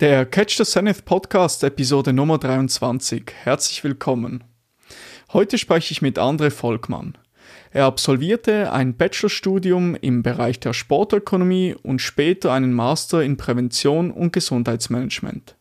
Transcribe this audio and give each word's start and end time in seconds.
Der 0.00 0.26
Catch 0.26 0.56
the 0.56 0.64
Zenith 0.64 1.04
Podcast 1.04 1.62
Episode 1.62 2.12
Nummer 2.12 2.38
23. 2.38 3.30
Herzlich 3.44 3.84
willkommen. 3.84 4.42
Heute 5.32 5.56
spreche 5.56 5.92
ich 5.92 6.02
mit 6.02 6.18
André 6.18 6.50
Volkmann. 6.50 7.16
Er 7.70 7.84
absolvierte 7.84 8.72
ein 8.72 8.96
Bachelorstudium 8.96 9.94
im 9.94 10.24
Bereich 10.24 10.58
der 10.58 10.72
Sportökonomie 10.72 11.76
und 11.80 12.00
später 12.00 12.52
einen 12.52 12.72
Master 12.72 13.22
in 13.22 13.36
Prävention 13.36 14.10
und 14.10 14.32
Gesundheitsmanagement. 14.32 15.54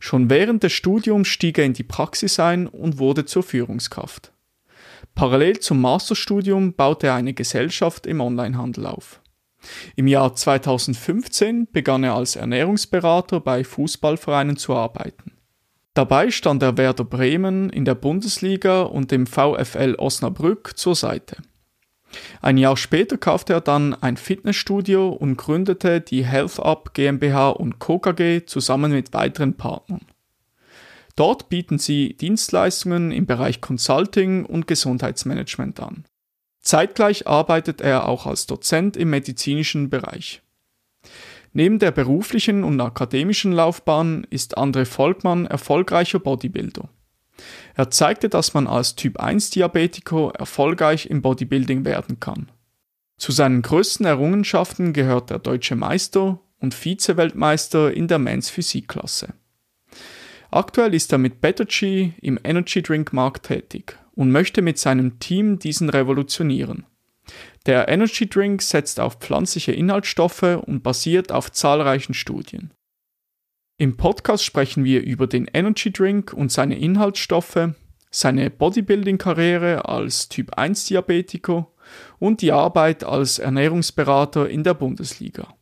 Schon 0.00 0.30
während 0.30 0.62
des 0.62 0.72
Studiums 0.72 1.28
stieg 1.28 1.58
er 1.58 1.66
in 1.66 1.74
die 1.74 1.82
Praxis 1.82 2.40
ein 2.40 2.68
und 2.68 2.96
wurde 2.96 3.26
zur 3.26 3.42
Führungskraft. 3.42 4.32
Parallel 5.14 5.60
zum 5.60 5.82
Masterstudium 5.82 6.72
baute 6.72 7.08
er 7.08 7.14
eine 7.14 7.34
Gesellschaft 7.34 8.06
im 8.06 8.22
Onlinehandel 8.22 8.86
auf. 8.86 9.20
Im 9.96 10.06
Jahr 10.06 10.34
2015 10.34 11.68
begann 11.72 12.04
er 12.04 12.14
als 12.14 12.36
Ernährungsberater 12.36 13.40
bei 13.40 13.64
Fußballvereinen 13.64 14.56
zu 14.56 14.74
arbeiten. 14.74 15.32
Dabei 15.94 16.30
stand 16.30 16.62
er 16.62 16.76
Werder 16.76 17.04
Bremen 17.04 17.70
in 17.70 17.86
der 17.86 17.94
Bundesliga 17.94 18.82
und 18.82 19.10
dem 19.10 19.26
VfL 19.26 19.94
Osnabrück 19.96 20.76
zur 20.76 20.94
Seite. 20.94 21.38
Ein 22.40 22.58
Jahr 22.58 22.76
später 22.76 23.18
kaufte 23.18 23.54
er 23.54 23.60
dann 23.60 23.94
ein 23.94 24.16
Fitnessstudio 24.16 25.08
und 25.08 25.36
gründete 25.36 26.00
die 26.00 26.24
Health 26.24 26.60
Up 26.60 26.94
GmbH 26.94 27.50
und 27.50 27.78
Co. 27.78 27.98
KG 27.98 28.44
zusammen 28.46 28.92
mit 28.92 29.12
weiteren 29.14 29.54
Partnern. 29.56 30.02
Dort 31.16 31.48
bieten 31.48 31.78
sie 31.78 32.14
Dienstleistungen 32.14 33.10
im 33.10 33.24
Bereich 33.24 33.62
Consulting 33.62 34.44
und 34.44 34.66
Gesundheitsmanagement 34.66 35.80
an. 35.80 36.04
Zeitgleich 36.66 37.28
arbeitet 37.28 37.80
er 37.80 38.08
auch 38.08 38.26
als 38.26 38.46
Dozent 38.46 38.96
im 38.96 39.08
medizinischen 39.08 39.88
Bereich. 39.88 40.42
Neben 41.52 41.78
der 41.78 41.92
beruflichen 41.92 42.64
und 42.64 42.80
akademischen 42.80 43.52
Laufbahn 43.52 44.26
ist 44.30 44.58
André 44.58 44.84
Volkmann 44.84 45.46
erfolgreicher 45.46 46.18
Bodybuilder. 46.18 46.88
Er 47.76 47.90
zeigte, 47.92 48.28
dass 48.28 48.52
man 48.52 48.66
als 48.66 48.96
Typ 48.96 49.20
1 49.20 49.50
Diabetiker 49.50 50.32
erfolgreich 50.36 51.06
im 51.06 51.22
Bodybuilding 51.22 51.84
werden 51.84 52.18
kann. 52.18 52.50
Zu 53.16 53.30
seinen 53.30 53.62
größten 53.62 54.04
Errungenschaften 54.04 54.92
gehört 54.92 55.30
der 55.30 55.38
deutsche 55.38 55.76
Meister 55.76 56.40
und 56.58 56.74
Vize-Weltmeister 56.74 57.92
in 57.92 58.08
der 58.08 58.18
Men's 58.18 58.50
Physikklasse. 58.50 59.34
Aktuell 60.50 60.94
ist 60.94 61.12
er 61.12 61.18
mit 61.18 61.40
Bettergy 61.40 62.14
im 62.20 62.40
Energy 62.42 62.82
Drink 62.82 63.12
Markt 63.12 63.46
tätig 63.46 63.96
und 64.16 64.32
möchte 64.32 64.62
mit 64.62 64.78
seinem 64.78 65.20
Team 65.20 65.60
diesen 65.60 65.88
revolutionieren. 65.88 66.86
Der 67.66 67.88
Energy 67.88 68.28
Drink 68.28 68.62
setzt 68.62 68.98
auf 68.98 69.16
pflanzliche 69.16 69.72
Inhaltsstoffe 69.72 70.42
und 70.42 70.82
basiert 70.82 71.30
auf 71.30 71.52
zahlreichen 71.52 72.14
Studien. 72.14 72.72
Im 73.78 73.96
Podcast 73.96 74.44
sprechen 74.44 74.84
wir 74.84 75.02
über 75.02 75.26
den 75.26 75.48
Energy 75.52 75.92
Drink 75.92 76.32
und 76.32 76.50
seine 76.50 76.78
Inhaltsstoffe, 76.78 77.70
seine 78.10 78.50
Bodybuilding-Karriere 78.50 79.86
als 79.86 80.28
Typ 80.28 80.54
1 80.54 80.86
Diabetiker 80.86 81.68
und 82.18 82.40
die 82.40 82.52
Arbeit 82.52 83.04
als 83.04 83.38
Ernährungsberater 83.38 84.48
in 84.48 84.64
der 84.64 84.74
Bundesliga. 84.74 85.54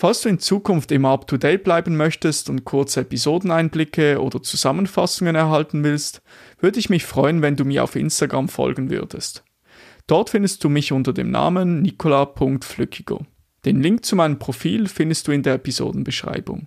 Falls 0.00 0.22
du 0.22 0.30
in 0.30 0.38
Zukunft 0.38 0.90
immer 0.92 1.10
up-to-date 1.10 1.62
bleiben 1.62 1.94
möchtest 1.94 2.48
und 2.48 2.64
kurze 2.64 3.00
Episodeneinblicke 3.00 4.18
oder 4.18 4.42
Zusammenfassungen 4.42 5.34
erhalten 5.34 5.84
willst, 5.84 6.22
würde 6.60 6.78
ich 6.78 6.90
mich 6.90 7.04
freuen, 7.04 7.42
wenn 7.42 7.56
du 7.56 7.64
mir 7.64 7.84
auf 7.84 7.96
Instagram 7.96 8.48
folgen 8.48 8.90
würdest. 8.90 9.44
Dort 10.06 10.30
findest 10.30 10.64
du 10.64 10.68
mich 10.68 10.92
unter 10.92 11.12
dem 11.12 11.30
Namen 11.30 11.82
nicola.flückiger. 11.82 13.20
Den 13.64 13.82
Link 13.82 14.04
zu 14.04 14.16
meinem 14.16 14.38
Profil 14.38 14.88
findest 14.88 15.28
du 15.28 15.32
in 15.32 15.42
der 15.42 15.54
Episodenbeschreibung. 15.54 16.66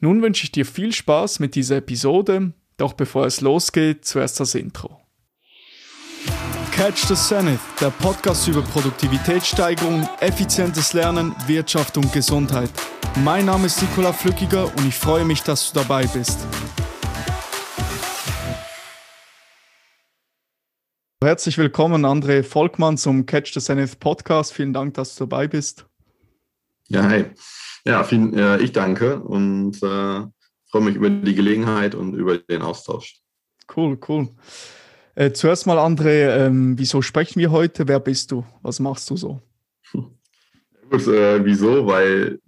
Nun 0.00 0.22
wünsche 0.22 0.44
ich 0.44 0.52
dir 0.52 0.66
viel 0.66 0.92
Spaß 0.92 1.40
mit 1.40 1.54
dieser 1.54 1.76
Episode, 1.76 2.52
doch 2.76 2.94
bevor 2.94 3.26
es 3.26 3.40
losgeht, 3.40 4.04
zuerst 4.04 4.40
das 4.40 4.54
Intro. 4.54 5.00
Catch 6.72 7.08
the 7.08 7.14
Zenith, 7.14 7.60
der 7.80 7.90
Podcast 7.90 8.48
über 8.48 8.62
Produktivitätssteigerung, 8.62 10.08
effizientes 10.20 10.94
Lernen, 10.94 11.34
Wirtschaft 11.46 11.98
und 11.98 12.10
Gesundheit. 12.12 12.70
Mein 13.16 13.46
Name 13.46 13.66
ist 13.66 13.82
Nikola 13.82 14.12
Flückiger 14.12 14.64
und 14.64 14.88
ich 14.88 14.94
freue 14.94 15.26
mich, 15.26 15.42
dass 15.42 15.70
du 15.70 15.80
dabei 15.80 16.06
bist. 16.06 16.38
Herzlich 21.22 21.58
willkommen, 21.58 22.06
André 22.06 22.42
Volkmann, 22.42 22.96
zum 22.96 23.26
Catch 23.26 23.52
the 23.52 23.60
Zenith 23.60 24.00
Podcast. 24.00 24.54
Vielen 24.54 24.72
Dank, 24.72 24.94
dass 24.94 25.16
du 25.16 25.26
dabei 25.26 25.48
bist. 25.48 25.84
Ja, 26.88 27.02
hey. 27.02 27.26
Ja, 27.84 28.04
vielen, 28.04 28.32
äh, 28.32 28.56
ich 28.62 28.72
danke 28.72 29.20
und 29.20 29.82
äh, 29.82 30.22
freue 30.70 30.82
mich 30.82 30.94
über 30.94 31.10
die 31.10 31.34
Gelegenheit 31.34 31.94
und 31.94 32.14
über 32.14 32.38
den 32.38 32.62
Austausch. 32.62 33.20
Cool, 33.76 33.98
cool. 34.08 34.30
Äh, 35.14 35.32
zuerst 35.32 35.66
mal, 35.66 35.76
André, 35.76 36.46
ähm, 36.46 36.78
wieso 36.78 37.02
sprechen 37.02 37.38
wir 37.38 37.50
heute? 37.50 37.86
Wer 37.86 38.00
bist 38.00 38.30
du? 38.30 38.46
Was 38.62 38.80
machst 38.80 39.10
du 39.10 39.18
so? 39.18 39.42
Gut, 39.92 41.06
äh, 41.06 41.44
wieso? 41.44 41.86
Weil 41.86 42.40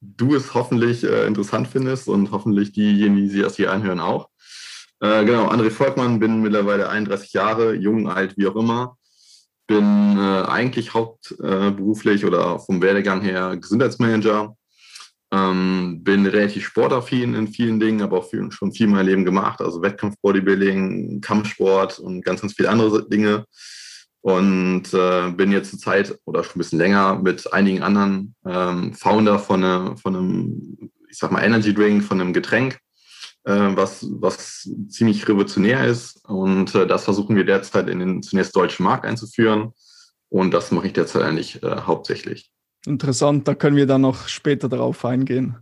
du 0.00 0.34
es 0.34 0.52
hoffentlich 0.52 1.04
äh, 1.04 1.28
interessant 1.28 1.68
findest 1.68 2.08
und 2.08 2.32
hoffentlich 2.32 2.72
diejenigen, 2.72 3.28
die 3.28 3.40
das 3.42 3.54
hier 3.54 3.70
anhören, 3.70 4.00
auch. 4.00 4.30
Äh, 5.00 5.24
genau, 5.24 5.48
André 5.48 5.70
Volkmann, 5.70 6.18
bin 6.18 6.42
mittlerweile 6.42 6.88
31 6.88 7.32
Jahre, 7.32 7.74
jung, 7.74 8.08
alt, 8.08 8.36
wie 8.36 8.46
auch 8.46 8.56
immer. 8.56 8.96
Bin 9.66 10.16
äh, 10.16 10.42
eigentlich 10.46 10.94
hauptberuflich 10.94 12.24
oder 12.24 12.58
vom 12.60 12.80
Werdegang 12.80 13.20
her 13.20 13.56
Gesundheitsmanager 13.56 14.56
ähm, 15.32 16.02
bin 16.04 16.26
relativ 16.26 16.66
sportaffin 16.66 17.34
in 17.34 17.48
vielen 17.48 17.80
Dingen, 17.80 18.02
aber 18.02 18.18
auch 18.18 18.30
viel, 18.30 18.50
schon 18.52 18.72
viel 18.72 18.86
in 18.86 18.92
meinem 18.92 19.06
Leben 19.06 19.24
gemacht. 19.24 19.60
Also 19.60 19.82
Wettkampf, 19.82 20.16
Bodybuilding, 20.22 21.20
Kampfsport 21.20 21.98
und 21.98 22.24
ganz, 22.24 22.40
ganz 22.40 22.54
viele 22.54 22.70
andere 22.70 23.08
Dinge. 23.08 23.44
Und 24.20 24.92
äh, 24.92 25.30
bin 25.30 25.52
jetzt 25.52 25.70
zur 25.70 25.78
Zeit 25.78 26.18
oder 26.24 26.42
schon 26.42 26.56
ein 26.56 26.58
bisschen 26.58 26.78
länger 26.78 27.20
mit 27.22 27.52
einigen 27.52 27.82
anderen 27.82 28.34
ähm, 28.44 28.92
Founder 28.92 29.38
von, 29.38 29.62
eine, 29.62 29.96
von 29.96 30.16
einem, 30.16 30.90
ich 31.08 31.18
sag 31.18 31.30
mal, 31.30 31.44
Energy 31.44 31.72
Drink, 31.72 32.02
von 32.02 32.20
einem 32.20 32.32
Getränk, 32.32 32.74
äh, 32.74 32.85
was, 33.46 34.06
was 34.10 34.68
ziemlich 34.88 35.28
revolutionär 35.28 35.86
ist. 35.86 36.24
Und 36.28 36.74
äh, 36.74 36.86
das 36.86 37.04
versuchen 37.04 37.36
wir 37.36 37.44
derzeit 37.44 37.88
in 37.88 38.00
den 38.00 38.22
zunächst 38.22 38.56
deutschen 38.56 38.84
Markt 38.84 39.04
einzuführen. 39.04 39.72
Und 40.28 40.52
das 40.52 40.72
mache 40.72 40.88
ich 40.88 40.92
derzeit 40.92 41.22
eigentlich 41.22 41.62
äh, 41.62 41.76
hauptsächlich. 41.82 42.50
Interessant, 42.86 43.48
da 43.48 43.54
können 43.54 43.76
wir 43.76 43.86
dann 43.86 44.00
noch 44.00 44.28
später 44.28 44.68
darauf 44.68 45.04
eingehen. 45.04 45.56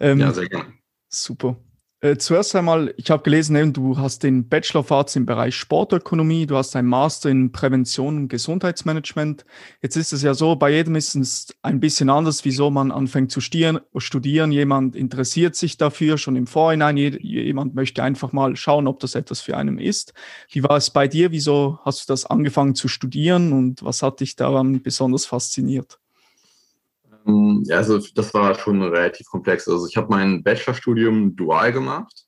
Ähm, 0.00 0.18
ja, 0.18 0.32
sehr 0.32 0.48
gerne. 0.48 0.72
Super. 1.08 1.56
Äh, 2.04 2.18
zuerst 2.18 2.56
einmal, 2.56 2.92
ich 2.96 3.12
habe 3.12 3.22
gelesen, 3.22 3.54
eben, 3.54 3.72
du 3.72 3.96
hast 3.96 4.24
den 4.24 4.48
Bachelor 4.48 4.80
of 4.80 4.90
Arts 4.90 5.14
im 5.14 5.24
Bereich 5.24 5.54
Sportökonomie, 5.54 6.46
du 6.46 6.56
hast 6.56 6.74
einen 6.74 6.88
Master 6.88 7.30
in 7.30 7.52
Prävention 7.52 8.16
und 8.16 8.28
Gesundheitsmanagement. 8.28 9.44
Jetzt 9.82 9.94
ist 9.94 10.12
es 10.12 10.20
ja 10.22 10.34
so, 10.34 10.56
bei 10.56 10.70
jedem 10.72 10.96
ist 10.96 11.14
es 11.14 11.54
ein 11.62 11.78
bisschen 11.78 12.10
anders, 12.10 12.44
wieso 12.44 12.72
man 12.72 12.90
anfängt 12.90 13.30
zu 13.30 13.40
studieren. 13.40 13.78
studieren. 13.98 14.50
Jemand 14.50 14.96
interessiert 14.96 15.54
sich 15.54 15.76
dafür 15.76 16.18
schon 16.18 16.34
im 16.34 16.48
Vorhinein, 16.48 16.96
jemand 16.96 17.76
möchte 17.76 18.02
einfach 18.02 18.32
mal 18.32 18.56
schauen, 18.56 18.88
ob 18.88 18.98
das 18.98 19.14
etwas 19.14 19.40
für 19.40 19.56
einen 19.56 19.78
ist. 19.78 20.12
Wie 20.50 20.64
war 20.64 20.78
es 20.78 20.90
bei 20.90 21.06
dir? 21.06 21.30
Wieso 21.30 21.78
hast 21.84 22.08
du 22.08 22.12
das 22.12 22.26
angefangen 22.26 22.74
zu 22.74 22.88
studieren 22.88 23.52
und 23.52 23.84
was 23.84 24.02
hat 24.02 24.18
dich 24.18 24.34
daran 24.34 24.82
besonders 24.82 25.24
fasziniert? 25.24 26.01
Ähm, 27.26 27.62
ja, 27.66 27.76
also 27.76 27.98
das 28.14 28.32
war 28.34 28.54
schon 28.54 28.82
relativ 28.82 29.26
komplex. 29.28 29.68
Also 29.68 29.86
ich 29.86 29.96
habe 29.96 30.08
mein 30.10 30.42
Bachelorstudium 30.42 31.36
dual 31.36 31.72
gemacht 31.72 32.24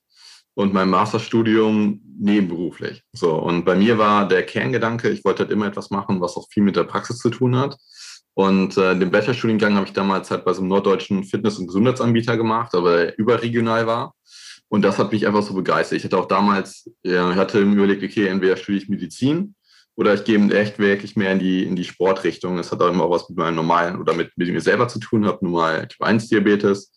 und 0.53 0.73
mein 0.73 0.89
Masterstudium 0.89 2.01
nebenberuflich. 2.17 3.03
So, 3.13 3.35
und 3.35 3.65
bei 3.65 3.75
mir 3.75 3.97
war 3.97 4.27
der 4.27 4.43
Kerngedanke, 4.43 5.09
ich 5.09 5.23
wollte 5.25 5.43
halt 5.43 5.51
immer 5.51 5.67
etwas 5.67 5.89
machen, 5.89 6.21
was 6.21 6.37
auch 6.37 6.47
viel 6.49 6.63
mit 6.63 6.75
der 6.75 6.85
Praxis 6.85 7.17
zu 7.17 7.29
tun 7.29 7.57
hat. 7.57 7.77
Und 8.33 8.77
äh, 8.77 8.97
den 8.97 9.11
Bachelorstudiengang 9.11 9.75
habe 9.75 9.85
ich 9.85 9.93
damals 9.93 10.29
halt 10.29 10.43
bei 10.43 10.53
so 10.53 10.61
einem 10.61 10.69
norddeutschen 10.69 11.23
Fitness- 11.23 11.57
und 11.57 11.67
Gesundheitsanbieter 11.67 12.35
gemacht, 12.35 12.75
aber 12.75 13.17
überregional 13.17 13.87
war. 13.87 14.13
Und 14.67 14.81
das 14.81 14.97
hat 14.97 15.11
mich 15.11 15.25
einfach 15.25 15.43
so 15.43 15.53
begeistert. 15.53 15.97
Ich 15.97 16.03
hatte 16.03 16.17
auch 16.17 16.27
damals, 16.27 16.89
ja, 17.03 17.31
ich 17.31 17.37
hatte 17.37 17.63
mir 17.63 17.75
überlegt, 17.75 18.03
okay, 18.03 18.27
entweder 18.27 18.57
studiere 18.57 18.83
ich 18.83 18.89
Medizin 18.89 19.55
oder 19.95 20.13
ich 20.13 20.23
gehe 20.23 20.39
echt 20.51 20.77
wirklich 20.79 21.15
mehr 21.15 21.31
in 21.31 21.39
die, 21.39 21.63
in 21.63 21.75
die 21.75 21.85
Sportrichtung. 21.85 22.57
Das 22.57 22.71
hat 22.71 22.81
auch 22.81 22.89
immer 22.89 23.09
was 23.09 23.29
mit 23.29 23.37
meinem 23.37 23.55
normalen 23.55 23.99
oder 23.99 24.13
mit, 24.13 24.31
mit 24.37 24.49
mir 24.49 24.61
selber 24.61 24.87
zu 24.87 24.99
tun, 24.99 25.25
habe 25.25 25.39
nun 25.41 25.53
mal 25.53 25.87
Typ 25.87 26.01
1 26.01 26.27
Diabetes. 26.27 26.91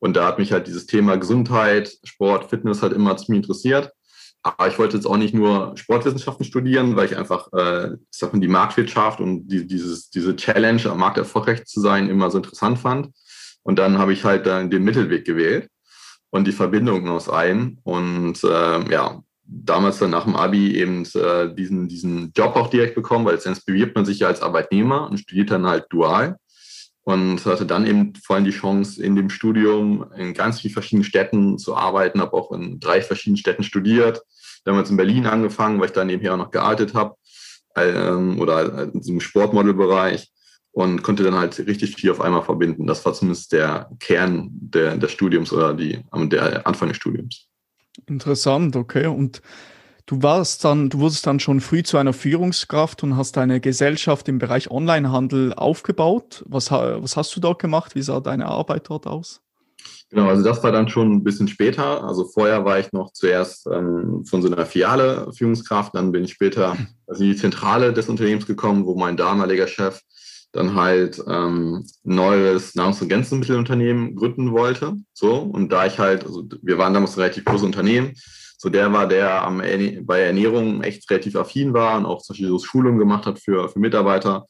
Und 0.00 0.16
da 0.16 0.26
hat 0.26 0.38
mich 0.38 0.52
halt 0.52 0.66
dieses 0.66 0.86
Thema 0.86 1.16
Gesundheit, 1.16 1.92
Sport, 2.04 2.50
Fitness 2.50 2.82
halt 2.82 2.92
immer 2.92 3.16
ziemlich 3.16 3.44
interessiert. 3.44 3.92
Aber 4.42 4.68
ich 4.68 4.78
wollte 4.78 4.96
jetzt 4.96 5.06
auch 5.06 5.18
nicht 5.18 5.34
nur 5.34 5.76
Sportwissenschaften 5.76 6.46
studieren, 6.46 6.96
weil 6.96 7.04
ich 7.04 7.16
einfach, 7.16 7.52
äh, 7.52 7.92
ich 7.92 8.18
sag 8.18 8.32
mal, 8.32 8.40
die 8.40 8.48
Marktwirtschaft 8.48 9.20
und 9.20 9.48
die, 9.48 9.66
dieses, 9.66 10.08
diese 10.08 10.34
Challenge, 10.34 10.82
am 10.86 10.98
Markt 10.98 11.18
erfolgreich 11.18 11.66
zu 11.66 11.80
sein, 11.80 12.08
immer 12.08 12.30
so 12.30 12.38
interessant 12.38 12.78
fand. 12.78 13.10
Und 13.62 13.78
dann 13.78 13.98
habe 13.98 14.14
ich 14.14 14.24
halt 14.24 14.46
dann 14.46 14.70
den 14.70 14.82
Mittelweg 14.82 15.26
gewählt 15.26 15.68
und 16.30 16.46
die 16.46 16.52
Verbindung 16.52 17.06
aus 17.08 17.28
einem. 17.28 17.78
Und 17.82 18.42
äh, 18.42 18.90
ja, 18.90 19.22
damals 19.50 19.98
dann 19.98 20.10
nach 20.10 20.24
dem 20.24 20.36
Abi 20.36 20.76
eben 20.76 21.04
äh, 21.14 21.52
diesen, 21.54 21.88
diesen 21.88 22.32
Job 22.36 22.56
auch 22.56 22.70
direkt 22.70 22.94
bekommen, 22.94 23.24
weil 23.24 23.40
sonst 23.40 23.64
bewirbt 23.66 23.96
man 23.96 24.04
sich 24.04 24.20
ja 24.20 24.28
als 24.28 24.42
Arbeitnehmer 24.42 25.10
und 25.10 25.18
studiert 25.18 25.50
dann 25.50 25.66
halt 25.66 25.86
dual. 25.90 26.36
und 27.02 27.44
hatte 27.44 27.66
dann 27.66 27.86
eben 27.86 28.14
vor 28.14 28.36
allem 28.36 28.44
die 28.44 28.50
Chance, 28.52 29.02
in 29.02 29.16
dem 29.16 29.30
Studium 29.30 30.04
in 30.16 30.34
ganz 30.34 30.60
vielen 30.60 30.74
verschiedenen 30.74 31.04
Städten 31.04 31.58
zu 31.58 31.76
arbeiten, 31.76 32.20
habe 32.20 32.34
auch 32.34 32.52
in 32.52 32.78
drei 32.78 33.02
verschiedenen 33.02 33.38
Städten 33.38 33.64
studiert, 33.64 34.22
damals 34.64 34.90
in 34.90 34.96
Berlin 34.96 35.26
angefangen, 35.26 35.80
weil 35.80 35.86
ich 35.86 35.92
da 35.92 36.04
nebenher 36.04 36.34
auch 36.34 36.38
noch 36.38 36.50
gearbeitet 36.50 36.94
habe 36.94 37.16
ähm, 37.76 38.38
oder 38.40 38.86
diesem 38.86 39.20
Sportmodelbereich 39.20 40.30
und 40.72 41.02
konnte 41.02 41.24
dann 41.24 41.34
halt 41.34 41.58
richtig 41.58 41.96
viel 41.96 42.10
auf 42.10 42.20
einmal 42.20 42.42
verbinden. 42.42 42.86
Das 42.86 43.04
war 43.04 43.14
zumindest 43.14 43.52
der 43.52 43.90
Kern 43.98 44.48
der, 44.52 44.96
des 44.96 45.10
Studiums 45.10 45.52
oder 45.52 45.74
die, 45.74 46.04
der 46.14 46.66
Anfang 46.66 46.88
des 46.88 46.96
Studiums. 46.98 47.49
Interessant, 48.06 48.76
okay. 48.76 49.06
Und 49.06 49.42
du 50.06 50.22
warst 50.22 50.64
dann, 50.64 50.90
du 50.90 51.00
wurdest 51.00 51.26
dann 51.26 51.40
schon 51.40 51.60
früh 51.60 51.82
zu 51.82 51.96
einer 51.96 52.12
Führungskraft 52.12 53.02
und 53.02 53.16
hast 53.16 53.38
eine 53.38 53.60
Gesellschaft 53.60 54.28
im 54.28 54.38
Bereich 54.38 54.70
Onlinehandel 54.70 55.54
aufgebaut. 55.54 56.44
Was, 56.48 56.70
was 56.70 57.16
hast 57.16 57.34
du 57.36 57.40
dort 57.40 57.60
gemacht? 57.60 57.94
Wie 57.94 58.02
sah 58.02 58.20
deine 58.20 58.46
Arbeit 58.46 58.88
dort 58.88 59.06
aus? 59.06 59.42
Genau, 60.10 60.26
also 60.26 60.42
das 60.42 60.62
war 60.64 60.72
dann 60.72 60.88
schon 60.88 61.12
ein 61.12 61.24
bisschen 61.24 61.46
später. 61.46 62.02
Also 62.02 62.24
vorher 62.24 62.64
war 62.64 62.80
ich 62.80 62.92
noch 62.92 63.12
zuerst 63.12 63.68
ähm, 63.68 64.24
von 64.24 64.42
so 64.42 64.50
einer 64.50 64.66
Filiale 64.66 65.32
Führungskraft, 65.32 65.94
dann 65.94 66.10
bin 66.10 66.24
ich 66.24 66.32
später 66.32 66.76
also 67.06 67.22
in 67.22 67.30
die 67.30 67.36
Zentrale 67.36 67.92
des 67.92 68.08
Unternehmens 68.08 68.46
gekommen, 68.46 68.86
wo 68.86 68.96
mein 68.96 69.16
damaliger 69.16 69.68
Chef 69.68 70.00
dann 70.52 70.74
halt 70.74 71.22
ähm, 71.28 71.84
neues 72.02 72.74
Nahrungs- 72.74 73.00
und 73.00 73.08
Gänsemittelunternehmen 73.08 74.16
gründen 74.16 74.52
wollte. 74.52 74.96
So, 75.12 75.36
und 75.36 75.70
da 75.70 75.86
ich 75.86 75.98
halt, 75.98 76.24
also 76.24 76.44
wir 76.62 76.78
waren 76.78 76.94
damals 76.94 77.16
ein 77.16 77.20
relativ 77.20 77.44
großes 77.44 77.66
Unternehmen, 77.66 78.14
so 78.58 78.68
der 78.68 78.92
war, 78.92 79.08
der 79.08 79.42
am, 79.42 79.62
bei 80.02 80.20
Ernährung 80.20 80.82
echt 80.82 81.10
relativ 81.10 81.36
affin 81.36 81.72
war 81.72 81.96
und 81.96 82.04
auch 82.04 82.20
zum 82.20 82.34
Beispiel 82.34 82.48
so 82.48 82.58
Schulungen 82.58 82.98
gemacht 82.98 83.24
hat 83.26 83.38
für, 83.38 83.68
für 83.68 83.78
Mitarbeiter, 83.78 84.46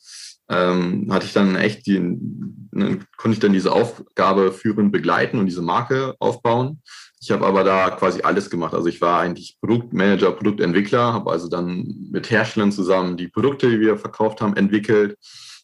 ähm, 0.48 1.06
hatte 1.12 1.26
ich 1.26 1.32
dann 1.32 1.54
echt 1.54 1.86
die, 1.86 2.00
ne, 2.00 2.98
konnte 3.16 3.34
ich 3.34 3.38
dann 3.38 3.52
diese 3.52 3.70
Aufgabe 3.70 4.50
führend 4.50 4.90
begleiten 4.90 5.38
und 5.38 5.46
diese 5.46 5.62
Marke 5.62 6.16
aufbauen. 6.18 6.82
Ich 7.20 7.30
habe 7.30 7.46
aber 7.46 7.62
da 7.62 7.90
quasi 7.90 8.22
alles 8.22 8.50
gemacht. 8.50 8.74
Also 8.74 8.88
ich 8.88 9.00
war 9.00 9.20
eigentlich 9.20 9.58
Produktmanager, 9.60 10.32
Produktentwickler, 10.32 11.12
habe 11.12 11.30
also 11.30 11.48
dann 11.48 12.08
mit 12.10 12.30
Herstellern 12.30 12.72
zusammen 12.72 13.16
die 13.16 13.28
Produkte, 13.28 13.70
die 13.70 13.78
wir 13.78 13.96
verkauft 13.96 14.40
haben, 14.40 14.56
entwickelt 14.56 15.16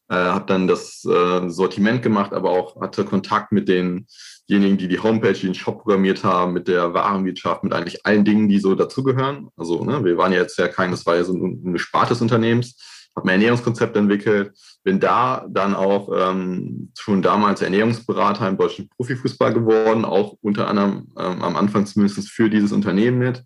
äh, 0.09 0.15
habe 0.15 0.47
dann 0.47 0.69
das 0.69 1.05
äh, 1.05 1.49
Sortiment 1.49 2.03
gemacht, 2.03 2.33
aber 2.33 2.51
auch 2.51 2.81
hatte 2.81 3.05
Kontakt 3.05 3.53
mit 3.53 3.69
denjenigen, 3.69 4.79
die 4.79 4.89
die 4.89 5.01
Homepage, 5.01 5.33
die 5.33 5.47
den 5.47 5.55
Shop 5.55 5.83
programmiert 5.83 6.23
haben, 6.23 6.53
mit 6.53 6.69
der 6.69 6.95
Warenwirtschaft, 6.95 7.65
mit 7.65 7.73
eigentlich 7.73 8.07
allen 8.07 8.25
Dingen, 8.25 8.49
die 8.49 8.59
so 8.59 8.75
dazugehören. 8.75 9.49
Also 9.57 9.85
ne, 9.85 10.05
wir 10.05 10.17
waren 10.17 10.33
ja 10.33 10.41
jetzt 10.41 10.59
ja 10.59 10.69
kein, 10.69 10.95
so 10.95 11.11
ein, 11.11 11.79
Spart 11.79 12.11
des 12.11 12.21
Unternehmens, 12.21 12.77
habe 13.17 13.27
ein 13.29 13.41
Ernährungskonzept 13.41 13.97
entwickelt, 13.97 14.53
bin 14.85 15.01
da 15.01 15.45
dann 15.49 15.75
auch 15.75 16.11
ähm, 16.15 16.93
schon 16.97 17.23
damals 17.23 17.63
Ernährungsberater 17.63 18.49
im 18.49 18.59
deutschen 18.59 18.89
Profifußball 18.91 19.53
geworden, 19.53 20.05
auch 20.05 20.37
unter 20.41 20.69
anderem 20.69 21.09
ähm, 21.19 21.43
am 21.43 21.57
Anfang 21.57 21.87
zumindest 21.87 22.31
für 22.31 22.49
dieses 22.49 22.71
Unternehmen 22.73 23.19
mit 23.19 23.43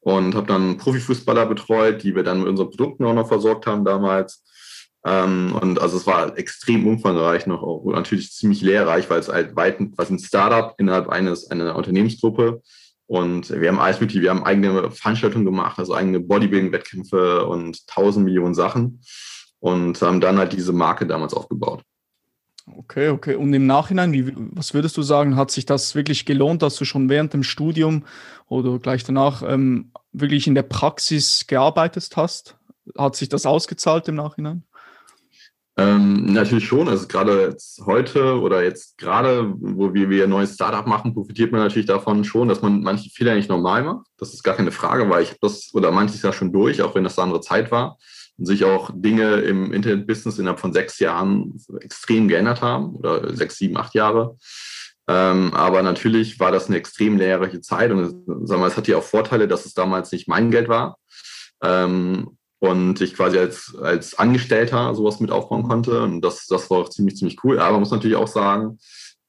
und 0.00 0.34
habe 0.34 0.46
dann 0.46 0.78
Profifußballer 0.78 1.44
betreut, 1.44 2.02
die 2.02 2.14
wir 2.14 2.22
dann 2.22 2.38
mit 2.38 2.48
unseren 2.48 2.70
Produkten 2.70 3.04
auch 3.04 3.12
noch 3.12 3.28
versorgt 3.28 3.66
haben 3.66 3.84
damals 3.84 4.42
ähm, 5.04 5.56
und 5.60 5.80
also 5.80 5.96
es 5.96 6.06
war 6.06 6.36
extrem 6.36 6.86
umfangreich 6.86 7.46
noch 7.46 7.62
und 7.62 7.94
natürlich 7.94 8.32
ziemlich 8.32 8.60
lehrreich, 8.60 9.08
weil 9.08 9.20
es 9.20 9.28
halt 9.28 9.56
weit, 9.56 9.78
was 9.96 10.10
ein 10.10 10.18
Startup 10.18 10.74
innerhalb 10.78 11.08
eines 11.08 11.50
einer 11.50 11.76
Unternehmensgruppe 11.76 12.60
und 13.06 13.50
wir 13.50 13.68
haben 13.68 13.80
alles 13.80 14.00
mit, 14.00 14.14
wir 14.14 14.30
haben 14.30 14.44
eigene 14.44 14.90
Veranstaltungen 14.92 15.44
gemacht, 15.44 15.80
also 15.80 15.94
eigene 15.94 16.20
Bodybuilding-Wettkämpfe 16.20 17.44
und 17.44 17.86
tausend 17.88 18.24
Millionen 18.24 18.54
Sachen 18.54 19.00
und 19.58 20.00
haben 20.00 20.20
dann 20.20 20.38
halt 20.38 20.52
diese 20.52 20.72
Marke 20.72 21.06
damals 21.06 21.34
aufgebaut. 21.34 21.82
Okay, 22.76 23.08
okay. 23.08 23.34
Und 23.34 23.52
im 23.52 23.66
Nachhinein, 23.66 24.12
wie, 24.12 24.32
was 24.36 24.74
würdest 24.74 24.96
du 24.96 25.02
sagen, 25.02 25.34
hat 25.34 25.50
sich 25.50 25.66
das 25.66 25.96
wirklich 25.96 26.24
gelohnt, 26.24 26.62
dass 26.62 26.76
du 26.76 26.84
schon 26.84 27.08
während 27.08 27.32
dem 27.32 27.42
Studium 27.42 28.04
oder 28.46 28.78
gleich 28.78 29.02
danach 29.02 29.42
ähm, 29.42 29.90
wirklich 30.12 30.46
in 30.46 30.54
der 30.54 30.62
Praxis 30.62 31.46
gearbeitet 31.48 32.10
hast? 32.14 32.56
Hat 32.96 33.16
sich 33.16 33.28
das 33.28 33.44
ausgezahlt 33.44 34.06
im 34.08 34.14
Nachhinein? 34.14 34.64
Ähm, 35.76 36.32
natürlich 36.32 36.66
schon. 36.66 36.88
Also 36.88 37.06
gerade 37.06 37.48
jetzt 37.48 37.80
heute 37.86 38.40
oder 38.40 38.62
jetzt 38.62 38.98
gerade, 38.98 39.54
wo 39.56 39.94
wir, 39.94 40.10
wir 40.10 40.24
ein 40.24 40.30
neues 40.30 40.54
Startup 40.54 40.86
machen, 40.86 41.14
profitiert 41.14 41.52
man 41.52 41.60
natürlich 41.60 41.86
davon 41.86 42.24
schon, 42.24 42.48
dass 42.48 42.60
man 42.60 42.82
manche 42.82 43.10
Fehler 43.10 43.34
nicht 43.34 43.48
normal 43.48 43.84
macht. 43.84 44.06
Das 44.18 44.34
ist 44.34 44.42
gar 44.42 44.56
keine 44.56 44.72
Frage, 44.72 45.08
weil 45.08 45.22
ich 45.22 45.36
das 45.40 45.70
oder 45.72 45.92
manches 45.92 46.22
ja 46.22 46.32
schon 46.32 46.52
durch, 46.52 46.82
auch 46.82 46.94
wenn 46.94 47.04
das 47.04 47.18
eine 47.18 47.24
andere 47.24 47.40
Zeit 47.40 47.70
war 47.70 47.98
und 48.36 48.46
sich 48.46 48.64
auch 48.64 48.90
Dinge 48.92 49.36
im 49.36 49.72
Internet-Business 49.72 50.38
innerhalb 50.38 50.60
von 50.60 50.72
sechs 50.72 50.98
Jahren 50.98 51.60
extrem 51.80 52.26
geändert 52.26 52.62
haben 52.62 52.96
oder 52.96 53.34
sechs, 53.34 53.56
sieben, 53.56 53.76
acht 53.76 53.94
Jahre. 53.94 54.36
Ähm, 55.08 55.54
aber 55.54 55.82
natürlich 55.82 56.40
war 56.40 56.52
das 56.52 56.68
eine 56.68 56.76
extrem 56.76 57.16
lehrreiche 57.16 57.60
Zeit 57.60 57.90
und 57.90 58.24
sagen 58.46 58.62
wir, 58.62 58.66
es 58.66 58.76
hatte 58.76 58.90
ja 58.90 58.98
auch 58.98 59.02
Vorteile, 59.02 59.48
dass 59.48 59.66
es 59.66 59.74
damals 59.74 60.12
nicht 60.12 60.28
mein 60.28 60.50
Geld 60.50 60.68
war. 60.68 60.98
Ähm, 61.62 62.38
und 62.60 63.00
ich 63.00 63.14
quasi 63.14 63.38
als, 63.38 63.74
als 63.82 64.18
Angestellter 64.18 64.94
sowas 64.94 65.18
mit 65.18 65.30
aufbauen 65.30 65.64
konnte. 65.64 66.02
Und 66.02 66.20
das, 66.20 66.46
das 66.46 66.70
war 66.70 66.78
auch 66.78 66.90
ziemlich, 66.90 67.16
ziemlich 67.16 67.42
cool. 67.42 67.58
Aber 67.58 67.72
man 67.72 67.80
muss 67.80 67.90
natürlich 67.90 68.16
auch 68.16 68.28
sagen, 68.28 68.78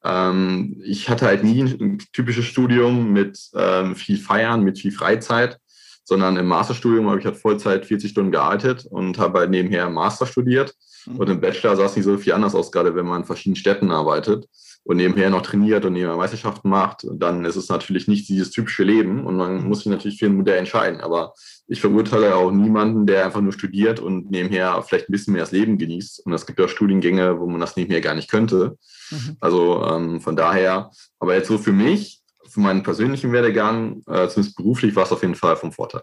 ähm, 0.04 0.80
ich 0.84 1.10
hatte 1.10 1.26
halt 1.26 1.44
nie 1.44 1.62
ein 1.62 1.98
typisches 2.14 2.46
Studium 2.46 3.14
mit 3.14 3.40
ähm, 3.56 3.96
viel 3.96 4.18
Feiern, 4.18 4.64
mit 4.64 4.80
viel 4.80 4.92
Freizeit, 4.92 5.58
sondern 6.04 6.36
im 6.36 6.48
Masterstudium 6.48 7.10
habe 7.10 7.20
ich 7.20 7.26
halt 7.26 7.38
Vollzeit 7.38 7.86
40 7.86 8.12
Stunden 8.12 8.32
gearbeitet 8.32 8.86
und 8.90 9.18
habe 9.18 9.40
halt 9.40 9.50
nebenher 9.50 9.90
Master 9.90 10.26
studiert. 10.26 10.76
Mhm. 11.06 11.16
Und 11.16 11.30
im 11.30 11.40
Bachelor 11.40 11.78
sah 11.78 11.86
es 11.86 11.96
nicht 11.96 12.06
so 12.06 12.18
viel 12.18 12.34
anders 12.34 12.54
aus, 12.54 12.72
gerade 12.72 12.96
wenn 12.96 13.06
man 13.06 13.22
in 13.22 13.26
verschiedenen 13.26 13.56
Städten 13.56 13.92
arbeitet 13.92 14.46
und 14.84 14.98
nebenher 14.98 15.30
noch 15.30 15.44
trainiert 15.44 15.86
und 15.86 15.94
nebenher 15.94 16.18
Meisterschaften 16.18 16.70
macht, 16.70 17.06
dann 17.14 17.46
ist 17.46 17.56
es 17.56 17.70
natürlich 17.70 18.08
nicht 18.08 18.28
dieses 18.28 18.50
typische 18.50 18.84
Leben 18.84 19.26
und 19.26 19.38
man 19.38 19.68
muss 19.68 19.80
sich 19.80 19.88
natürlich 19.88 20.18
für 20.18 20.26
ein 20.26 20.36
Modell 20.36 20.58
entscheiden. 20.58 21.02
Aber 21.02 21.34
ich 21.68 21.82
verurteile 21.82 22.36
auch 22.36 22.52
niemanden, 22.52 23.06
der 23.06 23.26
einfach 23.26 23.42
nur 23.42 23.54
studiert 23.54 24.00
und 24.00 24.32
nebenher 24.32 24.82
vielleicht 24.82 25.08
ein 25.08 25.12
bisschen 25.12 25.34
mehr 25.34 25.44
das 25.44 25.52
Leben 25.52 25.78
genießt. 25.78 26.26
Und 26.26 26.34
es 26.34 26.46
gibt 26.46 26.60
ja 26.60 26.68
Studiengänge, 26.68 27.40
wo 27.40 27.48
man 27.48 27.62
das 27.62 27.76
nebenher 27.76 28.02
gar 28.02 28.16
nicht 28.16 28.30
könnte. 28.30 28.78
Mhm. 29.12 29.38
Also 29.40 29.86
ähm, 29.86 30.20
von 30.20 30.36
daher, 30.36 30.90
aber 31.20 31.36
jetzt 31.36 31.48
so 31.48 31.58
für 31.58 31.72
mich, 31.72 32.22
für 32.50 32.60
meinen 32.60 32.84
persönlichen 32.84 33.32
Werdegang, 33.32 34.02
äh, 34.08 34.28
zumindest 34.28 34.58
beruflich, 34.58 34.96
war 34.96 35.04
es 35.04 35.12
auf 35.12 35.22
jeden 35.22 35.36
Fall 35.36 35.56
vom 35.56 35.72
Vorteil. 35.72 36.02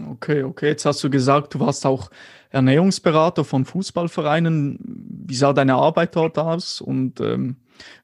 Okay, 0.00 0.42
okay. 0.42 0.68
Jetzt 0.68 0.86
hast 0.86 1.04
du 1.04 1.10
gesagt, 1.10 1.54
du 1.54 1.60
warst 1.60 1.84
auch 1.84 2.10
Ernährungsberater 2.50 3.44
von 3.44 3.64
Fußballvereinen. 3.64 4.78
Wie 5.26 5.34
sah 5.34 5.52
deine 5.52 5.74
Arbeit 5.74 6.16
dort 6.16 6.38
aus? 6.38 6.80
Und 6.80 7.20
ähm, 7.20 7.56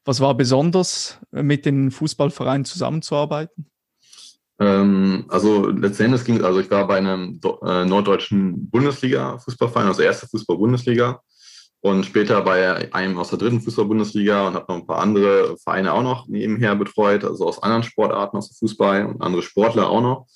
was 0.05 0.19
war 0.19 0.35
besonders, 0.35 1.19
äh, 1.31 1.43
mit 1.43 1.65
den 1.65 1.91
Fußballvereinen 1.91 2.65
zusammenzuarbeiten? 2.65 3.65
Ähm, 4.59 5.25
also 5.29 5.67
letztendlich 5.67 6.25
ging, 6.25 6.43
also 6.43 6.59
ich 6.59 6.69
war 6.69 6.85
bei 6.87 6.97
einem 6.97 7.39
äh, 7.63 7.85
norddeutschen 7.85 8.69
Bundesliga-Fußballverein, 8.69 9.87
also 9.87 10.01
erste 10.01 10.27
Fußball-Bundesliga 10.27 11.21
und 11.81 12.05
später 12.05 12.41
bei 12.41 12.93
einem 12.93 13.17
aus 13.17 13.29
der 13.29 13.39
dritten 13.39 13.61
Fußball-Bundesliga 13.61 14.47
und 14.47 14.55
habe 14.55 14.65
noch 14.67 14.81
ein 14.81 14.85
paar 14.85 14.99
andere 14.99 15.55
Vereine 15.63 15.93
auch 15.93 16.03
noch 16.03 16.27
nebenher 16.27 16.75
betreut, 16.75 17.23
also 17.23 17.47
aus 17.47 17.63
anderen 17.63 17.83
Sportarten, 17.83 18.35
aus 18.35 18.49
dem 18.49 18.55
Fußball 18.55 19.05
und 19.05 19.21
andere 19.21 19.41
Sportler 19.41 19.89
auch 19.89 20.01
noch. 20.01 20.27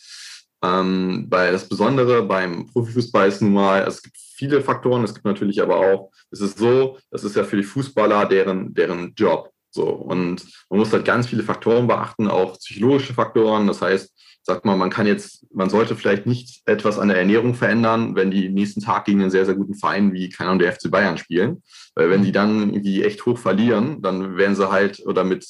Ähm, 0.64 1.28
weil 1.30 1.52
das 1.52 1.68
Besondere 1.68 2.24
beim 2.24 2.68
Profifußball 2.68 3.28
ist 3.28 3.42
nun 3.42 3.54
mal, 3.54 3.82
es 3.86 4.02
gibt 4.02 4.16
viele 4.36 4.62
Faktoren, 4.62 5.04
es 5.04 5.14
gibt 5.14 5.26
natürlich 5.26 5.62
aber 5.62 5.78
auch, 5.78 6.12
es 6.32 6.42
ist 6.42 6.58
so, 6.58 6.98
das 7.12 7.24
ist 7.24 7.36
ja 7.36 7.44
für 7.44 7.58
die 7.58 7.64
Fußballer 7.64 8.26
deren, 8.26 8.74
deren 8.74 9.14
Job. 9.16 9.52
So, 9.70 9.90
und 9.90 10.46
man 10.70 10.80
muss 10.80 10.94
halt 10.94 11.06
ganz 11.06 11.28
viele 11.28 11.44
Faktoren 11.44 11.88
beachten, 11.88 12.28
auch 12.28 12.58
psychologische 12.60 13.14
Faktoren. 13.14 13.66
Das 13.66 13.82
heißt, 13.82 14.14
sagt 14.44 14.66
man, 14.66 14.78
man 14.78 14.90
kann 14.90 15.08
jetzt, 15.08 15.48
man 15.54 15.70
sollte 15.70 15.96
vielleicht 15.96 16.26
nicht 16.26 16.62
etwas 16.66 17.00
an 17.00 17.08
der 17.08 17.18
Ernährung 17.18 17.56
verändern, 17.56 18.16
wenn 18.16 18.30
die 18.30 18.50
nächsten 18.50 18.82
Tag 18.82 19.06
gegen 19.06 19.22
einen 19.22 19.32
sehr, 19.32 19.46
sehr 19.46 19.56
guten 19.56 19.74
Verein 19.74 20.14
wie, 20.14 20.30
keine 20.30 20.50
Ahnung, 20.50 20.60
der 20.60 20.74
FC 20.74 20.92
Bayern 20.92 21.18
spielen. 21.18 21.64
Weil 21.96 22.10
wenn 22.10 22.24
die 22.24 22.32
dann 22.32 22.70
irgendwie 22.70 23.04
echt 23.04 23.26
hoch 23.26 23.38
verlieren, 23.38 24.02
dann 24.02 24.38
werden 24.38 24.56
sie 24.56 24.70
halt 24.70 25.02
oder 25.06 25.24
mit 25.24 25.46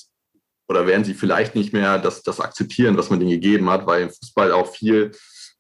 oder 0.70 0.88
werden 0.88 1.04
sie 1.04 1.14
vielleicht 1.14 1.56
nicht 1.56 1.74
mehr 1.74 2.00
das, 2.00 2.24
das 2.24 2.40
akzeptieren, 2.40 2.96
was 2.96 3.10
man 3.10 3.20
denen 3.20 3.32
gegeben 3.32 3.70
hat, 3.70 3.86
weil 3.86 4.04
im 4.04 4.10
Fußball 4.10 4.52
auch 4.54 4.72
viel, 4.74 5.12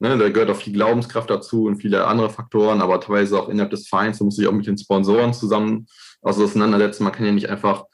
ne, 0.04 0.18
da 0.18 0.30
gehört 0.30 0.52
auch 0.52 0.58
viel 0.58 0.74
Glaubenskraft 0.74 1.30
dazu 1.30 1.66
und 1.66 1.78
viele 1.78 2.06
andere 2.06 2.30
Faktoren, 2.30 2.82
aber 2.82 3.00
teilweise 3.00 3.40
auch 3.40 3.50
innerhalb 3.50 3.72
des 3.72 3.88
Vereins, 3.88 4.20
da 4.20 4.26
muss 4.26 4.36
sich 4.36 4.48
auch 4.48 4.52
mit 4.52 4.68
den 4.68 4.78
Sponsoren 4.78 5.34
zusammen 5.34 5.88
auseinandersetzen. 6.22 7.04
Man 7.04 7.14
kann 7.14 7.26
ja 7.26 7.32
nicht 7.32 7.50
einfach 7.50 7.86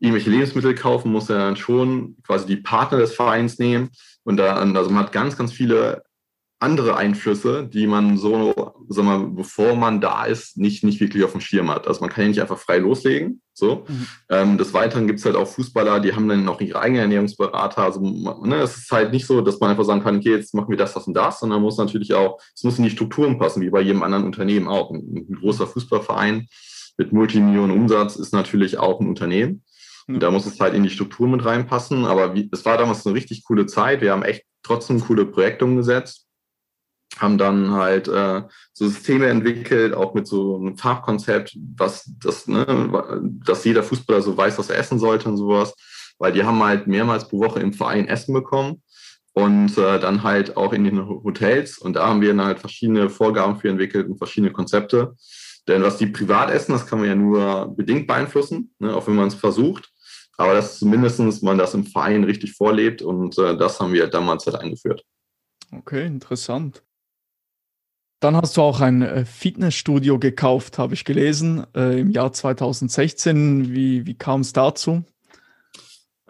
irgendwelche 0.00 0.30
Lebensmittel 0.30 0.74
kaufen, 0.74 1.12
muss 1.12 1.28
ja 1.28 1.36
dann 1.36 1.56
schon 1.56 2.16
quasi 2.26 2.46
die 2.46 2.56
Partner 2.56 2.98
des 2.98 3.14
Vereins 3.14 3.58
nehmen. 3.58 3.90
Und 4.24 4.38
da, 4.38 4.56
also 4.56 4.90
man 4.90 5.04
hat 5.04 5.12
ganz, 5.12 5.36
ganz 5.36 5.52
viele 5.52 6.02
andere 6.60 6.96
Einflüsse, 6.96 7.68
die 7.72 7.86
man 7.86 8.16
so, 8.16 8.72
sag 8.88 9.04
mal, 9.04 9.28
bevor 9.28 9.76
man 9.76 10.00
da 10.00 10.24
ist, 10.24 10.56
nicht, 10.56 10.82
nicht 10.82 11.00
wirklich 11.00 11.22
auf 11.22 11.32
dem 11.32 11.40
Schirm 11.40 11.70
hat. 11.70 11.86
Also 11.86 12.00
man 12.00 12.10
kann 12.10 12.22
ja 12.22 12.28
nicht 12.28 12.40
einfach 12.40 12.58
frei 12.58 12.78
loslegen. 12.78 13.42
So. 13.54 13.84
Mhm. 13.86 14.06
Ähm, 14.28 14.58
des 14.58 14.74
Weiteren 14.74 15.06
gibt 15.06 15.20
es 15.20 15.24
halt 15.24 15.36
auch 15.36 15.46
Fußballer, 15.46 16.00
die 16.00 16.14
haben 16.14 16.28
dann 16.28 16.44
noch 16.44 16.60
ihre 16.60 16.80
eigenen 16.80 17.02
Ernährungsberater. 17.02 17.82
Also 17.82 18.00
ne, 18.00 18.56
es 18.56 18.76
ist 18.76 18.90
halt 18.90 19.12
nicht 19.12 19.26
so, 19.26 19.40
dass 19.40 19.60
man 19.60 19.70
einfach 19.70 19.84
sagen 19.84 20.02
kann, 20.02 20.16
okay, 20.16 20.30
jetzt 20.30 20.54
machen 20.54 20.70
wir 20.70 20.76
das, 20.76 20.94
das 20.94 21.06
und 21.06 21.14
das, 21.14 21.38
sondern 21.40 21.62
muss 21.62 21.78
natürlich 21.78 22.14
auch, 22.14 22.40
es 22.54 22.64
muss 22.64 22.78
in 22.78 22.84
die 22.84 22.90
Strukturen 22.90 23.38
passen, 23.38 23.62
wie 23.62 23.70
bei 23.70 23.80
jedem 23.80 24.02
anderen 24.02 24.24
Unternehmen 24.24 24.66
auch. 24.66 24.90
Ein, 24.90 25.26
ein 25.30 25.34
großer 25.40 25.66
Fußballverein 25.66 26.48
mit 26.96 27.12
Multimillionen 27.12 27.76
Umsatz 27.76 28.16
ist 28.16 28.32
natürlich 28.32 28.78
auch 28.78 29.00
ein 29.00 29.08
Unternehmen. 29.08 29.62
Und 30.08 30.20
da 30.22 30.30
muss 30.30 30.46
es 30.46 30.58
halt 30.58 30.74
in 30.74 30.82
die 30.82 30.90
Struktur 30.90 31.28
mit 31.28 31.44
reinpassen. 31.44 32.04
Aber 32.04 32.34
wie, 32.34 32.48
es 32.50 32.64
war 32.64 32.78
damals 32.78 33.06
eine 33.06 33.14
richtig 33.14 33.44
coole 33.44 33.66
Zeit. 33.66 34.00
Wir 34.00 34.12
haben 34.12 34.22
echt 34.22 34.44
trotzdem 34.62 35.00
coole 35.00 35.26
Projekte 35.26 35.64
umgesetzt. 35.64 36.27
Haben 37.16 37.38
dann 37.38 37.72
halt 37.72 38.06
äh, 38.08 38.42
so 38.72 38.86
Systeme 38.88 39.26
entwickelt, 39.26 39.94
auch 39.94 40.14
mit 40.14 40.26
so 40.26 40.56
einem 40.56 40.76
Farbkonzept, 40.76 41.56
was 41.76 42.10
das, 42.22 42.46
ne, 42.46 43.22
dass 43.44 43.64
jeder 43.64 43.82
Fußballer 43.82 44.22
so 44.22 44.36
weiß, 44.36 44.58
was 44.58 44.70
er 44.70 44.78
essen 44.78 44.98
sollte 44.98 45.28
und 45.28 45.36
sowas. 45.36 45.74
Weil 46.18 46.32
die 46.32 46.44
haben 46.44 46.62
halt 46.62 46.86
mehrmals 46.86 47.28
pro 47.28 47.40
Woche 47.40 47.60
im 47.60 47.72
Verein 47.72 48.08
Essen 48.08 48.34
bekommen 48.34 48.82
und 49.32 49.78
äh, 49.78 50.00
dann 50.00 50.22
halt 50.22 50.56
auch 50.56 50.72
in 50.72 50.84
den 50.84 51.06
Hotels. 51.08 51.78
Und 51.78 51.94
da 51.94 52.08
haben 52.08 52.20
wir 52.20 52.28
dann 52.28 52.44
halt 52.44 52.58
verschiedene 52.58 53.08
Vorgaben 53.08 53.58
für 53.58 53.68
entwickelt 53.68 54.08
und 54.08 54.18
verschiedene 54.18 54.52
Konzepte. 54.52 55.14
Denn 55.68 55.82
was 55.82 55.98
die 55.98 56.06
privat 56.06 56.50
essen, 56.50 56.72
das 56.72 56.86
kann 56.86 56.98
man 56.98 57.08
ja 57.08 57.14
nur 57.14 57.74
bedingt 57.76 58.06
beeinflussen, 58.06 58.74
ne, 58.78 58.94
auch 58.94 59.06
wenn 59.06 59.16
man 59.16 59.28
es 59.28 59.34
versucht. 59.34 59.90
Aber 60.36 60.54
dass 60.54 60.78
zumindest 60.78 61.42
man 61.42 61.58
das 61.58 61.74
im 61.74 61.84
Verein 61.84 62.24
richtig 62.24 62.52
vorlebt 62.52 63.02
und 63.02 63.36
äh, 63.38 63.56
das 63.56 63.80
haben 63.80 63.92
wir 63.92 64.06
damals 64.06 64.46
halt 64.46 64.56
eingeführt. 64.56 65.04
Okay, 65.72 66.06
interessant. 66.06 66.82
Dann 68.20 68.36
hast 68.36 68.56
du 68.56 68.62
auch 68.62 68.80
ein 68.80 69.02
äh, 69.02 69.24
Fitnessstudio 69.24 70.18
gekauft, 70.18 70.78
habe 70.78 70.94
ich 70.94 71.04
gelesen, 71.04 71.64
äh, 71.74 72.00
im 72.00 72.10
Jahr 72.10 72.32
2016. 72.32 73.72
Wie, 73.72 74.06
wie 74.06 74.14
kam 74.14 74.40
es 74.40 74.52
dazu? 74.52 75.04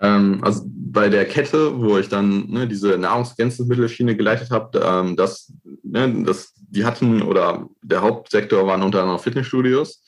Ähm, 0.00 0.40
also 0.42 0.64
bei 0.66 1.08
der 1.08 1.24
Kette, 1.24 1.80
wo 1.80 1.96
ich 1.98 2.08
dann 2.08 2.48
ne, 2.50 2.68
diese 2.68 2.98
Nahrungsergänzungsmittelschiene 2.98 4.16
geleitet 4.16 4.50
habe, 4.50 4.78
ähm, 4.78 5.16
das, 5.16 5.52
ne, 5.82 6.24
das, 6.24 6.52
die 6.56 6.84
hatten 6.84 7.22
oder 7.22 7.66
der 7.82 8.02
Hauptsektor 8.02 8.66
waren 8.66 8.82
unter 8.82 9.00
anderem 9.00 9.20
Fitnessstudios. 9.20 10.04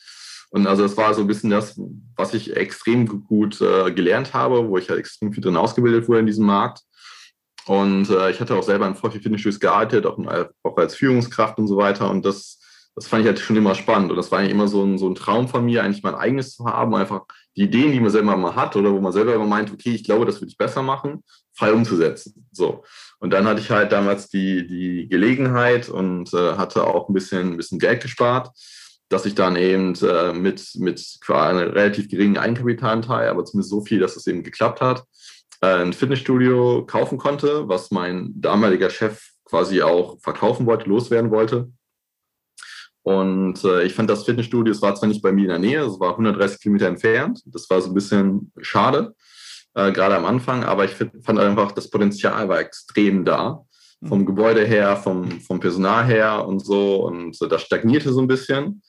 Und 0.51 0.67
also 0.67 0.83
das 0.83 0.97
war 0.97 1.15
so 1.15 1.23
ein 1.23 1.29
bisschen 1.29 1.51
das, 1.51 1.81
was 2.17 2.35
ich 2.35 2.57
extrem 2.57 3.25
gut 3.25 3.61
äh, 3.61 3.91
gelernt 3.93 4.35
habe, 4.35 4.69
wo 4.69 4.77
ich 4.79 4.91
halt 4.91 4.99
extrem 4.99 5.33
viel 5.33 5.43
drin 5.43 5.57
ausgebildet 5.57 6.09
wurde 6.09 6.21
in 6.21 6.27
diesem 6.27 6.45
Markt. 6.45 6.83
Und 7.67 8.11
äh, 8.11 8.31
ich 8.31 8.41
hatte 8.41 8.55
auch 8.55 8.63
selber 8.63 8.87
in 8.87 8.95
viel 8.95 9.11
Fitnessstudios 9.11 9.61
gearbeitet, 9.61 10.07
auch, 10.07 10.19
auch, 10.63 10.77
als 10.77 10.95
Führungskraft 10.95 11.59
und 11.59 11.69
so 11.69 11.77
weiter. 11.77 12.11
Und 12.11 12.25
das, 12.25 12.59
das 12.95 13.07
fand 13.07 13.23
ich 13.23 13.27
halt 13.27 13.39
schon 13.39 13.57
immer 13.57 13.75
spannend. 13.75 14.11
Und 14.11 14.17
das 14.17 14.31
war 14.31 14.39
eigentlich 14.39 14.53
immer 14.53 14.69
so 14.69 14.85
ein, 14.85 14.99
so 14.99 15.09
ein 15.09 15.15
Traum 15.15 15.49
von 15.49 15.65
mir, 15.65 15.83
eigentlich 15.83 16.03
mein 16.03 16.15
eigenes 16.15 16.57
zu 16.57 16.65
haben, 16.65 16.95
einfach 16.95 17.23
die 17.57 17.63
Ideen, 17.63 17.93
die 17.93 18.01
man 18.01 18.11
selber 18.11 18.37
mal 18.37 18.57
hat 18.57 18.77
oder 18.77 18.93
wo 18.93 19.01
man 19.01 19.13
selber 19.13 19.35
immer 19.35 19.47
meint, 19.47 19.73
okay, 19.73 19.91
ich 19.91 20.05
glaube, 20.05 20.27
das 20.27 20.41
würde 20.41 20.51
ich 20.51 20.57
besser 20.57 20.83
machen, 20.83 21.23
frei 21.55 21.73
umzusetzen. 21.73 22.47
So. 22.53 22.85
Und 23.19 23.33
dann 23.33 23.47
hatte 23.47 23.61
ich 23.61 23.71
halt 23.71 23.93
damals 23.93 24.29
die, 24.29 24.67
die 24.67 25.09
Gelegenheit 25.09 25.89
und 25.89 26.33
äh, 26.33 26.55
hatte 26.57 26.85
auch 26.85 27.09
ein 27.09 27.15
bisschen, 27.15 27.53
ein 27.53 27.57
bisschen 27.57 27.79
Geld 27.79 28.03
gespart 28.03 28.51
dass 29.11 29.27
ich 29.27 29.35
dann 29.35 29.57
eben 29.57 29.95
äh, 30.03 30.33
mit, 30.33 30.71
mit 30.77 31.19
einem 31.29 31.73
relativ 31.73 32.09
geringen 32.09 32.39
Eigenkapitalanteil, 32.39 33.29
aber 33.29 33.45
zumindest 33.45 33.71
so 33.71 33.81
viel, 33.81 33.99
dass 33.99 34.17
es 34.17 34.27
eben 34.29 34.45
geklappt 34.45 34.81
hat, 34.81 35.01
äh, 35.01 35.03
ein 35.61 35.93
Fitnessstudio 35.93 36.85
kaufen 36.87 37.19
konnte, 37.19 37.69
was 37.69 37.91
mein 37.91 38.33
damaliger 38.35 38.91
Chef 38.91 39.31
quasi 39.45 39.83
auch 39.83 40.19
verkaufen 40.21 40.67
wollte, 40.67 40.89
loswerden 40.89 41.31
wollte. 41.31 41.71
Und 43.03 43.65
äh, 43.65 43.85
ich 43.85 43.95
fand 43.95 44.11
das 44.11 44.25
Fitnessstudio, 44.25 44.73
es 44.73 44.83
war 44.83 44.95
zwar 44.95 45.09
nicht 45.09 45.23
bei 45.23 45.33
mir 45.33 45.43
in 45.43 45.49
der 45.49 45.59
Nähe, 45.59 45.81
es 45.81 45.99
war 45.99 46.11
130 46.11 46.61
Kilometer 46.61 46.87
entfernt. 46.87 47.43
Das 47.47 47.69
war 47.71 47.81
so 47.81 47.91
ein 47.91 47.95
bisschen 47.95 48.53
schade, 48.61 49.15
äh, 49.75 49.91
gerade 49.93 50.17
am 50.17 50.27
Anfang, 50.27 50.65
aber 50.65 50.85
ich 50.85 50.93
fand 50.93 51.39
einfach, 51.39 51.73
das 51.73 51.91
Potenzial 51.91 52.49
war 52.49 52.61
extrem 52.61 53.25
da. 53.25 53.65
Vom 54.07 54.21
mhm. 54.21 54.27
Gebäude 54.27 54.65
her, 54.65 54.97
vom, 54.97 55.31
vom 55.43 55.61
Personal 55.61 56.07
her 56.07 56.47
und 56.47 56.65
so. 56.65 57.05
Und 57.05 57.37
das 57.51 57.63
stagnierte 57.63 58.13
so 58.13 58.21
ein 58.21 58.29
bisschen 58.29 58.83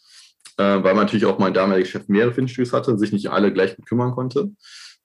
äh, 0.57 0.83
weil 0.83 0.93
man 0.93 1.05
natürlich 1.05 1.25
auch 1.25 1.39
mein 1.39 1.53
damaliger 1.53 1.87
Chef 1.87 2.07
mehrere 2.07 2.33
Fitnessstudios 2.33 2.73
hatte 2.73 2.97
sich 2.97 3.11
nicht 3.11 3.29
alle 3.29 3.51
gleich 3.51 3.75
kümmern 3.85 4.11
konnte. 4.11 4.51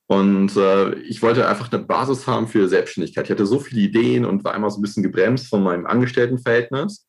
Und 0.09 0.57
äh, 0.57 0.95
ich 1.01 1.21
wollte 1.23 1.49
einfach 1.49 1.73
eine 1.73 1.83
Basis 1.83 2.27
haben 2.27 2.47
für 2.47 2.69
Selbstständigkeit. 2.69 3.25
Ich 3.25 3.31
hatte 3.31 3.47
so 3.47 3.59
viele 3.59 3.81
Ideen 3.81 4.25
und 4.25 4.45
war 4.45 4.55
immer 4.55 4.71
so 4.71 4.79
ein 4.79 4.83
bisschen 4.83 5.03
gebremst 5.03 5.49
von 5.49 5.63
meinem 5.63 5.87
Angestelltenverhältnis. 5.87 7.09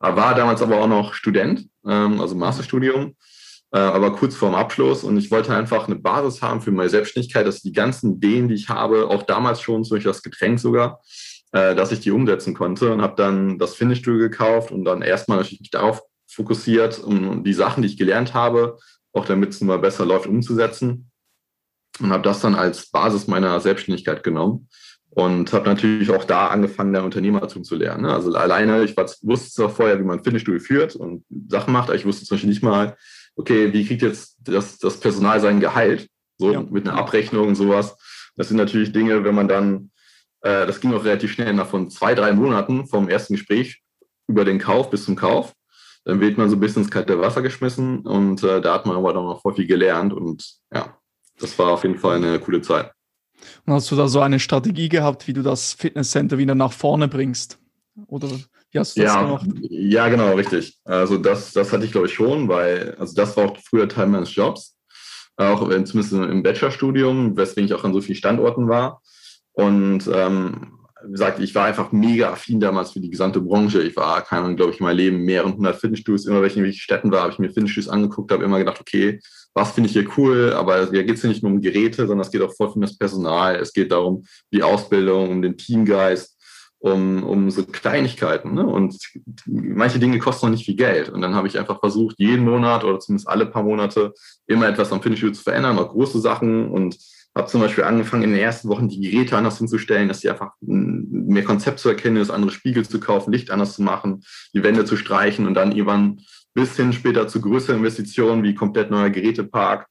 War 0.00 0.34
damals 0.34 0.62
aber 0.62 0.80
auch 0.80 0.86
noch 0.86 1.12
Student, 1.12 1.68
ähm, 1.86 2.20
also 2.20 2.34
Masterstudium, 2.36 3.16
äh, 3.72 3.78
aber 3.78 4.14
kurz 4.14 4.36
vorm 4.36 4.54
Abschluss. 4.54 5.04
Und 5.04 5.18
ich 5.18 5.30
wollte 5.30 5.54
einfach 5.54 5.86
eine 5.86 5.96
Basis 5.96 6.40
haben 6.40 6.62
für 6.62 6.70
meine 6.70 6.88
Selbstständigkeit, 6.88 7.46
dass 7.46 7.60
die 7.60 7.72
ganzen 7.72 8.14
Ideen, 8.14 8.48
die 8.48 8.54
ich 8.54 8.68
habe, 8.68 9.08
auch 9.08 9.24
damals 9.24 9.60
schon, 9.60 9.84
zum 9.84 9.96
Beispiel 9.96 10.12
das 10.12 10.22
Getränk 10.22 10.60
sogar, 10.60 11.00
äh, 11.52 11.74
dass 11.74 11.92
ich 11.92 12.00
die 12.00 12.12
umsetzen 12.12 12.54
konnte 12.54 12.92
und 12.92 13.02
habe 13.02 13.16
dann 13.16 13.58
das 13.58 13.74
Fitnessstudio 13.74 14.20
gekauft 14.20 14.70
und 14.70 14.84
dann 14.84 15.02
erstmal 15.02 15.38
natürlich 15.38 15.60
mich 15.60 15.70
darauf 15.70 16.02
fokussiert, 16.30 16.98
um 17.02 17.42
die 17.42 17.54
Sachen, 17.54 17.82
die 17.82 17.88
ich 17.88 17.98
gelernt 17.98 18.34
habe, 18.34 18.78
auch 19.12 19.24
damit 19.24 19.50
es 19.50 19.60
mal 19.60 19.78
besser 19.78 20.06
läuft, 20.06 20.26
umzusetzen. 20.26 21.07
Und 22.00 22.10
habe 22.10 22.22
das 22.22 22.40
dann 22.40 22.54
als 22.54 22.90
Basis 22.90 23.26
meiner 23.26 23.60
Selbstständigkeit 23.60 24.22
genommen 24.22 24.68
und 25.10 25.52
habe 25.52 25.68
natürlich 25.68 26.10
auch 26.10 26.24
da 26.24 26.48
angefangen, 26.48 26.92
der 26.92 27.04
Unternehmertum 27.04 27.64
zu 27.64 27.74
lernen. 27.74 28.02
Ne? 28.02 28.12
Also 28.12 28.32
alleine, 28.34 28.84
ich 28.84 28.96
wusste 28.96 29.50
zwar 29.50 29.70
vorher, 29.70 29.98
wie 29.98 30.04
man 30.04 30.22
Fitnessstudio 30.22 30.60
führt 30.60 30.96
und 30.96 31.24
Sachen 31.48 31.72
macht, 31.72 31.88
aber 31.88 31.96
ich 31.96 32.06
wusste 32.06 32.24
zum 32.24 32.36
Beispiel 32.36 32.50
nicht 32.50 32.62
mal, 32.62 32.96
okay, 33.36 33.72
wie 33.72 33.86
kriegt 33.86 34.02
jetzt 34.02 34.36
das, 34.44 34.78
das 34.78 35.00
Personal 35.00 35.40
sein 35.40 35.60
Gehalt? 35.60 36.08
So 36.36 36.52
ja. 36.52 36.60
mit 36.62 36.88
einer 36.88 36.96
Abrechnung 36.96 37.48
und 37.48 37.56
sowas. 37.56 37.96
Das 38.36 38.48
sind 38.48 38.58
natürlich 38.58 38.92
Dinge, 38.92 39.24
wenn 39.24 39.34
man 39.34 39.48
dann, 39.48 39.90
äh, 40.42 40.66
das 40.66 40.80
ging 40.80 40.94
auch 40.94 41.04
relativ 41.04 41.32
schnell 41.32 41.52
nach 41.52 41.66
von 41.66 41.90
zwei, 41.90 42.14
drei 42.14 42.32
Monaten 42.32 42.86
vom 42.86 43.08
ersten 43.08 43.34
Gespräch 43.34 43.82
über 44.28 44.44
den 44.44 44.60
Kauf 44.60 44.90
bis 44.90 45.04
zum 45.04 45.16
Kauf 45.16 45.52
dann 46.08 46.20
wird 46.20 46.38
man 46.38 46.48
so 46.48 46.56
ein 46.56 46.60
bisschen 46.60 46.82
ins 46.84 46.90
kalte 46.90 47.20
Wasser 47.20 47.42
geschmissen 47.42 48.00
und 48.06 48.42
äh, 48.42 48.62
da 48.62 48.72
hat 48.72 48.86
man 48.86 48.96
aber 48.96 49.12
dann 49.12 49.24
noch 49.24 49.42
voll 49.42 49.54
viel 49.54 49.66
gelernt 49.66 50.14
und 50.14 50.42
ja, 50.72 50.97
das 51.40 51.58
war 51.58 51.68
auf 51.68 51.82
jeden 51.82 51.98
Fall 51.98 52.16
eine 52.16 52.38
coole 52.38 52.60
Zeit. 52.62 52.92
Und 53.66 53.72
hast 53.72 53.90
du 53.90 53.96
da 53.96 54.08
so 54.08 54.20
eine 54.20 54.40
Strategie 54.40 54.88
gehabt, 54.88 55.26
wie 55.28 55.32
du 55.32 55.42
das 55.42 55.72
Fitnesscenter 55.72 56.38
wieder 56.38 56.54
nach 56.54 56.72
vorne 56.72 57.08
bringst? 57.08 57.58
Oder 58.06 58.28
wie 58.70 58.78
hast 58.78 58.96
du 58.96 59.02
das 59.02 59.14
ja, 59.14 59.22
gemacht? 59.22 59.46
Ja, 59.70 60.08
genau, 60.08 60.34
richtig. 60.34 60.78
Also 60.84 61.18
das, 61.18 61.52
das 61.52 61.72
hatte 61.72 61.84
ich 61.84 61.92
glaube 61.92 62.06
ich 62.06 62.14
schon, 62.14 62.48
weil, 62.48 62.96
also 62.98 63.14
das 63.14 63.36
war 63.36 63.46
auch 63.46 63.56
früher 63.58 63.88
Teil 63.88 64.06
meines 64.06 64.34
Jobs, 64.34 64.76
auch 65.36 65.68
zumindest 65.84 66.12
im 66.12 66.42
Bachelorstudium, 66.42 67.36
weswegen 67.36 67.66
ich 67.66 67.74
auch 67.74 67.84
an 67.84 67.92
so 67.92 68.00
vielen 68.00 68.16
Standorten 68.16 68.68
war. 68.68 69.00
Und 69.52 70.08
ähm, 70.12 70.78
gesagt, 71.10 71.40
ich 71.40 71.54
war 71.54 71.66
einfach 71.66 71.92
mega 71.92 72.32
affin 72.32 72.60
damals 72.60 72.92
für 72.92 73.00
die 73.00 73.10
gesamte 73.10 73.40
Branche. 73.40 73.82
Ich 73.82 73.96
war, 73.96 74.22
keine 74.22 74.42
Ahnung, 74.42 74.56
glaube 74.56 74.72
ich, 74.72 74.80
in 74.80 74.86
meinem 74.86 74.96
Leben 74.96 75.24
mehreren 75.24 75.54
hundert 75.54 75.76
Fitnessstudios, 75.76 76.26
immer 76.26 76.42
welche 76.42 76.58
in 76.58 76.64
welchen 76.64 76.80
Städten 76.80 77.10
war, 77.12 77.22
habe 77.22 77.32
ich 77.32 77.38
mir 77.38 77.48
Fitnessstudios 77.48 77.92
angeguckt, 77.92 78.32
habe 78.32 78.44
immer 78.44 78.58
gedacht, 78.58 78.80
okay, 78.80 79.20
was 79.54 79.72
finde 79.72 79.88
ich 79.88 79.94
hier 79.94 80.08
cool, 80.16 80.52
aber 80.52 80.90
hier 80.90 81.04
geht 81.04 81.16
es 81.16 81.22
ja 81.22 81.28
nicht 81.28 81.42
nur 81.42 81.52
um 81.52 81.60
Geräte, 81.60 82.06
sondern 82.06 82.20
es 82.20 82.30
geht 82.30 82.42
auch 82.42 82.54
voll 82.54 82.68
um 82.68 82.80
das 82.80 82.96
Personal, 82.96 83.56
es 83.56 83.72
geht 83.72 83.92
darum, 83.92 84.24
die 84.52 84.62
Ausbildung, 84.62 85.30
um 85.30 85.42
den 85.42 85.56
Teamgeist, 85.56 86.36
um, 86.80 87.24
um 87.24 87.50
so 87.50 87.64
Kleinigkeiten. 87.64 88.54
Ne? 88.54 88.66
Und 88.66 88.96
manche 89.46 89.98
Dinge 89.98 90.18
kosten 90.18 90.46
noch 90.46 90.52
nicht 90.52 90.64
viel 90.64 90.76
Geld. 90.76 91.08
Und 91.08 91.22
dann 91.22 91.34
habe 91.34 91.48
ich 91.48 91.58
einfach 91.58 91.80
versucht, 91.80 92.16
jeden 92.18 92.44
Monat 92.44 92.84
oder 92.84 93.00
zumindest 93.00 93.28
alle 93.28 93.46
paar 93.46 93.64
Monate 93.64 94.12
immer 94.46 94.68
etwas 94.68 94.92
am 94.92 95.02
Fitnessstudio 95.02 95.34
zu 95.34 95.42
verändern, 95.42 95.78
auch 95.78 95.90
große 95.90 96.20
Sachen 96.20 96.70
und 96.70 96.96
habe 97.38 97.48
zum 97.48 97.60
Beispiel 97.60 97.84
angefangen, 97.84 98.24
in 98.24 98.30
den 98.32 98.40
ersten 98.40 98.68
Wochen 98.68 98.88
die 98.88 99.00
Geräte 99.00 99.36
anders 99.36 99.58
hinzustellen, 99.58 100.08
dass 100.08 100.20
sie 100.20 100.28
einfach 100.28 100.52
mehr 100.60 101.44
Konzept 101.44 101.78
zu 101.78 101.88
erkennen 101.88 102.16
ist, 102.16 102.30
andere 102.30 102.50
Spiegel 102.50 102.86
zu 102.86 103.00
kaufen, 103.00 103.32
Licht 103.32 103.50
anders 103.50 103.74
zu 103.74 103.82
machen, 103.82 104.24
die 104.52 104.62
Wände 104.62 104.84
zu 104.84 104.96
streichen 104.96 105.46
und 105.46 105.54
dann 105.54 105.72
irgendwann 105.72 106.20
bis 106.54 106.76
hin 106.76 106.92
später 106.92 107.28
zu 107.28 107.40
größeren 107.40 107.78
Investitionen 107.78 108.42
wie 108.42 108.54
komplett 108.54 108.90
neuer 108.90 109.10
Gerätepark, 109.10 109.86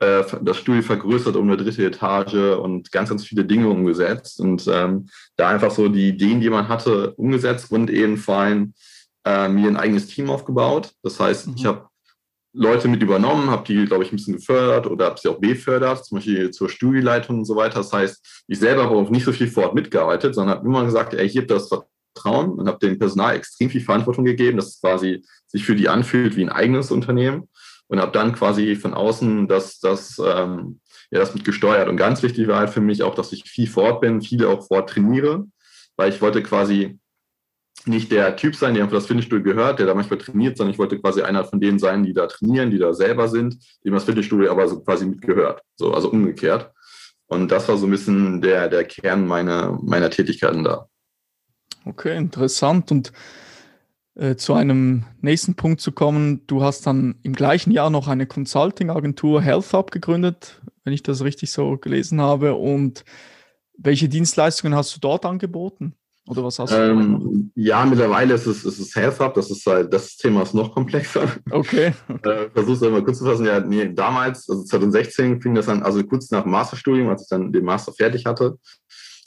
äh, 0.00 0.24
das 0.42 0.58
Studio 0.58 0.82
vergrößert 0.82 1.36
um 1.36 1.46
eine 1.46 1.56
dritte 1.56 1.84
Etage 1.86 2.58
und 2.58 2.92
ganz, 2.92 3.08
ganz 3.08 3.24
viele 3.24 3.44
Dinge 3.44 3.68
umgesetzt 3.68 4.40
und 4.40 4.68
ähm, 4.70 5.08
da 5.36 5.48
einfach 5.48 5.70
so 5.70 5.88
die 5.88 6.08
Ideen, 6.08 6.40
die 6.40 6.50
man 6.50 6.68
hatte, 6.68 7.12
umgesetzt 7.14 7.72
und 7.72 7.90
eben 7.90 8.18
vor 8.18 8.36
allem 8.36 8.74
äh, 9.24 9.48
mir 9.48 9.68
ein 9.68 9.76
eigenes 9.76 10.06
Team 10.06 10.28
aufgebaut. 10.28 10.92
Das 11.02 11.18
heißt, 11.18 11.48
mhm. 11.48 11.54
ich 11.56 11.64
habe 11.66 11.89
Leute 12.52 12.88
mit 12.88 13.02
übernommen, 13.02 13.50
habe 13.50 13.64
die, 13.64 13.84
glaube 13.84 14.04
ich, 14.04 14.12
ein 14.12 14.16
bisschen 14.16 14.36
gefördert 14.36 14.86
oder 14.86 15.06
habe 15.06 15.20
sie 15.20 15.28
auch 15.28 15.38
befördert, 15.38 16.04
zum 16.04 16.18
Beispiel 16.18 16.50
zur 16.50 16.68
Studieleitung 16.68 17.38
und 17.38 17.44
so 17.44 17.54
weiter. 17.54 17.76
Das 17.76 17.92
heißt, 17.92 18.44
ich 18.48 18.58
selber 18.58 18.84
habe 18.84 18.96
auch 18.96 19.10
nicht 19.10 19.24
so 19.24 19.32
viel 19.32 19.48
vor 19.48 19.64
Ort 19.64 19.74
mitgearbeitet, 19.74 20.34
sondern 20.34 20.58
habe 20.58 20.66
immer 20.66 20.84
gesagt, 20.84 21.14
ey, 21.14 21.28
hier 21.28 21.42
habt 21.42 21.50
das 21.50 21.68
Vertrauen 21.68 22.52
und 22.58 22.66
habe 22.66 22.78
dem 22.78 22.98
Personal 22.98 23.36
extrem 23.36 23.70
viel 23.70 23.80
Verantwortung 23.80 24.24
gegeben, 24.24 24.56
dass 24.56 24.68
es 24.68 24.80
quasi 24.80 25.24
sich 25.46 25.64
für 25.64 25.76
die 25.76 25.88
anfühlt 25.88 26.36
wie 26.36 26.42
ein 26.42 26.50
eigenes 26.50 26.90
Unternehmen 26.90 27.48
und 27.86 28.00
habe 28.00 28.12
dann 28.12 28.34
quasi 28.34 28.74
von 28.74 28.94
außen 28.94 29.46
das, 29.46 29.78
das, 29.78 30.18
ähm, 30.18 30.80
ja, 31.10 31.20
das 31.20 31.34
mit 31.34 31.44
gesteuert. 31.44 31.88
Und 31.88 31.96
ganz 31.96 32.22
wichtig 32.22 32.48
war 32.48 32.58
halt 32.58 32.70
für 32.70 32.80
mich 32.80 33.02
auch, 33.02 33.14
dass 33.14 33.32
ich 33.32 33.44
viel 33.44 33.68
vor 33.68 33.84
Ort 33.84 34.00
bin, 34.00 34.22
viele 34.22 34.48
auch 34.48 34.66
vor 34.66 34.78
Ort 34.78 34.90
trainiere, 34.90 35.44
weil 35.96 36.10
ich 36.10 36.20
wollte 36.20 36.42
quasi 36.42 36.98
nicht 37.86 38.12
der 38.12 38.36
Typ 38.36 38.54
sein, 38.54 38.74
der 38.74 38.88
für 38.88 38.94
das 38.94 39.06
Fitnessstudio 39.06 39.54
gehört, 39.54 39.78
der 39.78 39.86
da 39.86 39.94
manchmal 39.94 40.18
trainiert, 40.18 40.56
sondern 40.56 40.72
ich 40.72 40.78
wollte 40.78 40.98
quasi 40.98 41.22
einer 41.22 41.44
von 41.44 41.60
denen 41.60 41.78
sein, 41.78 42.04
die 42.04 42.12
da 42.12 42.26
trainieren, 42.26 42.70
die 42.70 42.78
da 42.78 42.92
selber 42.92 43.28
sind, 43.28 43.58
dem 43.84 43.94
das 43.94 44.04
Fitnessstudio 44.04 44.50
aber 44.50 44.68
so 44.68 44.80
quasi 44.80 45.06
mitgehört. 45.06 45.62
So, 45.76 45.92
also 45.92 46.10
umgekehrt. 46.10 46.70
Und 47.26 47.50
das 47.50 47.68
war 47.68 47.76
so 47.76 47.86
ein 47.86 47.90
bisschen 47.90 48.40
der, 48.40 48.68
der 48.68 48.84
Kern 48.84 49.26
meiner, 49.26 49.78
meiner 49.82 50.10
Tätigkeiten 50.10 50.64
da. 50.64 50.86
Okay, 51.84 52.16
interessant. 52.16 52.90
Und 52.90 53.12
äh, 54.20 54.36
zu 54.36 54.54
einem 54.54 55.04
nächsten 55.20 55.54
Punkt 55.54 55.80
zu 55.80 55.92
kommen. 55.92 56.46
Du 56.46 56.62
hast 56.62 56.86
dann 56.86 57.14
im 57.22 57.32
gleichen 57.32 57.70
Jahr 57.70 57.90
noch 57.90 58.08
eine 58.08 58.26
Consulting-Agentur 58.26 59.40
Health 59.40 59.72
Hub 59.72 59.90
gegründet, 59.92 60.60
wenn 60.84 60.92
ich 60.92 61.02
das 61.02 61.22
richtig 61.22 61.52
so 61.52 61.78
gelesen 61.78 62.20
habe. 62.20 62.54
Und 62.54 63.04
welche 63.78 64.08
Dienstleistungen 64.08 64.74
hast 64.74 64.94
du 64.94 65.00
dort 65.00 65.24
angeboten? 65.24 65.94
Oder 66.30 66.44
was 66.44 66.58
hast 66.60 66.72
du? 66.72 66.76
Ähm, 66.76 67.50
ja, 67.56 67.84
mittlerweile 67.84 68.34
ist 68.34 68.46
es, 68.46 68.64
ist 68.64 68.78
es 68.78 68.94
Health 68.94 69.18
Hub. 69.18 69.34
Das 69.34 69.50
ist 69.50 69.66
halt, 69.66 69.92
das 69.92 70.16
Thema 70.16 70.42
ist 70.42 70.54
noch 70.54 70.72
komplexer. 70.72 71.28
Okay. 71.50 71.92
okay. 72.08 72.20
Äh, 72.30 72.50
Versuch's 72.50 72.82
einmal 72.82 73.02
kurz 73.02 73.18
zu 73.18 73.24
fassen. 73.24 73.46
Ja, 73.46 73.58
nee, 73.58 73.92
damals, 73.92 74.48
also 74.48 74.62
2016 74.62 75.42
fing 75.42 75.54
das 75.54 75.68
an, 75.68 75.82
also 75.82 76.02
kurz 76.04 76.30
nach 76.30 76.42
dem 76.42 76.52
Masterstudium, 76.52 77.08
als 77.08 77.22
ich 77.22 77.28
dann 77.28 77.52
den 77.52 77.64
Master 77.64 77.92
fertig 77.92 78.26
hatte, 78.26 78.58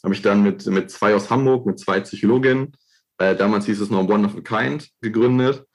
habe 0.03 0.13
ich 0.13 0.22
dann 0.22 0.43
mit, 0.43 0.65
mit 0.67 0.91
zwei 0.91 1.13
aus 1.13 1.29
Hamburg, 1.29 1.65
mit 1.65 1.79
zwei 1.79 2.00
Psychologinnen, 2.00 2.74
äh, 3.17 3.36
damals 3.36 3.65
hieß 3.65 3.81
es 3.81 3.89
noch 3.89 4.07
One 4.07 4.25
of 4.25 4.38
a 4.38 4.41
Kind, 4.41 4.89
gegründet. 5.01 5.65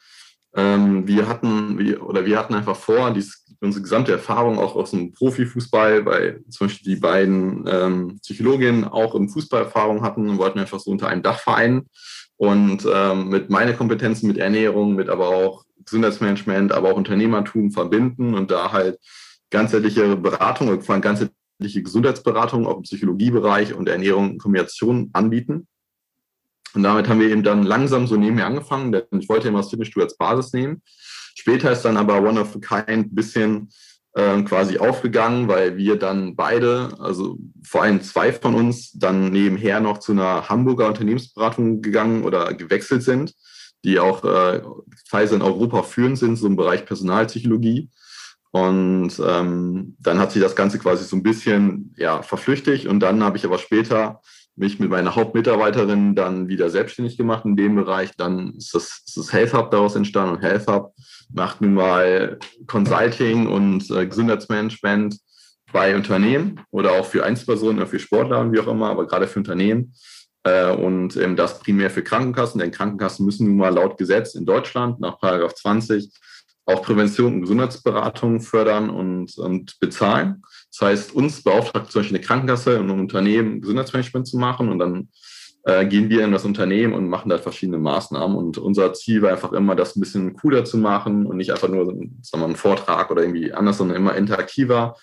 Ähm, 0.54 1.06
wir 1.06 1.28
hatten, 1.28 1.78
wir, 1.78 2.02
oder 2.04 2.24
wir 2.24 2.38
hatten 2.38 2.54
einfach 2.54 2.76
vor, 2.76 3.10
dies, 3.12 3.44
unsere 3.60 3.82
gesamte 3.82 4.12
Erfahrung 4.12 4.58
auch 4.58 4.76
aus 4.76 4.92
dem 4.92 5.12
Profifußball, 5.12 6.06
weil 6.06 6.42
zum 6.48 6.66
Beispiel 6.66 6.94
die 6.94 7.00
beiden 7.00 7.64
ähm, 7.68 8.18
Psychologinnen 8.22 8.84
auch 8.84 9.14
im 9.14 9.28
Fußball 9.28 9.64
Erfahrung 9.64 10.02
hatten 10.02 10.28
und 10.28 10.38
wollten 10.38 10.58
einfach 10.58 10.80
so 10.80 10.90
unter 10.90 11.08
einem 11.08 11.22
Dach 11.22 11.40
vereinen. 11.40 11.88
Und 12.36 12.86
ähm, 12.90 13.28
mit 13.28 13.50
meiner 13.50 13.72
Kompetenzen, 13.72 14.28
mit 14.28 14.38
Ernährung, 14.38 14.94
mit 14.94 15.08
aber 15.08 15.28
auch 15.28 15.64
Gesundheitsmanagement, 15.84 16.72
aber 16.72 16.92
auch 16.92 16.96
Unternehmertum 16.96 17.72
verbinden 17.72 18.34
und 18.34 18.50
da 18.50 18.72
halt 18.72 18.98
ganzheitliche 19.50 20.16
Beratung, 20.16 20.80
vor 20.82 20.94
allem 20.94 21.02
ganzheitliche 21.02 21.82
Gesundheitsberatung 21.82 22.66
auch 22.66 22.76
im 22.76 22.82
Psychologiebereich 22.82 23.74
und 23.74 23.88
Ernährung 23.88 24.32
in 24.32 24.38
Kombination 24.38 25.10
anbieten. 25.12 25.66
Und 26.74 26.82
damit 26.82 27.08
haben 27.08 27.20
wir 27.20 27.30
eben 27.30 27.42
dann 27.42 27.62
langsam 27.62 28.06
so 28.06 28.16
nebenher 28.16 28.46
angefangen, 28.46 28.92
denn 28.92 29.04
ich 29.18 29.28
wollte 29.28 29.48
immer 29.48 29.58
das 29.58 29.70
Fitnessstudio 29.70 30.04
als 30.04 30.16
Basis 30.16 30.52
nehmen. 30.52 30.82
Später 31.34 31.72
ist 31.72 31.82
dann 31.82 31.96
aber 31.96 32.22
One 32.22 32.40
of 32.40 32.56
a 32.56 32.58
Kind 32.58 33.06
ein 33.06 33.14
bisschen 33.14 33.70
äh, 34.14 34.42
quasi 34.42 34.78
aufgegangen, 34.78 35.48
weil 35.48 35.76
wir 35.76 35.96
dann 35.96 36.34
beide, 36.34 36.90
also 36.98 37.38
vor 37.62 37.82
allem 37.82 38.02
zwei 38.02 38.32
von 38.32 38.54
uns, 38.54 38.92
dann 38.92 39.30
nebenher 39.30 39.80
noch 39.80 39.98
zu 39.98 40.12
einer 40.12 40.48
Hamburger 40.48 40.88
Unternehmensberatung 40.88 41.80
gegangen 41.82 42.24
oder 42.24 42.52
gewechselt 42.54 43.02
sind, 43.02 43.34
die 43.84 43.98
auch 43.98 44.24
äh, 44.24 44.62
teilweise 45.08 45.36
in 45.36 45.42
Europa 45.42 45.82
führend 45.84 46.18
sind, 46.18 46.36
so 46.36 46.46
im 46.46 46.56
Bereich 46.56 46.84
Personalpsychologie. 46.84 47.90
Und 48.50 49.12
ähm, 49.24 49.96
dann 50.00 50.18
hat 50.18 50.32
sich 50.32 50.42
das 50.42 50.56
Ganze 50.56 50.78
quasi 50.78 51.04
so 51.04 51.16
ein 51.16 51.22
bisschen 51.22 51.94
ja, 51.96 52.22
verflüchtigt. 52.22 52.86
Und 52.86 53.00
dann 53.00 53.22
habe 53.22 53.36
ich 53.36 53.44
aber 53.44 53.58
später 53.58 54.20
mich 54.58 54.78
mit 54.78 54.90
meiner 54.90 55.14
Hauptmitarbeiterin 55.14 56.14
dann 56.14 56.48
wieder 56.48 56.70
selbstständig 56.70 57.16
gemacht 57.16 57.44
in 57.44 57.56
dem 57.56 57.76
Bereich. 57.76 58.10
Dann 58.16 58.54
ist 58.54 58.74
das, 58.74 59.02
ist 59.06 59.16
das 59.16 59.32
Health 59.32 59.54
Hub 59.54 59.70
daraus 59.70 59.96
entstanden 59.96 60.36
und 60.36 60.42
Health 60.42 60.66
Hub 60.66 60.94
macht 61.32 61.60
nun 61.60 61.74
mal 61.74 62.38
Consulting 62.66 63.46
und 63.46 63.90
äh, 63.90 64.06
Gesundheitsmanagement 64.06 65.18
bei 65.72 65.94
Unternehmen 65.94 66.60
oder 66.70 66.92
auch 66.92 67.06
für 67.06 67.24
Einzelpersonen 67.24 67.78
oder 67.78 67.86
für 67.86 67.98
Sportler 67.98 68.40
und 68.40 68.52
wie 68.52 68.60
auch 68.60 68.68
immer, 68.68 68.90
aber 68.90 69.06
gerade 69.06 69.26
für 69.26 69.38
Unternehmen. 69.38 69.94
Äh, 70.44 70.70
und 70.72 71.16
ähm, 71.16 71.36
das 71.36 71.58
primär 71.60 71.90
für 71.90 72.02
Krankenkassen, 72.02 72.60
denn 72.60 72.70
Krankenkassen 72.70 73.26
müssen 73.26 73.46
nun 73.46 73.56
mal 73.56 73.74
laut 73.74 73.98
Gesetz 73.98 74.34
in 74.34 74.46
Deutschland 74.46 75.00
nach 75.00 75.18
Paragraph 75.18 75.54
20 75.54 76.10
auch 76.68 76.82
Prävention 76.82 77.34
und 77.34 77.40
Gesundheitsberatung 77.42 78.40
fördern 78.40 78.90
und, 78.90 79.38
und 79.38 79.80
bezahlen. 79.80 80.42
Das 80.70 80.88
heißt, 80.88 81.14
uns 81.14 81.42
beauftragt 81.42 81.90
zum 81.90 82.00
Beispiel 82.00 82.18
eine 82.18 82.26
Krankenkasse 82.26 82.78
und 82.78 82.90
ein 82.90 83.00
Unternehmen 83.00 83.60
Gesundheitsmanagement 83.60 84.26
zu 84.26 84.38
machen 84.38 84.70
und 84.70 84.78
dann 84.78 85.08
äh, 85.64 85.86
gehen 85.86 86.08
wir 86.08 86.24
in 86.24 86.32
das 86.32 86.44
Unternehmen 86.44 86.94
und 86.94 87.08
machen 87.08 87.28
da 87.28 87.38
verschiedene 87.38 87.78
Maßnahmen. 87.78 88.36
Und 88.36 88.58
unser 88.58 88.92
Ziel 88.94 89.22
war 89.22 89.30
einfach 89.30 89.52
immer, 89.52 89.74
das 89.74 89.96
ein 89.96 90.00
bisschen 90.00 90.34
cooler 90.34 90.64
zu 90.64 90.78
machen 90.78 91.26
und 91.26 91.36
nicht 91.36 91.50
einfach 91.50 91.68
nur 91.68 91.86
sagen 91.86 92.10
wir, 92.32 92.44
einen 92.44 92.56
Vortrag 92.56 93.10
oder 93.10 93.22
irgendwie 93.22 93.52
anders, 93.52 93.78
sondern 93.78 93.96
immer 93.96 94.14
interaktiver 94.14 94.94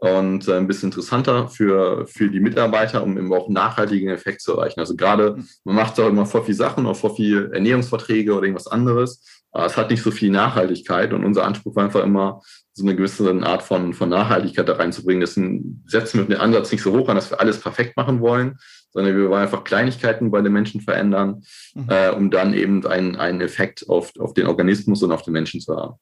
und 0.00 0.46
äh, 0.46 0.56
ein 0.56 0.66
bisschen 0.66 0.88
interessanter 0.88 1.48
für, 1.48 2.06
für 2.06 2.28
die 2.28 2.40
Mitarbeiter, 2.40 3.02
um 3.02 3.18
eben 3.18 3.32
auch 3.32 3.48
nachhaltigen 3.48 4.10
Effekt 4.10 4.40
zu 4.40 4.52
erreichen. 4.52 4.80
Also 4.80 4.94
gerade, 4.94 5.36
man 5.64 5.74
macht 5.74 5.98
auch 5.98 6.08
immer 6.08 6.26
vor 6.26 6.44
viel 6.44 6.54
Sachen, 6.54 6.86
auch 6.86 6.96
vor 6.96 7.16
viel 7.16 7.50
Ernährungsverträge 7.52 8.32
oder 8.32 8.44
irgendwas 8.44 8.68
anderes. 8.68 9.24
Aber 9.50 9.66
es 9.66 9.76
hat 9.76 9.90
nicht 9.90 10.02
so 10.02 10.10
viel 10.10 10.30
Nachhaltigkeit 10.30 11.12
und 11.12 11.24
unser 11.24 11.44
Anspruch 11.44 11.74
war 11.74 11.84
einfach 11.84 12.04
immer, 12.04 12.42
so 12.74 12.84
eine 12.84 12.94
gewisse 12.94 13.28
Art 13.42 13.64
von, 13.64 13.92
von 13.92 14.08
Nachhaltigkeit 14.08 14.68
da 14.68 14.74
reinzubringen. 14.74 15.20
Deswegen 15.20 15.82
setzen 15.86 16.20
wir 16.20 16.26
den 16.26 16.40
Ansatz 16.40 16.70
nicht 16.70 16.82
so 16.82 16.96
hoch 16.96 17.08
an, 17.08 17.16
dass 17.16 17.30
wir 17.30 17.40
alles 17.40 17.60
perfekt 17.60 17.96
machen 17.96 18.20
wollen, 18.20 18.58
sondern 18.90 19.16
wir 19.16 19.28
wollen 19.28 19.42
einfach 19.42 19.64
Kleinigkeiten 19.64 20.30
bei 20.30 20.40
den 20.42 20.52
Menschen 20.52 20.80
verändern, 20.80 21.42
mhm. 21.74 21.86
äh, 21.88 22.10
um 22.10 22.30
dann 22.30 22.54
eben 22.54 22.86
einen, 22.86 23.16
einen 23.16 23.40
Effekt 23.40 23.88
auf, 23.88 24.12
auf 24.20 24.32
den 24.32 24.46
Organismus 24.46 25.02
und 25.02 25.10
auf 25.10 25.22
den 25.22 25.32
Menschen 25.32 25.60
zu 25.60 25.76
haben. 25.76 25.94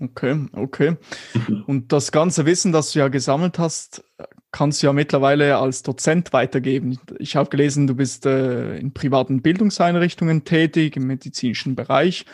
Okay, 0.00 0.46
okay. 0.54 0.96
Und 1.66 1.92
das 1.92 2.10
ganze 2.10 2.46
Wissen, 2.46 2.72
das 2.72 2.92
du 2.92 3.00
ja 3.00 3.08
gesammelt 3.08 3.58
hast, 3.58 4.02
kannst 4.50 4.82
du 4.82 4.86
ja 4.86 4.92
mittlerweile 4.92 5.58
als 5.58 5.82
Dozent 5.82 6.32
weitergeben. 6.32 6.98
Ich 7.18 7.36
habe 7.36 7.50
gelesen, 7.50 7.86
du 7.86 7.94
bist 7.94 8.24
äh, 8.24 8.78
in 8.78 8.92
privaten 8.92 9.42
Bildungseinrichtungen 9.42 10.44
tätig, 10.44 10.96
im 10.96 11.06
medizinischen 11.06 11.76
Bereich. 11.76 12.24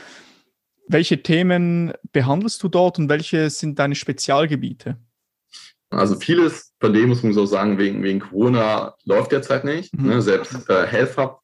Welche 0.86 1.22
Themen 1.22 1.92
behandelst 2.12 2.62
du 2.62 2.68
dort 2.68 2.98
und 3.00 3.08
welche 3.08 3.50
sind 3.50 3.78
deine 3.80 3.96
Spezialgebiete? 3.96 4.96
Also 5.90 6.16
vieles 6.16 6.72
von 6.80 6.92
dem 6.92 7.08
muss 7.08 7.22
man 7.22 7.32
so 7.32 7.46
sagen, 7.46 7.78
wegen, 7.78 8.02
wegen 8.02 8.20
Corona 8.20 8.94
läuft 9.04 9.32
derzeit 9.32 9.64
nicht. 9.64 9.92
Mhm. 9.94 10.08
Ne? 10.08 10.22
Selbst 10.22 10.68
äh, 10.70 10.86
Health 10.86 11.16
Hub, 11.16 11.40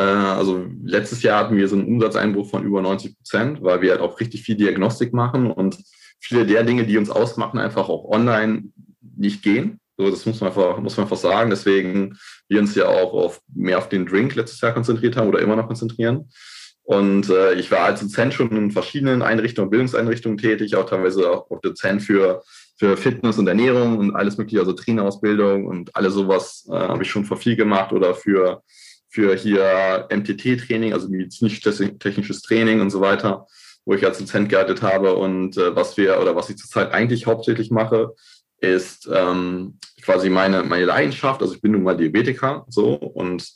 also 0.00 0.66
letztes 0.82 1.22
Jahr 1.22 1.40
hatten 1.40 1.56
wir 1.56 1.68
so 1.68 1.76
einen 1.76 1.86
Umsatzeinbruch 1.86 2.50
von 2.50 2.64
über 2.64 2.82
90 2.82 3.16
Prozent, 3.16 3.62
weil 3.62 3.80
wir 3.80 3.92
halt 3.92 4.00
auch 4.00 4.20
richtig 4.20 4.42
viel 4.42 4.56
Diagnostik 4.56 5.12
machen 5.12 5.50
und 5.50 5.78
viele 6.20 6.46
der 6.46 6.64
Dinge, 6.64 6.84
die 6.84 6.98
uns 6.98 7.10
ausmachen, 7.10 7.58
einfach 7.58 7.88
auch 7.88 8.04
online 8.04 8.64
nicht 9.16 9.42
gehen. 9.42 9.80
So, 9.96 10.10
das 10.10 10.26
muss 10.26 10.40
man 10.40 10.48
einfach, 10.48 10.78
muss 10.78 10.96
man 10.96 11.04
einfach 11.04 11.16
sagen. 11.16 11.50
Deswegen 11.50 12.18
wir 12.48 12.60
uns 12.60 12.74
ja 12.74 12.88
auch 12.88 13.12
auf, 13.14 13.40
mehr 13.54 13.78
auf 13.78 13.88
den 13.88 14.06
Drink 14.06 14.34
letztes 14.34 14.60
Jahr 14.60 14.74
konzentriert 14.74 15.16
haben 15.16 15.28
oder 15.28 15.40
immer 15.40 15.56
noch 15.56 15.66
konzentrieren. 15.66 16.28
Und 16.82 17.30
äh, 17.30 17.54
ich 17.54 17.70
war 17.70 17.80
als 17.80 18.00
Dozent 18.00 18.34
schon 18.34 18.54
in 18.54 18.70
verschiedenen 18.70 19.22
Einrichtungen, 19.22 19.70
Bildungseinrichtungen 19.70 20.38
tätig, 20.38 20.76
auch 20.76 20.88
teilweise 20.88 21.30
auch 21.30 21.48
Dozent 21.60 22.02
für, 22.02 22.42
für 22.76 22.96
Fitness 22.96 23.38
und 23.38 23.48
Ernährung 23.48 23.98
und 23.98 24.14
alles 24.14 24.36
mögliche, 24.36 24.60
also 24.60 24.72
Trainerausbildung 24.72 25.66
und 25.66 25.96
alles 25.96 26.14
sowas 26.14 26.64
äh, 26.70 26.74
habe 26.74 27.02
ich 27.02 27.10
schon 27.10 27.24
vor 27.24 27.38
viel 27.38 27.56
gemacht 27.56 27.92
oder 27.92 28.14
für, 28.14 28.62
für 29.16 29.34
hier 29.34 30.06
MTT-Training, 30.10 30.92
also 30.92 31.08
medizinisch-technisches 31.08 32.42
Training 32.42 32.82
und 32.82 32.90
so 32.90 33.00
weiter, 33.00 33.46
wo 33.86 33.94
ich 33.94 34.04
als 34.04 34.18
Dozent 34.18 34.50
gearbeitet 34.50 34.82
habe. 34.82 35.16
Und 35.16 35.56
äh, 35.56 35.74
was 35.74 35.96
wir 35.96 36.20
oder 36.20 36.36
was 36.36 36.50
ich 36.50 36.58
zurzeit 36.58 36.92
eigentlich 36.92 37.26
hauptsächlich 37.26 37.70
mache, 37.70 38.14
ist 38.58 39.08
ähm, 39.10 39.78
quasi 40.02 40.28
meine, 40.28 40.64
meine 40.64 40.84
Leidenschaft. 40.84 41.40
Also 41.40 41.54
ich 41.54 41.62
bin 41.62 41.72
nun 41.72 41.82
mal 41.82 41.96
Diabetiker 41.96 42.66
so 42.68 42.92
und 42.92 43.50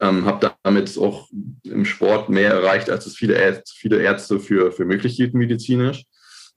ähm, 0.00 0.24
habe 0.24 0.50
damit 0.64 0.98
auch 0.98 1.28
im 1.62 1.84
Sport 1.84 2.28
mehr 2.28 2.54
erreicht, 2.54 2.90
als 2.90 3.06
es 3.06 3.14
viele 3.14 3.34
Ärzte, 3.34 3.72
viele 3.76 4.02
Ärzte 4.02 4.40
für, 4.40 4.72
für 4.72 4.84
möglich 4.84 5.14
hielten 5.14 5.38
medizinisch. 5.38 6.06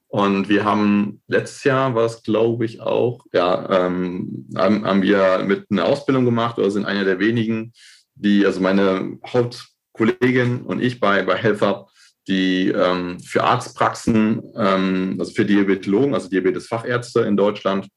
Und 0.09 0.47
wir 0.47 0.63
haben 0.63 1.21
letztes 1.27 1.63
Jahr 1.65 1.93
war 1.93 2.05
es, 2.05 2.23
glaube 2.23 2.65
ich, 2.65 2.79
auch, 2.79 3.25
ja, 3.33 3.87
ähm, 3.87 4.47
haben, 4.55 4.85
haben 4.85 5.01
wir 5.01 5.43
mit 5.45 5.65
einer 5.69 5.85
Ausbildung 5.85 6.23
gemacht 6.23 6.57
oder 6.57 6.71
sind 6.71 6.85
einer 6.85 7.03
der 7.03 7.19
wenigen, 7.19 7.73
die, 8.15 8.45
also 8.45 8.61
meine 8.61 9.19
Hauptkollegin 9.27 10.61
und 10.61 10.81
ich 10.81 10.99
bei, 11.01 11.23
bei 11.23 11.35
HealthUp, 11.35 11.89
die 12.27 12.69
ähm, 12.69 13.19
für 13.19 13.43
Arztpraxen, 13.43 14.41
ähm, 14.55 15.17
also 15.19 15.33
für 15.33 15.45
Diabetologen, 15.45 16.13
also 16.13 16.29
Diabetesfachärzte 16.29 17.21
in 17.21 17.35
Deutschland, 17.35 17.89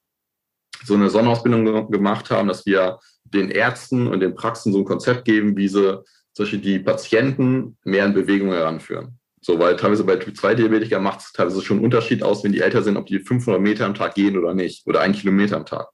so 0.84 0.94
eine 0.94 1.10
Sonderausbildung 1.10 1.90
gemacht 1.90 2.30
haben, 2.30 2.48
dass 2.48 2.66
wir 2.66 2.98
den 3.24 3.50
Ärzten 3.50 4.08
und 4.08 4.20
den 4.20 4.34
Praxen 4.34 4.72
so 4.72 4.80
ein 4.80 4.84
Konzept 4.84 5.24
geben, 5.24 5.56
wie 5.56 5.68
sie 5.68 6.02
solche 6.32 6.58
die 6.58 6.78
Patienten 6.78 7.76
mehr 7.84 8.06
in 8.06 8.14
Bewegung 8.14 8.48
heranführen. 8.48 9.19
So, 9.42 9.58
weil 9.58 9.76
teilweise 9.76 10.04
bei 10.04 10.16
Typ 10.16 10.36
2 10.36 10.54
Diabetiker 10.54 11.00
macht 11.00 11.20
es 11.20 11.32
teilweise 11.32 11.62
schon 11.62 11.78
einen 11.78 11.84
Unterschied 11.84 12.22
aus, 12.22 12.44
wenn 12.44 12.52
die 12.52 12.60
älter 12.60 12.82
sind, 12.82 12.96
ob 12.96 13.06
die 13.06 13.20
500 13.20 13.60
Meter 13.60 13.86
am 13.86 13.94
Tag 13.94 14.14
gehen 14.14 14.36
oder 14.38 14.54
nicht 14.54 14.86
oder 14.86 15.00
ein 15.00 15.12
Kilometer 15.12 15.56
am 15.56 15.66
Tag. 15.66 15.88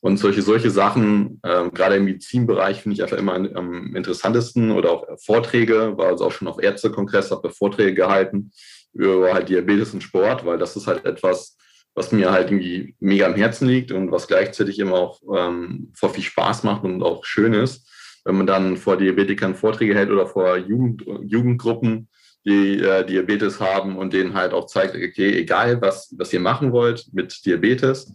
Und 0.00 0.16
solche, 0.16 0.42
solche 0.42 0.70
Sachen, 0.70 1.38
äh, 1.44 1.70
gerade 1.70 1.96
im 1.96 2.04
Medizinbereich, 2.06 2.82
finde 2.82 2.96
ich 2.96 3.02
einfach 3.04 3.18
immer 3.18 3.34
am 3.34 3.94
interessantesten 3.94 4.72
oder 4.72 4.90
auch 4.90 5.06
Vorträge, 5.24 5.96
war 5.96 6.08
also 6.08 6.26
auch 6.26 6.32
schon 6.32 6.48
auf 6.48 6.60
Ärztekongress, 6.60 7.30
habe 7.30 7.50
Vorträge 7.50 7.94
gehalten 7.94 8.50
über 8.94 9.32
halt 9.32 9.48
Diabetes 9.48 9.94
und 9.94 10.02
Sport, 10.02 10.44
weil 10.44 10.58
das 10.58 10.74
ist 10.74 10.88
halt 10.88 11.04
etwas, 11.04 11.56
was 11.94 12.10
mir 12.10 12.32
halt 12.32 12.50
irgendwie 12.50 12.96
mega 12.98 13.26
am 13.26 13.36
Herzen 13.36 13.68
liegt 13.68 13.92
und 13.92 14.10
was 14.10 14.26
gleichzeitig 14.26 14.80
immer 14.80 14.94
auch 14.94 15.20
ähm, 15.36 15.92
vor 15.94 16.10
viel 16.10 16.24
Spaß 16.24 16.64
macht 16.64 16.82
und 16.82 17.00
auch 17.02 17.24
schön 17.24 17.54
ist, 17.54 17.88
wenn 18.24 18.36
man 18.36 18.46
dann 18.48 18.76
vor 18.76 18.96
Diabetikern 18.96 19.54
Vorträge 19.54 19.94
hält 19.94 20.10
oder 20.10 20.26
vor 20.26 20.56
Jugend, 20.56 21.04
Jugendgruppen, 21.22 22.08
die 22.44 22.80
äh, 22.80 23.04
Diabetes 23.04 23.60
haben 23.60 23.96
und 23.96 24.12
denen 24.12 24.34
halt 24.34 24.52
auch 24.52 24.66
zeigt, 24.66 24.94
okay, 24.94 25.38
egal 25.38 25.80
was, 25.80 26.14
was 26.16 26.32
ihr 26.32 26.40
machen 26.40 26.72
wollt 26.72 27.06
mit 27.12 27.44
Diabetes, 27.46 28.12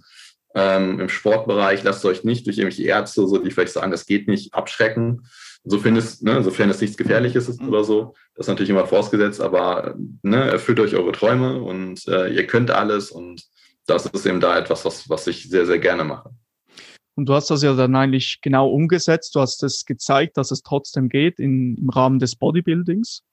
ähm, 0.55 0.99
im 0.99 1.09
Sportbereich 1.09 1.83
lasst 1.83 2.03
euch 2.05 2.23
nicht 2.23 2.45
durch 2.45 2.57
irgendwelche 2.57 2.87
Ärzte, 2.87 3.27
so 3.27 3.37
die 3.37 3.51
vielleicht 3.51 3.73
sagen, 3.73 3.91
das 3.91 4.05
geht 4.05 4.27
nicht, 4.27 4.53
abschrecken, 4.53 5.23
Sofern 5.69 5.97
es, 5.97 6.21
ne, 6.21 6.41
sofern 6.43 6.69
es 6.69 6.79
nichts 6.79 6.95
Gefährliches 6.95 7.49
ist 7.49 7.61
mhm. 7.61 7.69
oder 7.69 7.83
so, 7.83 8.13
das 8.35 8.45
ist 8.45 8.49
natürlich 8.49 8.69
immer 8.69 8.87
vorausgesetzt, 8.87 9.41
aber 9.41 9.95
ne, 10.21 10.49
erfüllt 10.49 10.79
euch 10.79 10.95
eure 10.95 11.11
Träume 11.11 11.61
und 11.61 12.07
äh, 12.07 12.33
ihr 12.33 12.47
könnt 12.47 12.71
alles 12.71 13.11
und 13.11 13.43
das 13.85 14.05
ist 14.05 14.25
eben 14.25 14.39
da 14.39 14.57
etwas, 14.57 14.85
was, 14.85 15.09
was 15.09 15.27
ich 15.27 15.49
sehr, 15.49 15.65
sehr 15.65 15.79
gerne 15.79 16.03
mache. 16.03 16.29
Und 17.15 17.27
du 17.27 17.33
hast 17.33 17.49
das 17.49 17.63
ja 17.63 17.73
dann 17.73 17.95
eigentlich 17.95 18.39
genau 18.41 18.69
umgesetzt. 18.69 19.33
Du 19.35 19.39
hast 19.39 19.63
es 19.63 19.85
gezeigt, 19.85 20.37
dass 20.37 20.51
es 20.51 20.61
trotzdem 20.61 21.09
geht 21.09 21.39
in, 21.39 21.75
im 21.75 21.89
Rahmen 21.89 22.19
des 22.19 22.35
Bodybuildings. 22.35 23.23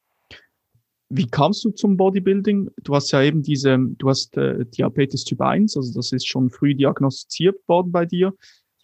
Wie 1.10 1.26
kamst 1.26 1.64
du 1.64 1.70
zum 1.70 1.96
Bodybuilding? 1.96 2.70
Du 2.82 2.94
hast 2.94 3.12
ja 3.12 3.22
eben 3.22 3.42
diese, 3.42 3.78
du 3.78 4.08
hast 4.08 4.36
äh, 4.36 4.64
Diabetes 4.66 5.24
Typ 5.24 5.40
1, 5.40 5.76
also 5.76 5.92
das 5.94 6.12
ist 6.12 6.26
schon 6.26 6.50
früh 6.50 6.74
diagnostiziert 6.74 7.56
worden 7.68 7.92
bei 7.92 8.06
dir. 8.06 8.32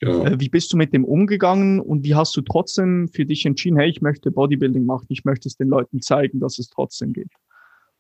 Ja. 0.03 0.25
Äh, 0.25 0.41
wie 0.41 0.49
bist 0.49 0.73
du 0.73 0.77
mit 0.77 0.93
dem 0.93 1.05
umgegangen 1.05 1.81
und 1.81 2.05
wie 2.05 2.15
hast 2.15 2.37
du 2.37 2.43
trotzdem 2.43 3.09
für 3.09 3.27
dich 3.27 3.45
entschieden, 3.47 3.79
hey, 3.79 3.91
ich 3.91 4.01
möchte 4.01 4.31
Bodybuilding 4.31 4.85
machen, 4.85 5.07
ich 5.09 5.25
möchte 5.25 5.49
es 5.49 5.57
den 5.57 5.69
Leuten 5.69 6.01
zeigen, 6.01 6.41
dass 6.41 6.59
es 6.59 6.71
trotzdem 6.71 7.13
geht? 7.13 7.31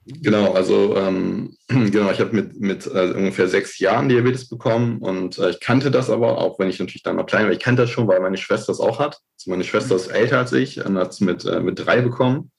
Genau, 0.06 0.52
also 0.52 0.96
ähm, 0.96 1.56
genau, 1.68 2.10
ich 2.10 2.20
habe 2.20 2.34
mit, 2.34 2.58
mit 2.58 2.86
äh, 2.86 3.12
ungefähr 3.12 3.48
sechs 3.48 3.78
Jahren 3.78 4.08
Diabetes 4.08 4.48
bekommen 4.48 4.98
und 4.98 5.38
äh, 5.38 5.50
ich 5.50 5.60
kannte 5.60 5.90
das 5.90 6.08
aber, 6.08 6.38
auch 6.38 6.58
wenn 6.58 6.70
ich 6.70 6.78
natürlich 6.78 7.02
dann 7.02 7.16
noch 7.16 7.26
klein 7.26 7.44
war, 7.44 7.52
ich 7.52 7.58
kannte 7.58 7.82
das 7.82 7.90
schon, 7.90 8.08
weil 8.08 8.20
meine 8.20 8.38
Schwester 8.38 8.72
es 8.72 8.80
auch 8.80 8.98
hat. 8.98 9.20
Also 9.38 9.50
meine 9.50 9.64
Schwester 9.64 9.96
ist 9.96 10.08
älter 10.08 10.38
als 10.38 10.52
ich 10.52 10.84
und 10.84 10.96
hat 10.96 11.10
es 11.10 11.20
mit, 11.20 11.44
äh, 11.44 11.60
mit 11.60 11.84
drei 11.84 12.00
bekommen, 12.00 12.50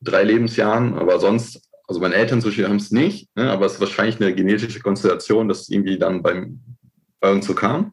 drei 0.00 0.24
Lebensjahren, 0.24 0.94
aber 0.94 1.20
sonst, 1.20 1.60
also 1.86 2.00
meine 2.00 2.14
Eltern 2.14 2.40
zum 2.40 2.50
Beispiel 2.50 2.68
haben 2.68 2.76
es 2.76 2.90
nicht, 2.90 3.28
ne, 3.36 3.50
aber 3.50 3.66
es 3.66 3.74
ist 3.74 3.80
wahrscheinlich 3.80 4.20
eine 4.20 4.34
genetische 4.34 4.80
Konstellation, 4.80 5.48
dass 5.48 5.62
es 5.62 5.68
irgendwie 5.68 5.98
dann 5.98 6.22
beim, 6.22 6.60
bei 7.20 7.32
uns 7.32 7.46
so 7.46 7.54
kam. 7.54 7.92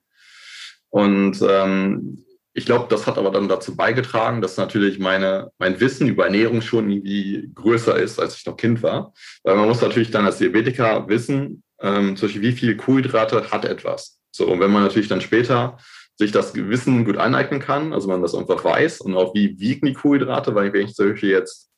Und 0.90 1.42
ähm, 1.48 2.26
ich 2.54 2.66
glaube, 2.66 2.86
das 2.90 3.06
hat 3.06 3.18
aber 3.18 3.32
dann 3.32 3.50
dazu 3.50 3.76
beigetragen, 3.76 4.42
dass 4.42 4.56
natürlich 4.56 4.98
meine, 4.98 5.52
mein 5.58 5.78
Wissen 5.82 6.08
über 6.08 6.26
Ernährung 6.26 6.62
schon 6.62 6.90
irgendwie 6.90 7.52
größer 7.54 7.98
ist, 7.98 8.18
als 8.18 8.38
ich 8.38 8.46
noch 8.46 8.56
Kind 8.56 8.82
war. 8.82 9.14
Weil 9.44 9.58
man 9.58 9.68
muss 9.68 9.82
natürlich 9.82 10.10
dann 10.10 10.26
als 10.26 10.38
Diabetiker 10.38 11.06
wissen, 11.10 11.64
ähm, 11.82 12.16
zum 12.16 12.28
Beispiel, 12.28 12.44
wie 12.44 12.54
viel 12.54 12.78
Kohlenhydrate 12.78 13.52
hat 13.52 13.66
etwas. 13.66 14.20
So, 14.32 14.48
und 14.48 14.62
wenn 14.62 14.72
man 14.72 14.84
natürlich 14.84 15.10
dann 15.10 15.20
später 15.20 15.78
sich 16.18 16.32
das 16.32 16.56
Wissen 16.56 17.04
gut 17.04 17.18
aneignen 17.18 17.60
kann, 17.60 17.92
also 17.92 18.08
man 18.08 18.22
das 18.22 18.34
einfach 18.34 18.64
weiß 18.64 19.02
und 19.02 19.16
auch 19.16 19.36
wie 19.36 19.60
wiegen 19.60 19.88
die 19.88 19.94
Kohlenhydrate, 19.94 20.56
weil 20.56 20.72
wenn 20.72 20.86
ich 20.86 20.94
zum 20.94 21.12
Beispiel 21.12 21.32
jetzt, 21.32 21.70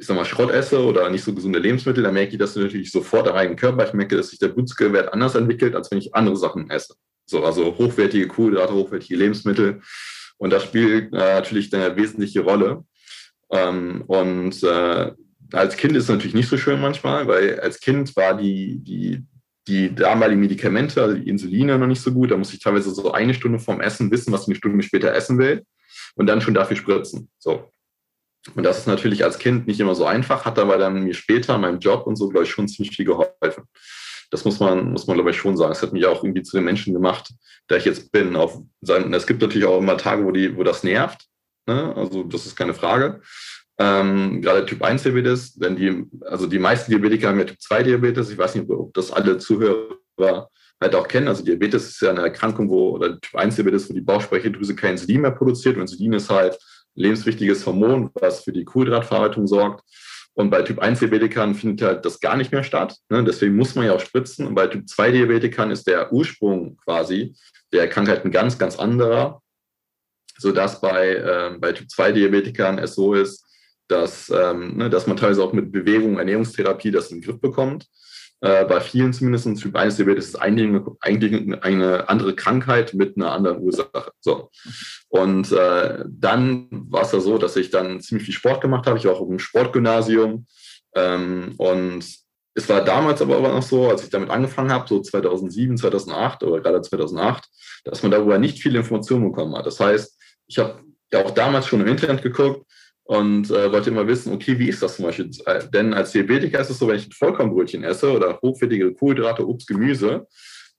ich 0.00 0.06
sag 0.06 0.16
mal, 0.16 0.24
Schrott 0.24 0.50
esse 0.50 0.82
oder 0.82 1.10
nicht 1.10 1.22
so 1.22 1.34
gesunde 1.34 1.58
Lebensmittel, 1.58 2.02
dann 2.02 2.14
merke 2.14 2.32
ich 2.32 2.38
das 2.38 2.56
natürlich 2.56 2.90
sofort 2.90 3.28
im 3.28 3.34
eigenen 3.34 3.58
Körper. 3.58 3.86
Ich 3.86 3.92
merke, 3.92 4.16
dass 4.16 4.30
sich 4.30 4.38
der 4.38 4.48
Blutzuckerwert 4.48 5.12
anders 5.12 5.34
entwickelt, 5.34 5.76
als 5.76 5.90
wenn 5.90 5.98
ich 5.98 6.14
andere 6.14 6.38
Sachen 6.38 6.70
esse. 6.70 6.94
So, 7.26 7.44
also 7.44 7.76
hochwertige 7.76 8.26
Kohlenhydrate, 8.26 8.72
hochwertige 8.72 9.16
Lebensmittel. 9.16 9.82
Und 10.38 10.54
das 10.54 10.64
spielt 10.64 11.12
äh, 11.12 11.16
natürlich 11.16 11.72
eine 11.74 11.94
wesentliche 11.96 12.40
Rolle. 12.40 12.82
Ähm, 13.50 14.04
und 14.06 14.62
äh, 14.62 15.12
als 15.52 15.76
Kind 15.76 15.94
ist 15.94 16.04
es 16.04 16.08
natürlich 16.08 16.34
nicht 16.34 16.48
so 16.48 16.56
schön 16.56 16.80
manchmal, 16.80 17.28
weil 17.28 17.60
als 17.60 17.78
Kind 17.78 18.16
war 18.16 18.34
die, 18.38 18.78
die, 18.78 19.22
die 19.68 19.94
damaligen 19.94 20.40
Medikamente, 20.40 21.02
also 21.02 21.14
die 21.14 21.28
Insuline, 21.28 21.78
noch 21.78 21.86
nicht 21.86 22.00
so 22.00 22.10
gut. 22.10 22.30
Da 22.30 22.38
muss 22.38 22.54
ich 22.54 22.60
teilweise 22.60 22.90
so 22.90 23.12
eine 23.12 23.34
Stunde 23.34 23.58
vorm 23.58 23.82
Essen 23.82 24.10
wissen, 24.10 24.32
was 24.32 24.42
ich 24.42 24.48
eine 24.48 24.56
Stunde 24.56 24.82
später 24.82 25.14
essen 25.14 25.38
will 25.38 25.62
und 26.14 26.26
dann 26.26 26.40
schon 26.40 26.54
dafür 26.54 26.78
spritzen. 26.78 27.28
So. 27.38 27.70
Und 28.54 28.64
das 28.64 28.78
ist 28.78 28.86
natürlich 28.86 29.24
als 29.24 29.38
Kind 29.38 29.66
nicht 29.66 29.80
immer 29.80 29.94
so 29.94 30.06
einfach, 30.06 30.44
hat 30.44 30.58
aber 30.58 30.78
dann 30.78 31.04
mir 31.04 31.14
später 31.14 31.56
in 31.56 31.60
meinem 31.60 31.78
Job 31.78 32.06
und 32.06 32.16
so, 32.16 32.28
glaube 32.28 32.44
ich, 32.44 32.50
schon 32.50 32.68
ziemlich 32.68 32.96
viel 32.96 33.04
geholfen. 33.04 33.64
Das 34.30 34.44
muss 34.44 34.60
man, 34.60 34.92
muss 34.92 35.06
man, 35.06 35.16
glaube 35.16 35.30
ich, 35.30 35.36
schon 35.36 35.56
sagen. 35.56 35.72
Es 35.72 35.82
hat 35.82 35.92
mich 35.92 36.06
auch 36.06 36.22
irgendwie 36.22 36.42
zu 36.42 36.56
den 36.56 36.64
Menschen 36.64 36.94
gemacht, 36.94 37.32
der 37.68 37.78
ich 37.78 37.84
jetzt 37.84 38.12
bin. 38.12 38.36
Auf 38.36 38.60
es 38.82 39.26
gibt 39.26 39.42
natürlich 39.42 39.66
auch 39.66 39.78
immer 39.78 39.96
Tage, 39.96 40.24
wo, 40.24 40.30
die, 40.30 40.56
wo 40.56 40.62
das 40.62 40.84
nervt. 40.84 41.26
Ne? 41.66 41.94
Also, 41.96 42.22
das 42.22 42.46
ist 42.46 42.56
keine 42.56 42.74
Frage. 42.74 43.20
Ähm, 43.78 44.40
gerade 44.40 44.66
Typ 44.66 44.82
1 44.82 45.02
Diabetes, 45.02 45.54
denn 45.54 45.74
die, 45.74 46.04
also 46.26 46.46
die 46.46 46.58
meisten 46.58 46.90
Diabetiker 46.90 47.28
haben 47.28 47.38
ja 47.38 47.46
Typ 47.46 47.60
2 47.60 47.82
Diabetes. 47.82 48.30
Ich 48.30 48.38
weiß 48.38 48.54
nicht, 48.54 48.70
ob 48.70 48.94
das 48.94 49.10
alle 49.10 49.38
Zuhörer 49.38 50.50
halt 50.80 50.94
auch 50.94 51.08
kennen. 51.08 51.28
Also 51.28 51.44
Diabetes 51.44 51.88
ist 51.88 52.00
ja 52.00 52.10
eine 52.10 52.20
Erkrankung, 52.20 52.68
wo, 52.70 52.90
oder 52.90 53.20
Typ 53.20 53.34
1 53.34 53.56
Diabetes, 53.56 53.90
wo 53.90 53.94
die 53.94 54.00
Bauchspeicheldrüse 54.00 54.76
kein 54.76 54.92
Insulin 54.92 55.22
mehr 55.22 55.30
produziert. 55.32 55.76
Und 55.76 55.82
Insulin 55.82 56.12
ist 56.12 56.30
halt 56.30 56.58
lebenswichtiges 56.94 57.66
Hormon, 57.66 58.10
was 58.14 58.44
für 58.44 58.52
die 58.52 58.64
Kohlenhydratverarbeitung 58.64 59.46
sorgt. 59.46 59.84
Und 60.34 60.50
bei 60.50 60.62
Typ 60.62 60.78
1 60.78 61.00
Diabetikern 61.00 61.54
findet 61.54 61.82
halt 61.86 62.04
das 62.04 62.20
gar 62.20 62.36
nicht 62.36 62.52
mehr 62.52 62.62
statt. 62.62 62.96
Ne? 63.08 63.24
Deswegen 63.24 63.56
muss 63.56 63.74
man 63.74 63.86
ja 63.86 63.94
auch 63.94 64.00
spritzen. 64.00 64.46
Und 64.46 64.54
bei 64.54 64.66
Typ 64.68 64.88
2 64.88 65.10
Diabetikern 65.10 65.70
ist 65.70 65.86
der 65.86 66.12
Ursprung 66.12 66.76
quasi 66.84 67.34
der 67.72 67.88
Krankheit 67.88 68.24
ein 68.24 68.30
ganz, 68.30 68.58
ganz 68.58 68.78
anderer. 68.78 69.42
Sodass 70.38 70.80
bei, 70.80 71.16
äh, 71.16 71.58
bei 71.58 71.72
Typ 71.72 71.90
2 71.90 72.12
Diabetikern 72.12 72.78
es 72.78 72.94
so 72.94 73.14
ist, 73.14 73.44
dass, 73.88 74.30
ähm, 74.30 74.76
ne, 74.76 74.88
dass 74.88 75.06
man 75.06 75.16
teilweise 75.16 75.42
auch 75.42 75.52
mit 75.52 75.72
Bewegung, 75.72 76.18
Ernährungstherapie 76.18 76.90
das 76.90 77.10
in 77.10 77.20
den 77.20 77.24
Griff 77.24 77.40
bekommt. 77.40 77.86
Äh, 78.42 78.64
bei 78.64 78.80
vielen 78.80 79.12
zumindest 79.12 79.60
Typ 79.60 79.76
1 79.76 79.96
Diabetes 79.96 80.28
ist 80.28 80.36
eigentlich, 80.36 80.82
eigentlich 81.00 81.62
eine 81.62 82.08
andere 82.08 82.34
Krankheit 82.34 82.94
mit 82.94 83.16
einer 83.16 83.32
anderen 83.32 83.58
Ursache. 83.60 84.12
So. 84.20 84.50
Und 85.08 85.52
äh, 85.52 86.04
dann 86.08 86.68
war 86.70 87.02
es 87.02 87.12
ja 87.12 87.20
so, 87.20 87.36
dass 87.36 87.56
ich 87.56 87.70
dann 87.70 88.00
ziemlich 88.00 88.24
viel 88.24 88.34
Sport 88.34 88.62
gemacht 88.62 88.86
habe. 88.86 88.98
Ich 88.98 89.04
war 89.04 89.14
auch 89.14 89.28
im 89.28 89.38
Sportgymnasium. 89.38 90.46
Ähm, 90.94 91.54
und 91.58 92.04
es 92.54 92.68
war 92.68 92.82
damals 92.82 93.20
aber 93.22 93.38
auch 93.38 93.42
noch 93.42 93.62
so, 93.62 93.90
als 93.90 94.04
ich 94.04 94.10
damit 94.10 94.30
angefangen 94.30 94.72
habe, 94.72 94.88
so 94.88 95.00
2007, 95.00 95.76
2008 95.76 96.42
oder 96.42 96.62
gerade 96.62 96.80
2008, 96.80 97.44
dass 97.84 98.02
man 98.02 98.10
darüber 98.10 98.38
nicht 98.38 98.60
viele 98.60 98.78
Informationen 98.78 99.30
bekommen 99.30 99.54
hat. 99.54 99.66
Das 99.66 99.78
heißt, 99.78 100.18
ich 100.46 100.58
habe 100.58 100.82
auch 101.14 101.30
damals 101.30 101.66
schon 101.66 101.80
im 101.80 101.86
Internet 101.86 102.22
geguckt, 102.22 102.66
und 103.10 103.50
äh, 103.50 103.72
wollte 103.72 103.90
immer 103.90 104.06
wissen, 104.06 104.32
okay, 104.32 104.56
wie 104.56 104.68
ist 104.68 104.84
das 104.84 104.94
zum 104.94 105.06
Beispiel? 105.06 105.28
Äh, 105.44 105.68
denn 105.74 105.92
als 105.94 106.12
Diabetiker 106.12 106.60
ist 106.60 106.70
es 106.70 106.78
so, 106.78 106.86
wenn 106.86 106.94
ich 106.94 107.08
ein 107.08 107.12
Vollkornbrötchen 107.12 107.82
esse 107.82 108.12
oder 108.12 108.38
hochwertige 108.40 108.94
Kohlenhydrate, 108.94 109.48
Obst, 109.48 109.66
Gemüse, 109.66 110.28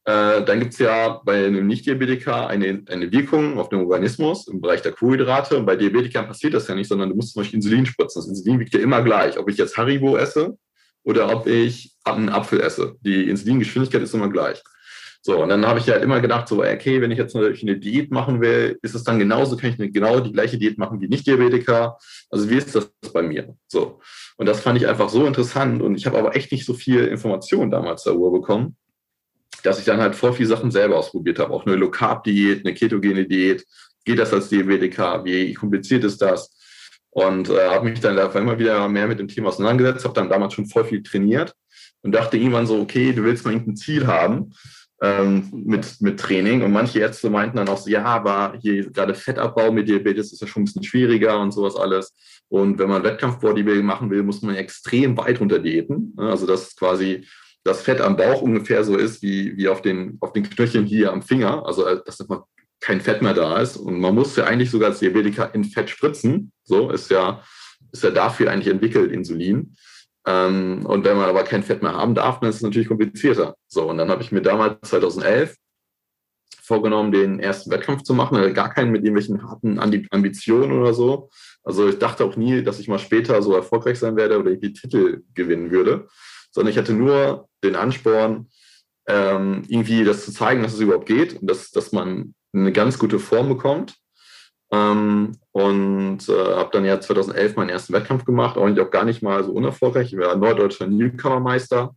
äh, 0.06 0.42
dann 0.42 0.62
gibt 0.62 0.72
es 0.72 0.80
ja 0.80 1.20
bei 1.26 1.46
einem 1.46 1.68
Nicht-Diabetiker 1.68 2.48
eine, 2.48 2.86
eine 2.88 3.12
Wirkung 3.12 3.60
auf 3.60 3.68
den 3.68 3.80
Organismus 3.80 4.48
im 4.48 4.62
Bereich 4.62 4.82
der 4.82 4.94
Kohlenhydrate. 4.94 5.58
Und 5.58 5.66
bei 5.66 5.76
Diabetikern 5.76 6.26
passiert 6.26 6.54
das 6.54 6.70
ja 6.70 6.76
nicht, 6.76 6.88
sondern 6.88 7.10
du 7.10 7.16
musst 7.18 7.34
zum 7.34 7.42
Beispiel 7.42 7.58
Insulin 7.58 7.86
spritzen. 7.86 8.22
Das 8.22 8.30
Insulin 8.30 8.62
wiegt 8.62 8.74
ja 8.74 8.80
immer 8.80 9.02
gleich, 9.02 9.38
ob 9.38 9.50
ich 9.50 9.58
jetzt 9.58 9.76
Haribo 9.76 10.16
esse 10.16 10.58
oder 11.04 11.36
ob 11.36 11.48
ich 11.48 11.92
einen 12.06 12.30
Apfel 12.30 12.62
esse. 12.62 12.96
Die 13.02 13.30
Insulingeschwindigkeit 13.30 14.04
ist 14.04 14.14
immer 14.14 14.30
gleich. 14.30 14.64
So, 15.24 15.44
und 15.44 15.50
dann 15.50 15.68
habe 15.68 15.80
ich 15.80 15.88
halt 15.88 16.02
immer 16.04 16.20
gedacht, 16.20 16.48
so, 16.48 16.64
okay, 16.64 17.00
wenn 17.00 17.12
ich 17.12 17.20
jetzt 17.20 17.36
natürlich 17.36 17.62
eine 17.62 17.78
Diät 17.78 18.10
machen 18.10 18.42
will, 18.42 18.80
ist 18.82 18.96
es 18.96 19.04
dann 19.04 19.20
genauso, 19.20 19.56
kann 19.56 19.70
ich 19.70 19.80
eine, 19.80 19.92
genau 19.92 20.20
die 20.20 20.32
gleiche 20.32 20.58
Diät 20.58 20.80
machen 20.80 21.00
wie 21.00 21.08
Nicht-Diabetiker. 21.08 21.98
Also 22.32 22.50
wie 22.50 22.56
ist 22.56 22.76
das 22.76 22.92
bei 23.14 23.22
mir? 23.22 23.56
So. 23.68 24.00
Und 24.38 24.48
das 24.48 24.62
fand 24.62 24.80
ich 24.80 24.88
einfach 24.88 25.10
so 25.10 25.28
interessant 25.28 25.84
und 25.84 25.94
ich 25.94 26.08
habe 26.08 26.18
aber 26.18 26.36
echt 26.36 26.52
nicht 26.52 26.66
so 26.66 26.74
viel 26.74 27.06
Information 27.06 27.70
damals 27.70 28.04
darüber 28.04 28.32
bekommen, 28.32 28.78
dass 29.62 29.78
ich 29.78 29.86
dann 29.86 30.02
halt 30.02 30.16
voll 30.16 30.34
viele 30.34 30.50
Sachen 30.50 30.72
selber 30.72 30.98
ausprobiert 30.98 31.38
habe. 31.38 31.54
Auch 31.54 31.68
eine 31.68 31.76
Low-Carb-Diät, 31.76 32.66
eine 32.66 32.74
ketogene 32.74 33.28
Diät. 33.28 33.64
Geht 34.04 34.18
das 34.18 34.34
als 34.34 34.50
Diabetiker? 34.50 35.24
Wie 35.24 35.54
kompliziert 35.54 36.04
ist 36.04 36.20
das? 36.24 36.58
Und 37.12 37.48
äh, 37.50 37.70
habe 37.70 37.88
mich 37.88 38.00
dann 38.00 38.18
einfach 38.18 38.40
immer 38.40 38.58
wieder 38.58 38.90
mehr 38.90 39.06
mit 39.06 39.20
dem 39.20 39.28
Thema 39.28 39.50
auseinandergesetzt, 39.50 40.06
habe 40.06 40.16
dann 40.16 40.30
damals 40.30 40.56
schon 40.56 40.66
voll 40.66 40.86
viel 40.86 41.04
trainiert 41.04 41.54
und 42.02 42.14
dachte 42.14 42.38
irgendwann 42.38 42.66
so, 42.66 42.80
okay, 42.80 43.14
du 43.14 43.24
willst 43.24 43.46
mal 43.46 43.52
irgendein 43.52 43.76
Ziel 43.76 44.08
haben 44.08 44.54
ähm, 45.02 45.50
mit, 45.52 46.00
mit 46.00 46.20
Training. 46.20 46.62
Und 46.62 46.72
manche 46.72 47.00
Ärzte 47.00 47.30
meinten 47.30 47.58
dann 47.58 47.70
auch 47.70 47.78
so, 47.78 47.90
ja, 47.90 48.06
aber 48.06 48.54
hier 48.62 48.90
gerade 48.92 49.16
Fettabbau 49.16 49.72
mit 49.72 49.88
Diabetes 49.88 50.32
ist 50.32 50.42
ja 50.42 50.48
schon 50.48 50.62
ein 50.62 50.66
bisschen 50.66 50.84
schwieriger 50.84 51.40
und 51.40 51.52
sowas 51.52 51.76
alles. 51.76 52.14
Und 52.50 52.78
wenn 52.78 52.90
man 52.90 53.04
Wettkampf-Bodybuilding 53.04 53.86
machen 53.86 54.10
will, 54.12 54.24
muss 54.24 54.42
man 54.42 54.56
extrem 54.56 55.18
weit 55.18 55.40
runter 55.40 55.60
diäten. 55.60 56.14
Also 56.18 56.46
dass 56.46 56.76
quasi 56.76 57.26
das 57.64 57.82
Fett 57.82 58.02
am 58.02 58.16
Bauch 58.16 58.42
ungefähr 58.42 58.84
so 58.84 58.96
ist 58.98 59.22
wie, 59.22 59.58
wie 59.58 59.68
auf, 59.68 59.82
den, 59.82 60.18
auf 60.22 60.34
den 60.34 60.44
Knöcheln 60.44 60.86
hier 60.86 61.12
am 61.12 61.22
Finger. 61.22 61.66
Also 61.66 61.86
äh, 61.86 62.00
dass 62.06 62.22
einfach 62.22 62.44
kein 62.80 63.02
Fett 63.02 63.22
mehr 63.22 63.34
da 63.34 63.60
ist. 63.60 63.78
Und 63.78 64.00
man 64.00 64.14
muss 64.14 64.36
ja 64.36 64.44
eigentlich 64.46 64.70
sogar 64.70 64.90
als 64.90 65.00
Diabetiker 65.00 65.54
in 65.56 65.64
Fett 65.64 65.90
spritzen. 65.90 66.52
So 66.64 66.92
ist 66.92 67.10
ja, 67.10 67.44
ist 67.92 68.04
ja 68.04 68.12
dafür 68.12 68.52
eigentlich 68.52 68.74
entwickelt, 68.74 69.12
Insulin. 69.12 69.76
Ähm, 70.26 70.86
und 70.86 71.04
wenn 71.04 71.18
man 71.18 71.30
aber 71.30 71.44
kein 71.44 71.64
Fett 71.64 71.82
mehr 71.82 71.94
haben 71.94 72.16
darf, 72.16 72.40
dann 72.40 72.50
ist 72.50 72.58
es 72.58 72.62
natürlich 72.62 72.88
komplizierter. 72.88 73.56
So, 73.68 73.90
und 73.90 73.98
dann 73.98 74.10
habe 74.10 74.22
ich 74.22 74.32
mir 74.32 74.42
damals 74.42 74.90
2011 74.90 75.56
vorgenommen, 76.62 77.12
den 77.12 77.40
ersten 77.40 77.72
Wettkampf 77.72 78.04
zu 78.04 78.14
machen, 78.14 78.54
gar 78.54 78.74
keinen 78.74 78.92
mit 78.92 79.04
irgendwelchen 79.04 79.44
harten 79.44 79.80
Ambitionen 79.80 80.72
oder 80.72 80.94
so. 80.94 81.30
Also 81.64 81.90
ich 81.90 82.00
dachte 82.00 82.24
auch 82.24 82.36
nie, 82.36 82.64
dass 82.64 82.80
ich 82.80 82.88
mal 82.88 83.00
später 83.00 83.42
so 83.42 83.54
erfolgreich 83.54 84.00
sein 84.00 84.16
werde 84.16 84.40
oder 84.40 84.52
irgendwie 84.52 84.74
Titel 84.74 85.24
gewinnen 85.34 85.72
würde, 85.72 86.08
sondern 86.52 86.72
ich 86.72 86.78
hatte 86.78 86.94
nur 86.94 87.50
den 87.64 87.76
Ansporn, 87.76 88.48
ähm, 89.08 89.64
irgendwie 89.68 90.04
das 90.04 90.24
zu 90.24 90.32
zeigen, 90.32 90.62
dass 90.62 90.74
es 90.74 90.80
überhaupt 90.80 91.08
geht 91.08 91.42
und 91.42 91.50
dass, 91.50 91.72
dass 91.72 91.92
man 91.92 92.36
eine 92.54 92.72
ganz 92.72 93.00
gute 93.00 93.20
Form 93.20 93.50
bekommt 93.50 93.96
ähm, 94.72 95.34
und 95.52 96.30
äh, 96.30 96.56
habe 96.56 96.70
dann 96.72 96.86
ja 96.86 97.00
2011 97.00 97.56
meinen 97.56 97.70
ersten 97.70 97.94
Wettkampf 97.94 98.26
gemacht, 98.26 98.58
auch, 98.58 98.70
auch 98.70 98.92
gar 98.92 99.06
nicht 99.06 99.22
mal 99.22 99.44
so 99.44 99.52
unerfolgreich. 99.52 100.14
Ich 100.14 100.20
war 100.20 100.36
Norddeutscher 100.36 100.88
Newcomer-Meister 100.88 101.94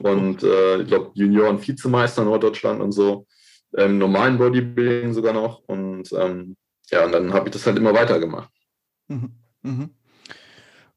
und 0.00 0.42
äh, 0.42 0.82
ich 0.82 0.88
glaube 0.88 1.10
Junioren-Vizemeister 1.14 2.24
Norddeutschland 2.24 2.80
und 2.80 2.92
so. 2.92 3.26
Im 3.74 3.96
normalen 3.96 4.36
Bodybuilding 4.36 5.14
sogar 5.14 5.32
noch. 5.32 5.62
Und 5.66 6.12
ähm, 6.12 6.56
ja, 6.90 7.06
und 7.06 7.12
dann 7.12 7.32
habe 7.32 7.48
ich 7.48 7.52
das 7.54 7.66
halt 7.66 7.78
immer 7.78 7.94
weitergemacht. 7.94 8.50
Mhm. 9.08 9.32
Mhm. 9.62 9.90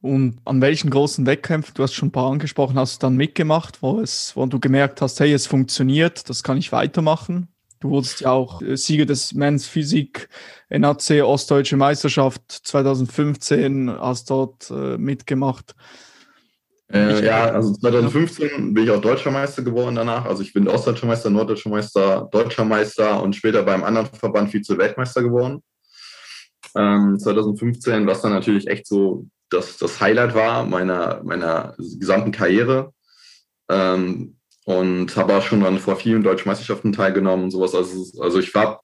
Und 0.02 0.40
an 0.46 0.62
welchen 0.62 0.90
großen 0.90 1.26
Wettkämpfen, 1.26 1.74
du 1.74 1.82
hast 1.82 1.94
schon 1.94 2.10
ein 2.10 2.12
paar 2.12 2.30
angesprochen, 2.30 2.78
hast 2.78 3.02
du 3.02 3.08
dann 3.08 3.16
mitgemacht, 3.16 3.82
wo, 3.82 4.02
es, 4.02 4.36
wo 4.36 4.46
du 4.46 4.60
gemerkt 4.60 5.02
hast, 5.02 5.20
hey, 5.20 5.34
es 5.34 5.48
funktioniert, 5.48 6.30
das 6.30 6.44
kann 6.44 6.58
ich 6.58 6.72
weitermachen? 6.72 7.48
Du 7.86 7.92
wurdest 7.92 8.22
ja 8.22 8.32
auch 8.32 8.64
äh, 8.64 8.76
Sieger 8.76 9.06
des 9.06 9.36
Men's 9.36 9.68
Physik 9.68 10.28
NAC 10.70 11.22
Ostdeutsche 11.22 11.78
Meisterschaft 11.78 12.42
2015, 12.50 13.92
hast 13.92 14.32
dort 14.32 14.72
äh, 14.72 14.98
mitgemacht. 14.98 15.76
Äh, 16.92 17.24
ja, 17.24 17.46
also 17.46 17.74
2015 17.74 18.74
bin 18.74 18.86
ich 18.86 18.90
auch 18.90 19.02
Deutscher 19.02 19.30
Meister 19.30 19.62
geworden 19.62 19.94
danach. 19.94 20.26
Also 20.26 20.42
ich 20.42 20.52
bin 20.52 20.68
Ostdeutscher 20.68 21.06
Meister, 21.06 21.30
Norddeutscher 21.30 21.70
Meister, 21.70 22.28
Deutscher 22.32 22.66
Meister 22.66 23.22
und 23.22 23.36
später 23.36 23.62
beim 23.62 23.84
anderen 23.84 24.08
Verband 24.08 24.50
Vize-Weltmeister 24.50 25.22
geworden. 25.22 25.62
Ähm, 26.76 27.20
2015, 27.20 28.08
was 28.08 28.24
dann 28.24 28.32
natürlich 28.32 28.66
echt 28.66 28.88
so 28.88 29.28
das, 29.50 29.78
das 29.78 30.02
Highlight 30.02 30.34
war 30.34 30.66
meiner, 30.66 31.22
meiner 31.24 31.76
gesamten 31.78 32.32
Karriere. 32.32 32.94
Ähm, 33.70 34.38
und 34.66 35.16
habe 35.16 35.38
auch 35.38 35.44
schon 35.44 35.62
dann 35.62 35.80
vor 35.80 35.96
vielen 35.96 36.24
deutschen 36.24 36.50
Meisterschaften 36.50 36.92
teilgenommen 36.92 37.46
und 37.46 37.52
sowas. 37.52 37.74
Also, 37.74 38.22
also 38.22 38.40
ich 38.40 38.54
habe 38.54 38.80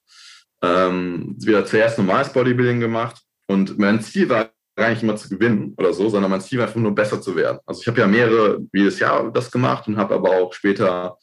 ähm, 0.63 1.35
wieder 1.39 1.65
zuerst 1.65 1.97
normales 1.97 2.31
Bodybuilding 2.31 2.79
gemacht 2.79 3.21
und 3.47 3.77
mein 3.77 4.01
Ziel 4.01 4.29
war 4.29 4.51
gar 4.75 4.89
nicht 4.89 5.03
immer 5.03 5.15
zu 5.15 5.27
gewinnen 5.27 5.73
oder 5.77 5.93
so, 5.93 6.07
sondern 6.07 6.31
mein 6.31 6.41
Ziel 6.41 6.59
war 6.59 6.67
einfach 6.67 6.79
nur 6.79 6.95
besser 6.95 7.21
zu 7.21 7.35
werden. 7.35 7.59
Also 7.65 7.81
ich 7.81 7.87
habe 7.87 7.99
ja 7.99 8.07
mehrere 8.07 8.59
jedes 8.73 8.99
Jahr 8.99 9.31
das 9.31 9.51
gemacht 9.51 9.87
und 9.87 9.97
habe 9.97 10.15
aber 10.15 10.29
auch 10.29 10.53
später 10.53 11.17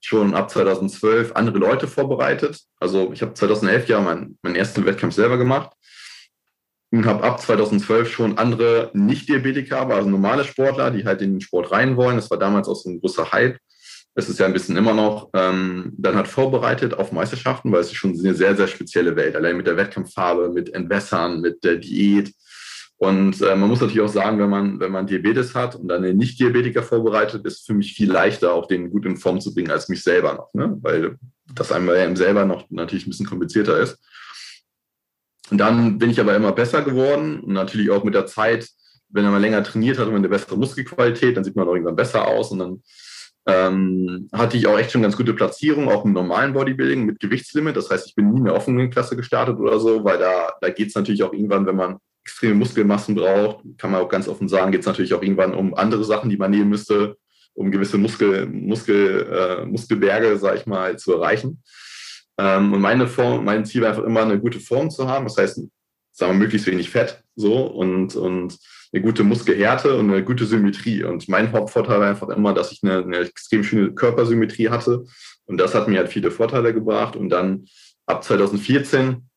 schon 0.00 0.34
ab 0.34 0.50
2012 0.50 1.32
andere 1.32 1.58
Leute 1.58 1.86
vorbereitet. 1.86 2.60
Also 2.80 3.12
ich 3.12 3.20
habe 3.20 3.34
2011 3.34 3.88
ja 3.88 4.00
meinen 4.00 4.38
mein 4.42 4.56
ersten 4.56 4.86
Wettkampf 4.86 5.14
selber 5.14 5.36
gemacht 5.36 5.72
und 6.90 7.04
habe 7.04 7.24
ab 7.24 7.40
2012 7.40 8.10
schon 8.10 8.38
andere 8.38 8.90
Nicht-Diabetiker, 8.94 9.78
aber 9.78 9.96
also 9.96 10.08
normale 10.08 10.44
Sportler, 10.44 10.90
die 10.90 11.04
halt 11.04 11.20
in 11.20 11.34
den 11.34 11.40
Sport 11.40 11.70
rein 11.72 11.96
wollen. 11.96 12.16
Das 12.16 12.30
war 12.30 12.38
damals 12.38 12.68
auch 12.68 12.76
so 12.76 12.88
ein 12.88 13.00
großer 13.00 13.32
Hype. 13.32 13.58
Es 14.18 14.28
ist 14.28 14.40
ja 14.40 14.46
ein 14.46 14.52
bisschen 14.52 14.76
immer 14.76 14.94
noch, 14.94 15.30
ähm, 15.32 15.92
dann 15.96 16.16
hat 16.16 16.26
vorbereitet 16.26 16.92
auf 16.92 17.12
Meisterschaften, 17.12 17.70
weil 17.70 17.82
es 17.82 17.86
ist 17.86 17.98
schon 17.98 18.18
eine 18.18 18.34
sehr, 18.34 18.56
sehr 18.56 18.66
spezielle 18.66 19.14
Welt. 19.14 19.36
Allein 19.36 19.56
mit 19.56 19.68
der 19.68 19.76
Wettkampffarbe, 19.76 20.48
mit 20.48 20.74
Entwässern, 20.74 21.40
mit 21.40 21.62
der 21.62 21.76
Diät. 21.76 22.34
Und 22.96 23.40
äh, 23.42 23.54
man 23.54 23.68
muss 23.68 23.80
natürlich 23.80 24.00
auch 24.00 24.08
sagen, 24.08 24.40
wenn 24.40 24.50
man, 24.50 24.80
wenn 24.80 24.90
man 24.90 25.06
Diabetes 25.06 25.54
hat 25.54 25.76
und 25.76 25.86
dann 25.86 26.02
den 26.02 26.16
Nicht-Diabetiker 26.16 26.82
vorbereitet, 26.82 27.46
ist 27.46 27.60
es 27.60 27.64
für 27.64 27.74
mich 27.74 27.92
viel 27.94 28.10
leichter, 28.10 28.54
auch 28.54 28.66
den 28.66 28.90
gut 28.90 29.06
in 29.06 29.18
Form 29.18 29.40
zu 29.40 29.54
bringen, 29.54 29.70
als 29.70 29.88
mich 29.88 30.02
selber 30.02 30.34
noch. 30.34 30.52
Ne? 30.52 30.76
Weil 30.82 31.16
das 31.54 31.70
einmal 31.70 32.16
selber 32.16 32.44
noch 32.44 32.68
natürlich 32.70 33.06
ein 33.06 33.10
bisschen 33.10 33.26
komplizierter 33.26 33.78
ist. 33.78 34.00
Und 35.48 35.58
dann 35.58 35.96
bin 35.96 36.10
ich 36.10 36.18
aber 36.18 36.34
immer 36.34 36.50
besser 36.50 36.82
geworden 36.82 37.38
und 37.38 37.52
natürlich 37.52 37.92
auch 37.92 38.02
mit 38.02 38.16
der 38.16 38.26
Zeit, 38.26 38.68
wenn 39.10 39.22
man 39.22 39.40
länger 39.40 39.62
trainiert 39.62 39.96
hat 39.96 40.08
und 40.08 40.16
eine 40.16 40.28
bessere 40.28 40.58
Muskelqualität, 40.58 41.36
dann 41.36 41.44
sieht 41.44 41.54
man 41.54 41.68
auch 41.68 41.74
irgendwann 41.74 41.94
besser 41.94 42.26
aus 42.26 42.50
und 42.50 42.58
dann 42.58 42.82
ähm, 43.48 44.28
hatte 44.30 44.58
ich 44.58 44.66
auch 44.66 44.78
echt 44.78 44.92
schon 44.92 45.00
ganz 45.00 45.16
gute 45.16 45.32
Platzierung, 45.32 45.88
auch 45.88 46.04
im 46.04 46.12
normalen 46.12 46.52
Bodybuilding 46.52 47.06
mit 47.06 47.18
Gewichtslimit. 47.18 47.76
Das 47.76 47.90
heißt, 47.90 48.06
ich 48.06 48.14
bin 48.14 48.30
nie 48.30 48.40
in 48.40 48.44
der 48.44 48.54
offenen 48.54 48.90
Klasse 48.90 49.16
gestartet 49.16 49.58
oder 49.58 49.80
so, 49.80 50.04
weil 50.04 50.18
da, 50.18 50.52
da 50.60 50.68
geht 50.68 50.88
es 50.88 50.94
natürlich 50.94 51.22
auch 51.22 51.32
irgendwann, 51.32 51.66
wenn 51.66 51.76
man 51.76 51.96
extreme 52.24 52.54
Muskelmassen 52.54 53.14
braucht, 53.14 53.64
kann 53.78 53.90
man 53.90 54.02
auch 54.02 54.10
ganz 54.10 54.28
offen 54.28 54.48
sagen, 54.48 54.70
geht 54.70 54.82
es 54.82 54.86
natürlich 54.86 55.14
auch 55.14 55.22
irgendwann 55.22 55.54
um 55.54 55.74
andere 55.74 56.04
Sachen, 56.04 56.28
die 56.28 56.36
man 56.36 56.50
nehmen 56.50 56.68
müsste, 56.68 57.16
um 57.54 57.70
gewisse 57.70 57.96
Muskel, 57.96 58.46
Muskel, 58.46 59.26
äh, 59.32 59.64
Muskelberge, 59.64 60.36
sag 60.36 60.56
ich 60.56 60.66
mal, 60.66 60.98
zu 60.98 61.14
erreichen. 61.14 61.62
Ähm, 62.36 62.74
und 62.74 62.82
meine 62.82 63.06
Form, 63.06 63.46
mein 63.46 63.64
Ziel 63.64 63.80
war 63.80 63.88
einfach 63.88 64.04
immer 64.04 64.22
eine 64.22 64.38
gute 64.38 64.60
Form 64.60 64.90
zu 64.90 65.08
haben. 65.08 65.24
Das 65.24 65.38
heißt, 65.38 65.62
sagen 66.12 66.32
wir, 66.32 66.38
möglichst 66.38 66.66
wenig 66.66 66.90
Fett 66.90 67.22
so 67.34 67.64
und, 67.66 68.14
und 68.14 68.58
eine 68.92 69.02
gute 69.02 69.24
Muskelhärte 69.24 69.96
und 69.96 70.10
eine 70.10 70.24
gute 70.24 70.46
Symmetrie. 70.46 71.04
Und 71.04 71.28
mein 71.28 71.52
Hauptvorteil 71.52 72.00
war 72.00 72.08
einfach 72.08 72.28
immer, 72.30 72.54
dass 72.54 72.72
ich 72.72 72.82
eine, 72.82 72.98
eine 72.98 73.18
extrem 73.18 73.64
schöne 73.64 73.92
Körpersymmetrie 73.92 74.68
hatte. 74.68 75.04
Und 75.46 75.58
das 75.58 75.74
hat 75.74 75.88
mir 75.88 75.98
halt 75.98 76.08
viele 76.08 76.30
Vorteile 76.30 76.72
gebracht. 76.72 77.16
Und 77.16 77.30
dann 77.30 77.66
ab 78.06 78.24
2014 78.24 79.28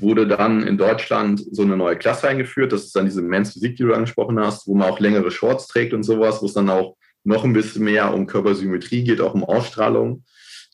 wurde 0.00 0.26
dann 0.26 0.62
in 0.62 0.76
Deutschland 0.76 1.42
so 1.50 1.62
eine 1.62 1.76
neue 1.76 1.96
Klasse 1.96 2.28
eingeführt. 2.28 2.72
Das 2.72 2.84
ist 2.84 2.96
dann 2.96 3.06
diese 3.06 3.22
Men's 3.22 3.54
Physik, 3.54 3.76
die 3.76 3.84
du 3.84 3.94
angesprochen 3.94 4.38
hast, 4.38 4.66
wo 4.66 4.74
man 4.74 4.90
auch 4.90 5.00
längere 5.00 5.30
Shorts 5.30 5.68
trägt 5.68 5.94
und 5.94 6.02
sowas, 6.02 6.42
wo 6.42 6.46
es 6.46 6.52
dann 6.52 6.68
auch 6.68 6.96
noch 7.24 7.44
ein 7.44 7.52
bisschen 7.52 7.84
mehr 7.84 8.12
um 8.14 8.26
Körpersymmetrie 8.26 9.04
geht, 9.04 9.20
auch 9.20 9.34
um 9.34 9.44
Ausstrahlung. 9.44 10.24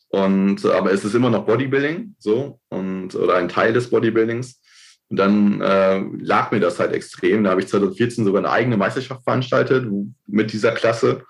Und, 0.09 0.63
aber 0.65 0.91
es 0.91 1.03
ist 1.03 1.15
immer 1.15 1.31
noch 1.31 1.45
Bodybuilding, 1.45 2.15
so, 2.19 2.59
und, 2.69 3.15
oder 3.15 3.35
ein 3.35 3.49
Teil 3.49 3.73
des 3.73 3.89
Bodybuildings. 3.89 4.61
Und 5.09 5.17
dann 5.17 5.61
äh, 5.61 6.03
lag 6.19 6.51
mir 6.51 6.59
das 6.59 6.79
halt 6.79 6.93
extrem. 6.93 7.43
Da 7.43 7.51
habe 7.51 7.61
ich 7.61 7.67
2014 7.67 8.25
sogar 8.25 8.39
eine 8.39 8.51
eigene 8.51 8.77
Meisterschaft 8.77 9.23
veranstaltet 9.23 9.87
mit 10.25 10.53
dieser 10.53 10.71
Klasse. 10.71 11.23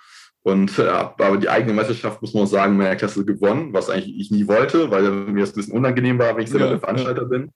Und 0.44 0.78
äh, 0.78 0.88
aber 0.88 1.38
die 1.38 1.50
eigene 1.50 1.74
Meisterschaft, 1.74 2.22
muss 2.22 2.34
man 2.34 2.44
auch 2.44 2.48
sagen, 2.48 2.78
meiner 2.78 2.96
Klasse 2.96 3.26
gewonnen, 3.26 3.74
was 3.74 3.90
eigentlich 3.90 4.20
ich 4.20 4.32
nie 4.32 4.48
wollte, 4.48 4.92
weil 4.92 5.10
mir 5.10 5.42
das 5.42 5.52
ein 5.52 5.56
bisschen 5.56 5.74
unangenehm 5.74 6.20
war, 6.20 6.36
wenn 6.36 6.44
ich 6.44 6.50
selber 6.50 6.66
ja, 6.66 6.72
der 6.72 6.80
Veranstalter 6.80 7.22
ja. 7.24 7.28
bin. 7.28 7.52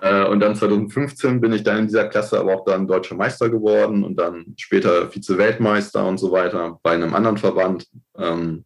Äh, 0.00 0.24
und 0.26 0.40
dann 0.40 0.54
2015 0.54 1.40
bin 1.40 1.52
ich 1.52 1.62
dann 1.62 1.78
in 1.78 1.86
dieser 1.86 2.08
Klasse 2.08 2.38
aber 2.38 2.54
auch 2.54 2.64
dann 2.64 2.86
deutscher 2.86 3.16
Meister 3.16 3.48
geworden 3.48 4.04
und 4.04 4.16
dann 4.16 4.54
später 4.56 5.10
Vize-Weltmeister 5.10 6.06
und 6.06 6.18
so 6.18 6.30
weiter 6.32 6.78
bei 6.82 6.92
einem 6.92 7.14
anderen 7.14 7.38
Verband. 7.38 7.86
Ähm, 8.16 8.64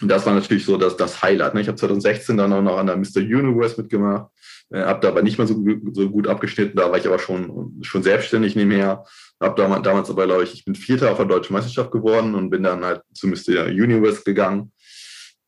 und 0.00 0.08
das 0.08 0.26
war 0.26 0.34
natürlich 0.34 0.64
so 0.64 0.76
das, 0.76 0.96
das 0.96 1.22
Highlight. 1.22 1.54
Ne? 1.54 1.60
Ich 1.60 1.68
habe 1.68 1.76
2016 1.76 2.36
dann 2.36 2.52
auch 2.52 2.62
noch 2.62 2.78
an 2.78 2.86
der 2.86 2.96
Mr. 2.96 3.18
Universe 3.18 3.80
mitgemacht, 3.80 4.30
äh, 4.70 4.82
habe 4.82 5.00
da 5.00 5.08
aber 5.08 5.22
nicht 5.22 5.38
mehr 5.38 5.46
so, 5.46 5.54
so, 5.92 6.10
gut 6.10 6.26
abgeschnitten. 6.26 6.76
Da 6.76 6.90
war 6.90 6.98
ich 6.98 7.06
aber 7.06 7.18
schon, 7.18 7.78
schon 7.82 8.02
selbstständig 8.02 8.56
nebenher. 8.56 9.04
Habe 9.40 9.60
damals, 9.60 9.82
damals 9.82 10.10
aber, 10.10 10.26
glaube 10.26 10.44
ich, 10.44 10.54
ich 10.54 10.64
bin 10.64 10.74
Vierter 10.74 11.10
auf 11.10 11.18
der 11.18 11.26
Deutschen 11.26 11.52
Meisterschaft 11.52 11.90
geworden 11.90 12.34
und 12.34 12.50
bin 12.50 12.62
dann 12.62 12.84
halt 12.84 13.02
zu 13.12 13.28
Mr. 13.28 13.66
Universe 13.66 14.22
gegangen. 14.24 14.72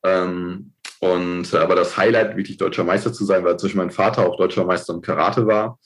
Ähm, 0.05 0.73
und 1.01 1.53
äh, 1.53 1.59
aber 1.59 1.75
das 1.75 1.97
Highlight, 1.97 2.37
wirklich 2.37 2.57
deutscher 2.57 2.85
Meister 2.85 3.13
zu 3.13 3.25
sein, 3.25 3.45
weil 3.45 3.59
zwischen 3.59 3.79
mein 3.79 3.91
Vater 3.91 4.27
auch 4.27 4.37
deutscher 4.37 4.65
Meister 4.65 4.95
im 4.95 5.01
Karate 5.01 5.47
war. 5.47 5.79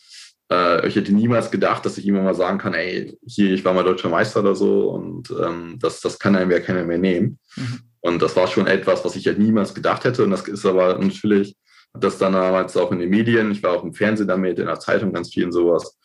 Äh, 0.50 0.86
ich 0.86 0.96
hätte 0.96 1.12
niemals 1.12 1.50
gedacht, 1.50 1.84
dass 1.86 1.98
ich 1.98 2.06
immer 2.06 2.22
mal 2.22 2.34
sagen 2.34 2.58
kann, 2.58 2.74
ey, 2.74 3.16
hier, 3.26 3.52
ich 3.52 3.64
war 3.64 3.72
mal 3.72 3.84
deutscher 3.84 4.08
Meister 4.08 4.40
oder 4.40 4.54
so 4.54 4.90
und 4.90 5.30
ähm, 5.30 5.78
das, 5.80 6.00
das 6.00 6.18
kann 6.18 6.36
einem 6.36 6.50
ja 6.50 6.60
keiner 6.60 6.84
mehr 6.84 6.98
nehmen. 6.98 7.38
Mhm. 7.56 7.87
Und 8.08 8.22
das 8.22 8.34
war 8.36 8.46
schon 8.46 8.66
etwas, 8.66 9.04
was 9.04 9.16
ich 9.16 9.24
ja 9.24 9.32
niemals 9.32 9.74
gedacht 9.74 10.04
hätte. 10.04 10.24
Und 10.24 10.30
das 10.30 10.48
ist 10.48 10.66
aber 10.66 10.98
natürlich, 10.98 11.54
das 11.94 12.18
dann 12.18 12.32
damals 12.32 12.76
auch 12.76 12.90
in 12.92 12.98
den 12.98 13.10
Medien, 13.10 13.50
ich 13.50 13.62
war 13.62 13.72
auch 13.72 13.84
im 13.84 13.94
Fernsehen 13.94 14.28
damit, 14.28 14.58
in 14.58 14.66
der 14.66 14.80
Zeitung 14.80 15.12
ganz 15.12 15.32
viel 15.32 15.44
und 15.44 15.52
sowas, 15.52 15.98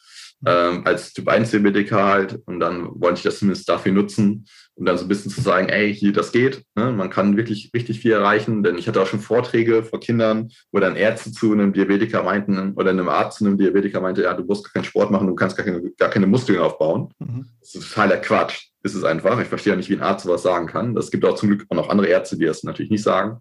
ähm, 0.45 0.81
als 0.85 1.13
Typ 1.13 1.27
1 1.27 1.53
Mediker 1.53 2.05
halt. 2.05 2.39
Und 2.45 2.59
dann 2.59 2.89
wollte 3.01 3.19
ich 3.19 3.23
das 3.23 3.39
zumindest 3.39 3.69
dafür 3.69 3.91
nutzen, 3.93 4.45
um 4.75 4.85
dann 4.85 4.97
so 4.97 5.05
ein 5.05 5.07
bisschen 5.07 5.31
zu 5.31 5.41
sagen, 5.41 5.69
ey, 5.69 5.93
hier, 5.93 6.11
das 6.11 6.31
geht. 6.31 6.63
Ne? 6.75 6.91
Man 6.91 7.09
kann 7.09 7.37
wirklich 7.37 7.71
richtig 7.73 7.99
viel 7.99 8.11
erreichen. 8.11 8.63
Denn 8.63 8.77
ich 8.77 8.87
hatte 8.87 9.01
auch 9.01 9.07
schon 9.07 9.19
Vorträge 9.19 9.83
vor 9.83 9.99
Kindern, 9.99 10.49
wo 10.71 10.79
dann 10.79 10.95
Ärzte 10.95 11.31
zu 11.31 11.53
einem 11.53 11.73
Diabetiker 11.73 12.23
meinten 12.23 12.73
oder 12.73 12.89
einem 12.89 13.09
Arzt 13.09 13.37
zu 13.37 13.45
einem 13.45 13.57
Diabetiker 13.57 14.01
meinte, 14.01 14.23
ja, 14.23 14.33
du 14.33 14.43
musst 14.43 14.65
gar 14.65 14.73
keinen 14.73 14.85
Sport 14.85 15.11
machen, 15.11 15.27
du 15.27 15.35
kannst 15.35 15.55
gar 15.55 15.65
keine, 15.65 15.81
gar 15.97 16.09
keine 16.09 16.27
Muskeln 16.27 16.59
aufbauen. 16.59 17.13
Mhm. 17.19 17.45
Das 17.59 17.75
ist 17.75 17.89
totaler 17.89 18.17
Quatsch 18.17 18.72
ist 18.83 18.95
es 18.95 19.03
einfach. 19.03 19.39
Ich 19.39 19.47
verstehe 19.47 19.73
auch 19.73 19.77
nicht, 19.77 19.89
wie 19.89 19.95
ein 19.95 20.01
Arzt 20.01 20.25
sowas 20.25 20.43
sagen 20.43 20.67
kann. 20.67 20.95
Es 20.97 21.09
gibt 21.09 21.25
auch 21.25 21.35
zum 21.35 21.49
Glück 21.49 21.65
auch 21.69 21.75
noch 21.75 21.89
andere 21.89 22.07
Ärzte, 22.07 22.37
die 22.37 22.45
das 22.45 22.63
natürlich 22.63 22.91
nicht 22.91 23.03
sagen. 23.03 23.39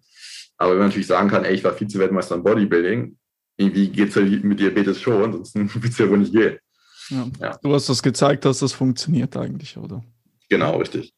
Aber 0.57 0.71
wenn 0.71 0.79
man 0.79 0.87
natürlich 0.87 1.07
sagen 1.07 1.29
kann, 1.29 1.43
ey, 1.43 1.53
ich 1.53 1.63
war 1.63 1.73
Vize-Weltmeister 1.73 2.35
im 2.35 2.43
Bodybuilding, 2.43 3.17
irgendwie 3.57 3.89
geht 3.89 4.09
es 4.09 4.15
ja 4.15 4.21
mit 4.21 4.59
Diabetes 4.59 5.01
schon, 5.01 5.33
sonst 5.33 5.55
wird 5.55 5.93
es 5.93 5.97
ja 5.97 6.09
wohl 6.09 6.19
nicht 6.19 6.33
gehen. 6.33 6.57
Ja. 7.09 7.27
Ja. 7.39 7.59
Du 7.61 7.73
hast 7.73 7.89
das 7.89 8.01
gezeigt, 8.01 8.45
dass 8.45 8.59
das 8.59 8.71
funktioniert 8.71 9.35
eigentlich, 9.35 9.77
oder? 9.77 10.03
Genau, 10.49 10.77
richtig. 10.77 11.13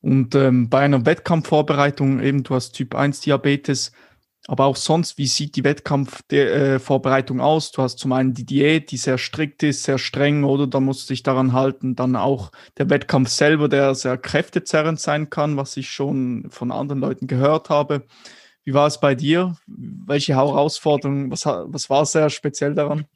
Und 0.00 0.34
ähm, 0.34 0.68
bei 0.68 0.80
einer 0.80 1.06
Wettkampfvorbereitung, 1.06 2.20
eben 2.20 2.42
du 2.42 2.54
hast 2.54 2.72
Typ 2.72 2.94
1 2.94 3.20
Diabetes, 3.20 3.92
aber 4.46 4.66
auch 4.66 4.76
sonst, 4.76 5.16
wie 5.16 5.26
sieht 5.26 5.56
die 5.56 5.64
Wettkampfvorbereitung 5.64 7.38
äh, 7.38 7.42
aus? 7.42 7.72
Du 7.72 7.82
hast 7.82 7.98
zum 7.98 8.12
einen 8.12 8.34
die 8.34 8.44
Diät, 8.44 8.90
die 8.90 8.98
sehr 8.98 9.16
strikt 9.16 9.62
ist, 9.62 9.84
sehr 9.84 9.98
streng, 9.98 10.44
oder 10.44 10.66
da 10.66 10.80
musst 10.80 11.08
du 11.08 11.14
dich 11.14 11.22
daran 11.22 11.54
halten. 11.54 11.96
Dann 11.96 12.14
auch 12.14 12.52
der 12.76 12.90
Wettkampf 12.90 13.30
selber, 13.30 13.68
der 13.68 13.94
sehr 13.94 14.18
kräftezerrend 14.18 15.00
sein 15.00 15.30
kann, 15.30 15.56
was 15.56 15.76
ich 15.76 15.88
schon 15.90 16.46
von 16.50 16.72
anderen 16.72 17.00
Leuten 17.00 17.26
gehört 17.26 17.70
habe. 17.70 18.04
Wie 18.64 18.74
war 18.74 18.86
es 18.86 19.00
bei 19.00 19.14
dir? 19.14 19.56
Welche 19.66 20.34
Herausforderungen, 20.34 21.30
was, 21.30 21.46
was 21.46 21.88
war 21.88 22.04
sehr 22.04 22.28
speziell 22.28 22.74
daran? 22.74 23.06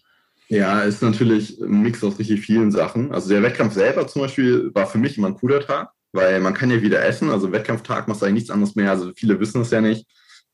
Ja, 0.48 0.80
ist 0.80 1.02
natürlich 1.02 1.60
ein 1.60 1.82
Mix 1.82 2.02
aus 2.02 2.18
richtig 2.18 2.40
vielen 2.40 2.70
Sachen. 2.70 3.12
Also 3.12 3.28
der 3.28 3.42
Wettkampf 3.42 3.74
selber 3.74 4.06
zum 4.06 4.22
Beispiel 4.22 4.70
war 4.74 4.86
für 4.86 4.96
mich 4.96 5.18
immer 5.18 5.28
ein 5.28 5.34
cooler 5.34 5.60
Tag, 5.60 5.90
weil 6.12 6.40
man 6.40 6.54
kann 6.54 6.70
ja 6.70 6.80
wieder 6.80 7.04
essen. 7.04 7.28
Also 7.28 7.52
Wettkampftag 7.52 8.08
machst 8.08 8.22
du 8.22 8.26
eigentlich 8.26 8.44
nichts 8.44 8.50
anderes 8.50 8.74
mehr. 8.74 8.90
Also 8.90 9.12
viele 9.14 9.38
wissen 9.40 9.60
es 9.60 9.70
ja 9.70 9.82
nicht 9.82 10.06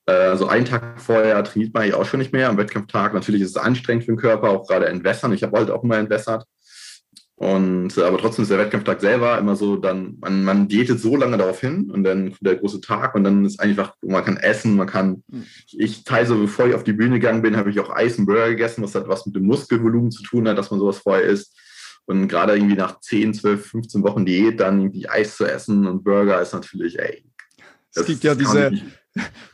äh, 0.07 0.37
so 0.37 0.47
einen 0.49 0.67
Tag 0.67 1.01
vorher 1.01 1.43
trainiert 1.45 1.73
man 1.73 1.89
ja 1.89 1.97
auch 1.97 2.05
schon 2.05 2.21
nicht 2.21 2.33
mehr. 2.33 2.49
Am 2.49 2.59
Wettkampftag 2.59 3.15
natürlich 3.15 3.43
ist 3.43 3.51
es 3.51 3.57
anstrengend 3.57 4.05
für 4.05 4.13
den 4.13 4.19
Körper, 4.19 4.51
auch 4.51 4.67
gerade 4.67 4.87
entwässern. 4.87 5.33
Ich 5.33 5.43
habe 5.43 5.59
heute 5.59 5.75
auch 5.75 5.83
immer 5.83 5.99
entwässert. 5.99 6.45
Und 7.37 7.97
äh, 7.99 8.03
aber 8.03 8.19
trotzdem 8.19 8.45
ist 8.45 8.51
der 8.51 8.59
Wettkampftag 8.59 9.01
selber 9.01 9.39
immer 9.39 9.57
so, 9.57 9.77
dann, 9.77 10.17
man, 10.21 10.45
man 10.45 10.69
diätet 10.69 11.01
so 11.01 11.17
lange 11.17 11.37
darauf 11.37 11.61
hin 11.61 11.91
und 11.91 12.05
dann 12.05 12.29
kommt 12.29 12.47
der 12.47 12.57
große 12.57 12.81
Tag 12.81 13.15
und 13.15 13.25
dann 13.25 13.45
ist 13.45 13.59
einfach, 13.61 13.95
man 14.03 14.25
kann 14.25 14.37
essen, 14.37 14.77
man 14.77 14.87
kann, 14.87 15.25
mhm. 15.27 15.45
ich 15.73 16.05
teile 16.05 16.35
bevor 16.37 16.69
ich 16.69 16.75
auf 16.75 16.85
die 16.85 16.93
Bühne 16.93 17.19
gegangen 17.19 17.43
bin, 17.43 17.57
habe 17.57 17.71
ich 17.71 17.81
auch 17.81 17.91
Eis 17.91 18.19
und 18.19 18.27
Burger 18.27 18.51
gegessen, 18.51 18.85
was 18.85 18.95
hat 18.95 19.09
was 19.09 19.27
mit 19.27 19.35
dem 19.35 19.47
Muskelvolumen 19.47 20.13
zu 20.13 20.23
tun 20.23 20.47
hat, 20.49 20.59
dass 20.59 20.71
man 20.71 20.79
sowas 20.79 20.99
vorher 20.99 21.25
isst. 21.25 21.59
Und 22.07 22.29
gerade 22.29 22.55
irgendwie 22.55 22.77
nach 22.77 23.01
10, 23.01 23.35
12, 23.35 23.67
15 23.67 24.03
Wochen 24.05 24.27
Diät 24.27 24.61
dann 24.61 24.81
irgendwie 24.81 25.09
Eis 25.09 25.37
zu 25.37 25.47
essen 25.47 25.87
und 25.87 26.05
Burger 26.05 26.41
ist 26.41 26.53
natürlich, 26.53 26.99
ey. 26.99 27.25
Es 27.95 28.07
gibt 28.07 28.23
ja 28.23 28.35
diese, 28.35 28.71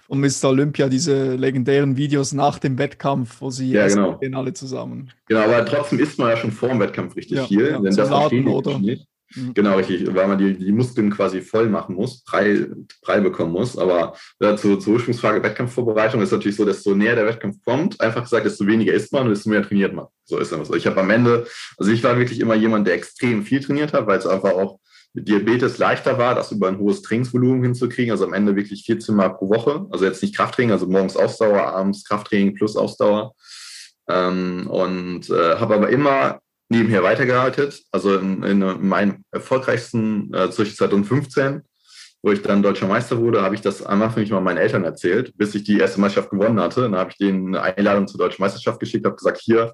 von 0.07 0.21
Mr. 0.21 0.49
Olympia 0.49 0.89
diese 0.89 1.35
legendären 1.35 1.97
Videos 1.97 2.33
nach 2.33 2.59
dem 2.59 2.79
Wettkampf, 2.79 3.41
wo 3.41 3.51
sie 3.51 3.73
ja, 3.73 3.87
genau. 3.87 4.19
gehen 4.19 4.35
alle 4.35 4.53
zusammen. 4.53 5.11
Genau, 5.27 5.43
aber 5.43 5.65
trotzdem 5.67 5.99
isst 5.99 6.19
man 6.19 6.31
ja 6.31 6.37
schon 6.37 6.53
vor 6.53 6.71
dem 6.71 6.81
Wettkampf 6.81 7.17
richtig 7.17 7.39
ja, 7.39 7.45
viel, 7.45 7.71
ja, 7.71 7.79
denn 7.79 7.95
das 7.95 8.09
verstehen 8.09 8.49
oder? 8.49 8.79
nicht. 8.79 9.07
Mhm. 9.35 9.55
Genau, 9.55 9.77
richtig, 9.77 10.13
weil 10.13 10.27
man 10.27 10.39
die, 10.39 10.57
die 10.57 10.73
Muskeln 10.73 11.11
quasi 11.11 11.41
voll 11.41 11.69
machen 11.69 11.95
muss, 11.95 12.25
frei, 12.27 12.67
frei 13.05 13.21
bekommen 13.21 13.53
muss. 13.53 13.79
Aber 13.79 14.15
ja, 14.41 14.57
zur, 14.57 14.81
zur 14.81 14.95
Ursprungsfrage 14.95 15.43
Wettkampfvorbereitung 15.43 16.21
ist 16.21 16.33
natürlich 16.33 16.57
so, 16.57 16.65
desto 16.65 16.95
näher 16.95 17.15
der 17.15 17.27
Wettkampf 17.27 17.59
kommt, 17.65 18.01
einfach 18.01 18.23
gesagt, 18.23 18.45
desto 18.45 18.67
weniger 18.67 18.93
isst 18.93 19.13
man 19.13 19.25
und 19.25 19.31
desto 19.31 19.51
mehr 19.51 19.63
trainiert 19.63 19.95
man. 19.95 20.07
So 20.25 20.39
ist 20.39 20.51
es. 20.51 20.71
Ich 20.71 20.87
habe 20.87 21.01
am 21.01 21.11
Ende, 21.11 21.47
also 21.77 21.93
ich 21.93 22.03
war 22.03 22.19
wirklich 22.19 22.41
immer 22.41 22.55
jemand, 22.55 22.89
der 22.89 22.95
extrem 22.95 23.45
viel 23.45 23.61
trainiert 23.61 23.93
hat, 23.93 24.07
weil 24.07 24.19
es 24.19 24.27
einfach 24.27 24.53
auch 24.53 24.81
Diabetes 25.13 25.79
leichter 25.79 26.19
war, 26.19 26.35
das 26.35 26.53
über 26.53 26.69
ein 26.69 26.79
hohes 26.79 27.03
Trainingsvolumen 27.03 27.63
hinzukriegen, 27.63 28.13
also 28.13 28.25
am 28.25 28.33
Ende 28.33 28.55
wirklich 28.55 28.85
14 28.85 29.15
Mal 29.15 29.31
pro 29.31 29.49
Woche, 29.49 29.87
also 29.91 30.05
jetzt 30.05 30.23
nicht 30.23 30.37
Krafttraining, 30.37 30.73
also 30.73 30.87
morgens 30.87 31.17
Ausdauer, 31.17 31.63
abends 31.63 32.05
Krafttraining 32.05 32.55
plus 32.55 32.77
Ausdauer. 32.77 33.35
Ähm, 34.09 34.69
und 34.69 35.29
äh, 35.31 35.57
habe 35.57 35.75
aber 35.75 35.89
immer 35.91 36.41
nebenher 36.69 37.03
weitergearbeitet, 37.03 37.83
also 37.91 38.17
in, 38.17 38.43
in 38.45 38.89
meinem 38.89 39.25
erfolgreichsten 39.33 40.33
äh, 40.33 40.51
zwischen 40.51 40.77
2015 40.77 41.63
wo 42.23 42.33
ich 42.33 42.43
dann 42.43 42.63
deutscher 42.63 42.87
Meister 42.87 43.19
wurde, 43.19 43.43
habe 43.43 43.55
ich 43.55 43.61
das 43.61 43.85
einmal 43.85 44.11
für 44.11 44.21
mich 44.21 44.31
mal 44.31 44.41
meinen 44.41 44.59
Eltern 44.59 44.85
erzählt, 44.85 45.33
bis 45.37 45.55
ich 45.55 45.65
die 45.65 45.79
erste 45.79 46.01
Meisterschaft 46.01 46.31
gewonnen 46.31 46.61
hatte. 46.61 46.83
Dann 46.83 46.97
habe 46.97 47.11
ich 47.11 47.17
denen 47.17 47.55
eine 47.55 47.77
Einladung 47.77 48.07
zur 48.07 48.19
deutschen 48.19 48.43
Meisterschaft 48.43 48.79
geschickt, 48.79 49.07
habe 49.07 49.17
gesagt, 49.17 49.41
hier 49.41 49.73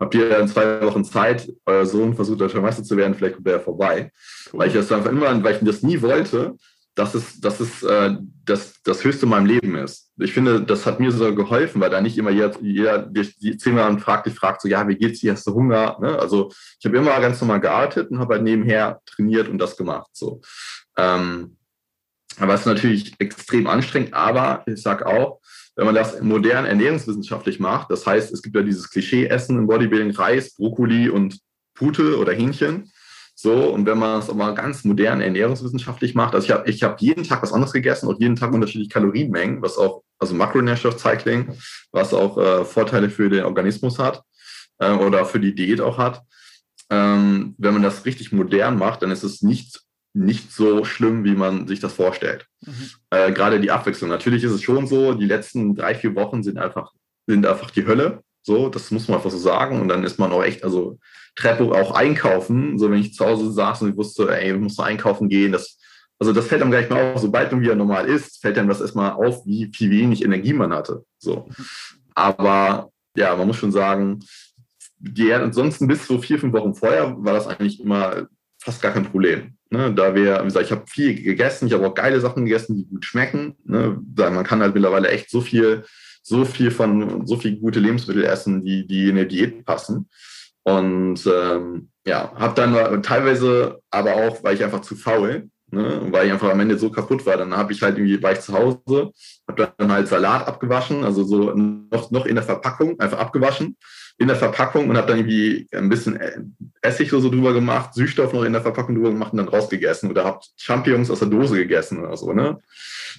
habt 0.00 0.14
ihr 0.14 0.38
in 0.38 0.48
zwei 0.48 0.82
Wochen 0.82 1.04
Zeit, 1.04 1.50
euer 1.66 1.86
Sohn 1.86 2.14
versucht 2.14 2.40
deutscher 2.40 2.60
Meister 2.60 2.82
zu 2.82 2.96
werden, 2.96 3.14
vielleicht 3.14 3.36
kommt 3.36 3.46
er 3.46 3.54
ja 3.54 3.60
vorbei. 3.60 4.10
Weil 4.52 4.68
ich 4.68 4.74
das 4.74 4.90
einfach 4.92 5.10
immer, 5.10 5.42
weil 5.42 5.54
ich 5.54 5.60
das 5.62 5.82
nie 5.82 6.00
wollte, 6.02 6.56
dass 6.94 7.14
es, 7.14 7.40
dass 7.40 7.60
es 7.60 7.82
äh, 7.82 8.16
das, 8.44 8.80
das 8.84 9.02
Höchste 9.02 9.24
in 9.24 9.30
meinem 9.30 9.46
Leben 9.46 9.74
ist. 9.76 10.12
Ich 10.18 10.32
finde, 10.32 10.62
das 10.62 10.86
hat 10.86 11.00
mir 11.00 11.10
so 11.10 11.34
geholfen, 11.34 11.80
weil 11.80 11.90
da 11.90 12.00
nicht 12.00 12.16
immer 12.18 12.30
jeder, 12.30 12.56
jeder 12.60 12.98
die 13.00 13.56
zehnmal 13.56 13.98
fragt, 13.98 14.26
dich 14.26 14.34
fragt 14.34 14.62
so, 14.62 14.68
ja, 14.68 14.86
wie 14.86 14.96
geht's 14.96 15.20
dir, 15.20 15.32
hast 15.32 15.46
du 15.46 15.54
Hunger? 15.54 15.98
Ne? 16.00 16.18
Also 16.18 16.52
ich 16.78 16.86
habe 16.86 16.96
immer 16.96 17.18
ganz 17.20 17.40
normal 17.40 17.60
gearbeitet 17.60 18.10
und 18.10 18.20
habe 18.20 18.34
halt 18.34 18.44
nebenher 18.44 19.00
trainiert 19.06 19.48
und 19.48 19.58
das 19.58 19.76
gemacht. 19.76 20.10
So. 20.12 20.40
Ähm, 20.96 21.56
aber 22.38 22.54
es 22.54 22.60
ist 22.60 22.66
natürlich 22.66 23.14
extrem 23.18 23.66
anstrengend, 23.66 24.14
aber 24.14 24.62
ich 24.66 24.80
sage 24.80 25.06
auch, 25.06 25.40
wenn 25.76 25.86
man 25.86 25.94
das 25.94 26.20
modern 26.20 26.64
ernährungswissenschaftlich 26.64 27.58
macht, 27.58 27.90
das 27.90 28.06
heißt, 28.06 28.32
es 28.32 28.42
gibt 28.42 28.54
ja 28.54 28.62
dieses 28.62 28.90
Klischee-Essen 28.90 29.58
im 29.58 29.66
Bodybuilding, 29.66 30.12
Reis, 30.12 30.54
Brokkoli 30.54 31.08
und 31.08 31.40
Pute 31.74 32.18
oder 32.18 32.32
Hähnchen. 32.32 32.90
So, 33.36 33.70
und 33.70 33.84
wenn 33.84 33.98
man 33.98 34.20
es 34.20 34.30
aber 34.30 34.54
ganz 34.54 34.84
modern 34.84 35.20
ernährungswissenschaftlich 35.20 36.14
macht, 36.14 36.34
also 36.34 36.44
ich 36.44 36.52
habe 36.52 36.70
ich 36.70 36.82
hab 36.84 37.00
jeden 37.00 37.24
Tag 37.24 37.42
was 37.42 37.52
anderes 37.52 37.72
gegessen 37.72 38.06
und 38.06 38.20
jeden 38.20 38.36
Tag 38.36 38.52
unterschiedliche 38.52 38.90
Kalorienmengen, 38.90 39.60
was 39.60 39.76
auch, 39.76 40.04
also 40.20 40.34
Makronährstoffcycling, 40.36 41.58
was 41.90 42.14
auch 42.14 42.38
äh, 42.38 42.64
Vorteile 42.64 43.10
für 43.10 43.28
den 43.28 43.44
Organismus 43.44 43.98
hat 43.98 44.22
äh, 44.78 44.92
oder 44.92 45.24
für 45.24 45.40
die 45.40 45.54
Diät 45.54 45.80
auch 45.80 45.98
hat. 45.98 46.22
Ähm, 46.90 47.56
wenn 47.58 47.72
man 47.72 47.82
das 47.82 48.04
richtig 48.04 48.30
modern 48.30 48.78
macht, 48.78 49.02
dann 49.02 49.10
ist 49.10 49.24
es 49.24 49.42
nicht, 49.42 49.80
nicht 50.14 50.52
so 50.52 50.84
schlimm, 50.84 51.24
wie 51.24 51.34
man 51.34 51.66
sich 51.66 51.80
das 51.80 51.92
vorstellt. 51.92 52.46
Mhm. 52.62 52.90
Äh, 53.10 53.32
Gerade 53.32 53.60
die 53.60 53.72
Abwechslung. 53.72 54.08
Natürlich 54.08 54.44
ist 54.44 54.52
es 54.52 54.62
schon 54.62 54.86
so, 54.86 55.12
die 55.12 55.26
letzten 55.26 55.74
drei, 55.74 55.94
vier 55.94 56.14
Wochen 56.14 56.42
sind 56.42 56.56
einfach, 56.56 56.92
sind 57.26 57.44
einfach 57.44 57.70
die 57.70 57.86
Hölle. 57.86 58.22
So, 58.42 58.68
das 58.68 58.90
muss 58.90 59.08
man 59.08 59.16
einfach 59.16 59.30
so 59.30 59.38
sagen. 59.38 59.80
Und 59.80 59.88
dann 59.88 60.04
ist 60.04 60.18
man 60.18 60.32
auch 60.32 60.44
echt, 60.44 60.62
also 60.62 60.98
Treppe 61.34 61.64
auch 61.64 61.92
einkaufen. 61.92 62.78
So, 62.78 62.90
wenn 62.90 63.00
ich 63.00 63.14
zu 63.14 63.26
Hause 63.26 63.50
saß 63.50 63.82
und 63.82 63.90
ich 63.90 63.96
wusste, 63.96 64.28
ey, 64.30 64.54
ich 64.54 64.60
muss 64.60 64.78
einkaufen 64.78 65.28
gehen, 65.28 65.50
das, 65.50 65.78
also 66.18 66.32
das 66.32 66.46
fällt 66.46 66.62
einem 66.62 66.70
gleich 66.70 66.88
mal 66.88 67.12
auf. 67.12 67.20
Sobald 67.20 67.50
man 67.50 67.60
wieder 67.60 67.74
normal 67.74 68.06
ist, 68.06 68.40
fällt 68.40 68.56
einem 68.56 68.68
das 68.68 68.80
erstmal 68.80 69.12
auf, 69.12 69.44
wie 69.46 69.70
viel 69.74 69.90
wenig 69.90 70.24
Energie 70.24 70.52
man 70.52 70.72
hatte. 70.72 71.04
So. 71.18 71.48
Aber 72.14 72.90
ja, 73.16 73.34
man 73.34 73.48
muss 73.48 73.56
schon 73.56 73.72
sagen, 73.72 74.20
die, 74.98 75.32
ansonsten 75.32 75.88
bis 75.88 76.06
so 76.06 76.18
vier, 76.18 76.38
fünf 76.38 76.52
Wochen 76.52 76.74
vorher 76.74 77.16
war 77.18 77.34
das 77.34 77.48
eigentlich 77.48 77.80
immer 77.80 78.28
fast 78.64 78.80
gar 78.80 78.92
kein 78.92 79.04
Problem. 79.04 79.56
Ne, 79.70 79.92
da 79.92 80.14
wir, 80.14 80.40
wie 80.40 80.44
gesagt, 80.44 80.66
ich 80.66 80.72
habe 80.72 80.84
viel 80.86 81.22
gegessen, 81.22 81.66
ich 81.66 81.74
habe 81.74 81.86
auch 81.86 81.94
geile 81.94 82.20
Sachen 82.20 82.44
gegessen, 82.44 82.76
die 82.76 82.86
gut 82.86 83.04
schmecken. 83.04 83.56
Ne, 83.64 84.00
man 84.16 84.44
kann 84.44 84.60
halt 84.60 84.74
mittlerweile 84.74 85.08
echt 85.08 85.30
so 85.30 85.40
viel, 85.40 85.84
so 86.22 86.44
viel 86.44 86.70
von, 86.70 87.26
so 87.26 87.36
viel 87.36 87.56
gute 87.56 87.80
Lebensmittel 87.80 88.24
essen, 88.24 88.64
die, 88.64 88.86
die 88.86 89.10
in 89.10 89.16
der 89.16 89.26
Diät 89.26 89.64
passen. 89.64 90.08
Und 90.62 91.20
ähm, 91.26 91.90
ja, 92.06 92.32
habe 92.36 92.54
dann 92.54 93.02
teilweise 93.02 93.80
aber 93.90 94.14
auch, 94.14 94.42
weil 94.42 94.54
ich 94.54 94.64
einfach 94.64 94.80
zu 94.80 94.96
faul, 94.96 95.50
ne, 95.70 96.00
weil 96.10 96.26
ich 96.26 96.32
einfach 96.32 96.50
am 96.50 96.60
Ende 96.60 96.78
so 96.78 96.90
kaputt 96.90 97.26
war, 97.26 97.36
dann 97.36 97.54
habe 97.54 97.72
ich 97.72 97.82
halt 97.82 97.98
irgendwie, 97.98 98.22
war 98.22 98.32
ich 98.32 98.40
zu 98.40 98.54
Hause, 98.54 99.10
habe 99.46 99.72
dann 99.76 99.92
halt 99.92 100.08
Salat 100.08 100.46
abgewaschen, 100.46 101.04
also 101.04 101.24
so 101.24 101.52
noch, 101.52 102.10
noch 102.10 102.24
in 102.24 102.36
der 102.36 102.44
Verpackung, 102.44 102.98
einfach 102.98 103.18
abgewaschen 103.18 103.76
in 104.16 104.28
der 104.28 104.36
Verpackung 104.36 104.88
und 104.88 104.96
habe 104.96 105.08
dann 105.08 105.18
irgendwie 105.18 105.66
ein 105.72 105.88
bisschen 105.88 106.56
Essig 106.82 107.10
so, 107.10 107.18
so 107.18 107.30
drüber 107.30 107.52
gemacht, 107.52 107.94
Süßstoff 107.94 108.32
noch 108.32 108.44
in 108.44 108.52
der 108.52 108.62
Verpackung 108.62 108.94
drüber 108.94 109.10
gemacht 109.10 109.32
und 109.32 109.38
dann 109.38 109.48
rausgegessen 109.48 110.10
oder 110.10 110.24
habe 110.24 110.40
Champignons 110.56 111.10
aus 111.10 111.18
der 111.18 111.28
Dose 111.28 111.56
gegessen 111.56 111.98
oder 111.98 112.16
so, 112.16 112.32
ne? 112.32 112.58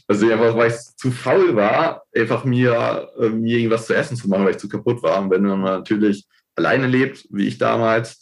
Also 0.08 0.30
einfach, 0.32 0.56
weil 0.56 0.70
ich 0.70 0.78
zu 0.98 1.12
faul 1.12 1.56
war, 1.56 2.04
einfach 2.16 2.46
mir, 2.46 3.10
äh, 3.20 3.30
mir 3.30 3.58
irgendwas 3.58 3.88
zu 3.88 3.96
essen 3.96 4.16
zu 4.16 4.30
machen, 4.30 4.46
weil 4.46 4.52
ich 4.52 4.58
zu 4.58 4.70
kaputt 4.70 5.02
war. 5.02 5.20
Und 5.22 5.32
wenn 5.32 5.44
man 5.44 5.62
natürlich 5.62 6.26
alleine 6.56 6.88
lebt, 6.88 7.28
wie 7.32 7.48
ich 7.48 7.58
damals, 7.58 8.20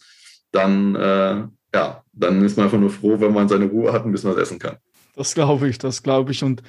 dann, 0.50 0.94
äh, 0.94 1.44
ja, 1.74 2.02
dann 2.12 2.44
ist 2.44 2.56
man 2.56 2.66
einfach 2.66 2.78
nur 2.78 2.90
froh, 2.90 3.20
wenn 3.20 3.32
man 3.32 3.48
seine 3.48 3.66
Ruhe 3.66 3.92
hat 3.92 4.04
und 4.04 4.12
bis 4.12 4.24
man 4.24 4.32
es 4.32 4.38
essen 4.40 4.58
kann. 4.58 4.76
Das 5.14 5.34
glaube 5.34 5.68
ich, 5.68 5.78
das 5.78 6.02
glaube 6.02 6.32
ich. 6.32 6.42
Und 6.42 6.62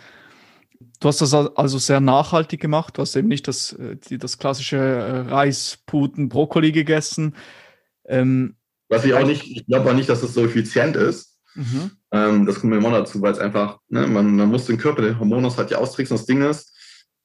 du 0.99 1.07
hast 1.07 1.21
das 1.21 1.33
also 1.33 1.77
sehr 1.77 1.99
nachhaltig 1.99 2.59
gemacht. 2.59 2.97
Du 2.97 3.01
hast 3.01 3.15
eben 3.15 3.27
nicht 3.27 3.47
das, 3.47 3.73
äh, 3.73 3.97
das 4.17 4.37
klassische 4.37 4.77
äh, 4.77 5.19
Reis, 5.29 5.79
Puten, 5.85 6.29
Brokkoli 6.29 6.71
gegessen. 6.71 7.35
Ähm, 8.05 8.55
Was 8.89 9.05
ich 9.05 9.13
auch 9.13 9.25
nicht, 9.25 9.43
ich 9.45 9.65
glaube 9.65 9.89
auch 9.89 9.95
nicht, 9.95 10.09
dass 10.09 10.23
es 10.23 10.33
so 10.33 10.43
effizient 10.45 10.95
ist. 10.95 11.39
Mhm. 11.55 11.91
Ähm, 12.11 12.45
das 12.45 12.59
kommt 12.59 12.71
mir 12.71 12.77
immer 12.77 12.91
dazu, 12.91 13.21
weil 13.21 13.31
es 13.31 13.39
einfach, 13.39 13.79
ne, 13.87 14.07
man, 14.07 14.35
man 14.35 14.49
muss 14.49 14.65
den 14.65 14.77
Körper, 14.77 15.01
den 15.01 15.19
Hormonus 15.19 15.57
halt 15.57 15.71
ja 15.71 15.77
austricksen. 15.77 16.17
Das 16.17 16.25
Ding 16.25 16.41
ist, 16.41 16.73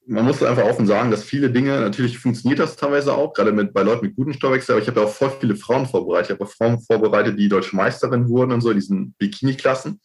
man 0.07 0.25
muss 0.25 0.41
einfach 0.41 0.63
offen 0.63 0.87
sagen, 0.87 1.11
dass 1.11 1.23
viele 1.23 1.51
Dinge, 1.51 1.79
natürlich 1.79 2.17
funktioniert 2.17 2.59
das 2.59 2.75
teilweise 2.75 3.13
auch, 3.13 3.33
gerade 3.33 3.51
mit, 3.51 3.73
bei 3.73 3.83
Leuten 3.83 4.05
mit 4.05 4.15
guten 4.15 4.33
Stoffwechsel, 4.33 4.73
aber 4.73 4.81
ich 4.81 4.87
habe 4.87 4.99
ja 4.99 5.05
auch 5.05 5.11
voll 5.11 5.31
viele 5.39 5.55
Frauen 5.55 5.85
vorbereitet. 5.85 6.31
Ich 6.31 6.39
habe 6.39 6.45
auch 6.45 6.53
Frauen 6.53 6.81
vorbereitet, 6.81 7.37
die 7.37 7.49
deutsche 7.49 7.75
Meisterin 7.75 8.27
wurden 8.27 8.51
und 8.51 8.61
so, 8.61 8.71
in 8.71 8.77
diesen 8.77 9.13
Bikini-Klassen. 9.19 10.01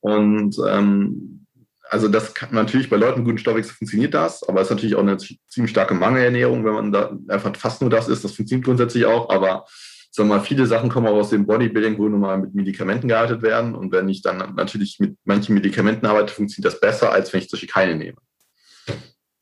Und 0.00 0.56
ähm, 0.68 1.46
also 1.90 2.08
das 2.08 2.34
kann 2.34 2.50
natürlich 2.52 2.90
bei 2.90 2.96
Leuten 2.96 3.24
guten 3.24 3.38
Stoffwechsel 3.38 3.74
funktioniert 3.74 4.14
das, 4.14 4.42
aber 4.48 4.60
es 4.60 4.66
ist 4.66 4.70
natürlich 4.70 4.94
auch 4.96 5.02
eine 5.02 5.16
ziemlich 5.16 5.70
starke 5.70 5.94
Mangelernährung, 5.94 6.64
wenn 6.64 6.74
man 6.74 6.92
da 6.92 7.16
einfach 7.28 7.54
fast 7.56 7.80
nur 7.80 7.90
das 7.90 8.08
isst. 8.08 8.24
Das 8.24 8.32
funktioniert 8.32 8.66
grundsätzlich 8.66 9.06
auch, 9.06 9.30
aber 9.30 9.64
sagen 10.10 10.28
wir 10.28 10.36
mal, 10.36 10.44
viele 10.44 10.66
Sachen 10.66 10.88
kommen 10.90 11.06
auch 11.06 11.16
aus 11.16 11.30
dem 11.30 11.46
Bodybuilding, 11.46 11.98
wo 11.98 12.08
nun 12.08 12.20
mal 12.20 12.38
mit 12.38 12.54
Medikamenten 12.54 13.08
gearbeitet 13.08 13.42
werden. 13.42 13.74
Und 13.74 13.92
wenn 13.92 14.08
ich 14.08 14.22
dann 14.22 14.54
natürlich 14.54 14.98
mit 14.98 15.16
manchen 15.24 15.54
Medikamenten 15.54 16.06
arbeite, 16.06 16.32
funktioniert 16.32 16.72
das 16.72 16.80
besser, 16.80 17.12
als 17.12 17.32
wenn 17.32 17.40
ich 17.40 17.50
Beispiel 17.50 17.68
keine 17.68 17.94
nehme. 17.96 18.18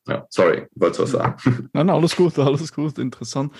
Ja, 0.08 0.24
sorry, 0.30 0.66
wolltest 0.74 1.00
du 1.00 1.02
was 1.02 1.10
sagen? 1.10 1.68
Nein, 1.72 1.90
alles 1.90 2.14
gut, 2.14 2.38
alles 2.38 2.72
gut, 2.72 2.98
interessant. 2.98 3.52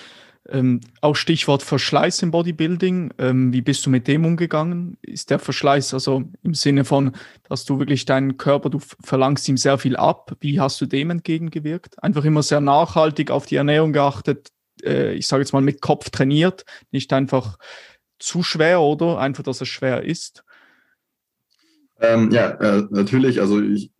Ähm, 0.49 0.81
auch 1.01 1.15
Stichwort 1.15 1.63
Verschleiß 1.63 2.21
im 2.23 2.31
Bodybuilding. 2.31 3.13
Ähm, 3.17 3.53
wie 3.53 3.61
bist 3.61 3.85
du 3.85 3.89
mit 3.89 4.07
dem 4.07 4.25
umgegangen? 4.25 4.97
Ist 5.01 5.29
der 5.29 5.39
Verschleiß 5.39 5.93
also 5.93 6.23
im 6.43 6.53
Sinne 6.53 6.85
von, 6.85 7.11
dass 7.49 7.65
du 7.65 7.79
wirklich 7.79 8.05
deinen 8.05 8.37
Körper, 8.37 8.69
du 8.69 8.79
verlangst 9.03 9.47
ihm 9.49 9.57
sehr 9.57 9.77
viel 9.77 9.95
ab. 9.95 10.35
Wie 10.39 10.59
hast 10.59 10.79
du 10.79 10.85
dem 10.85 11.09
entgegengewirkt? 11.09 12.01
Einfach 12.01 12.23
immer 12.23 12.43
sehr 12.43 12.61
nachhaltig 12.61 13.31
auf 13.31 13.45
die 13.45 13.55
Ernährung 13.55 13.93
geachtet. 13.93 14.49
Äh, 14.83 15.13
ich 15.13 15.27
sage 15.27 15.41
jetzt 15.41 15.53
mal 15.53 15.61
mit 15.61 15.81
Kopf 15.81 16.09
trainiert, 16.09 16.65
nicht 16.91 17.11
einfach 17.13 17.57
zu 18.19 18.43
schwer 18.43 18.81
oder 18.81 19.19
einfach, 19.19 19.43
dass 19.43 19.61
es 19.61 19.67
schwer 19.67 20.03
ist. 20.03 20.43
Ähm, 21.99 22.31
ja, 22.31 22.51
äh, 22.51 22.83
natürlich. 22.89 23.41
Also 23.41 23.61
ich, 23.61 23.91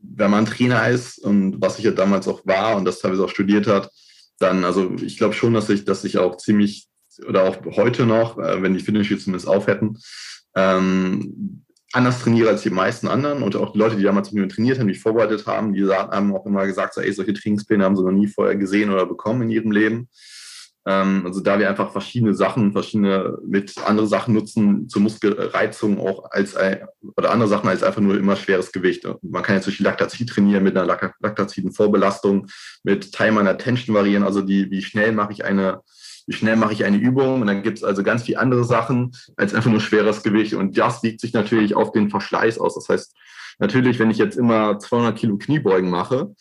wenn 0.00 0.30
man 0.30 0.46
Trainer 0.46 0.88
ist 0.88 1.18
und 1.18 1.60
was 1.60 1.78
ich 1.78 1.84
ja 1.84 1.92
damals 1.92 2.28
auch 2.28 2.44
war 2.44 2.76
und 2.76 2.84
das 2.84 3.00
teilweise 3.00 3.24
auch 3.24 3.30
studiert 3.30 3.66
hat, 3.66 3.90
dann, 4.38 4.64
also 4.64 4.92
ich 5.00 5.18
glaube 5.18 5.34
schon, 5.34 5.54
dass 5.54 5.68
ich, 5.68 5.84
dass 5.84 6.04
ich 6.04 6.18
auch 6.18 6.36
ziemlich, 6.36 6.88
oder 7.26 7.44
auch 7.44 7.56
heute 7.76 8.06
noch, 8.06 8.38
äh, 8.38 8.62
wenn 8.62 8.74
die 8.74 8.80
Fitnessstudios 8.80 9.24
zumindest 9.24 9.48
auf 9.48 9.66
hätten, 9.66 9.98
ähm, 10.54 11.64
anders 11.92 12.20
trainiere 12.20 12.50
als 12.50 12.62
die 12.62 12.70
meisten 12.70 13.08
anderen 13.08 13.42
und 13.42 13.56
auch 13.56 13.72
die 13.72 13.78
Leute, 13.78 13.96
die 13.96 14.02
damals 14.02 14.32
mit 14.32 14.42
mir 14.42 14.48
trainiert 14.48 14.78
haben, 14.78 14.88
die 14.88 14.94
vorbereitet 14.94 15.46
haben, 15.46 15.72
die 15.72 15.86
haben 15.88 16.34
auch 16.34 16.46
immer 16.46 16.66
gesagt, 16.66 16.94
so, 16.94 17.00
ey, 17.00 17.12
solche 17.12 17.32
Trainingspläne 17.32 17.84
haben 17.84 17.96
sie 17.96 18.02
noch 18.02 18.12
nie 18.12 18.26
vorher 18.26 18.56
gesehen 18.56 18.90
oder 18.90 19.06
bekommen 19.06 19.42
in 19.42 19.50
ihrem 19.50 19.72
Leben. 19.72 20.08
Ähm, 20.88 21.26
also 21.26 21.40
da 21.40 21.58
wir 21.58 21.68
einfach 21.68 21.92
verschiedene 21.92 22.32
Sachen, 22.32 22.72
verschiedene 22.72 23.36
mit 23.46 23.74
andere 23.84 24.06
Sachen 24.06 24.32
nutzen 24.32 24.88
zur 24.88 25.02
Muskelreizung 25.02 26.00
auch 26.00 26.30
als 26.30 26.56
oder 27.14 27.30
andere 27.30 27.48
Sachen 27.48 27.68
als 27.68 27.82
einfach 27.82 28.00
nur 28.00 28.16
immer 28.16 28.36
schweres 28.36 28.72
Gewicht. 28.72 29.06
Man 29.20 29.42
kann 29.42 29.56
jetzt 29.56 29.66
durch 29.66 29.80
Laktazid 29.80 30.30
trainieren 30.30 30.64
mit 30.64 30.78
einer 30.78 30.86
laktaziden 31.20 31.72
Vorbelastung, 31.72 32.46
mit 32.84 33.12
Time 33.12 33.38
and 33.38 33.48
Attention 33.50 33.94
variieren, 33.94 34.22
also 34.22 34.40
die, 34.40 34.70
wie 34.70 34.80
schnell 34.80 35.12
mache 35.12 35.32
ich 35.32 35.44
eine 35.44 35.82
wie 36.26 36.34
schnell 36.34 36.56
mache 36.56 36.74
ich 36.74 36.84
eine 36.84 36.98
Übung 36.98 37.40
und 37.40 37.46
dann 37.46 37.62
gibt 37.62 37.78
es 37.78 37.84
also 37.84 38.02
ganz 38.02 38.22
viele 38.22 38.38
andere 38.38 38.62
Sachen 38.62 39.12
als 39.36 39.54
einfach 39.54 39.70
nur 39.70 39.80
schweres 39.80 40.22
Gewicht 40.22 40.52
und 40.52 40.76
das 40.76 41.02
wirkt 41.02 41.20
sich 41.20 41.32
natürlich 41.32 41.74
auf 41.74 41.90
den 41.92 42.10
Verschleiß 42.10 42.58
aus. 42.58 42.74
Das 42.74 42.88
heißt, 42.90 43.16
natürlich, 43.58 43.98
wenn 43.98 44.10
ich 44.10 44.18
jetzt 44.18 44.36
immer 44.36 44.78
200 44.78 45.16
Kilo 45.16 45.38
Kniebeugen 45.38 45.88
mache, 45.88 46.34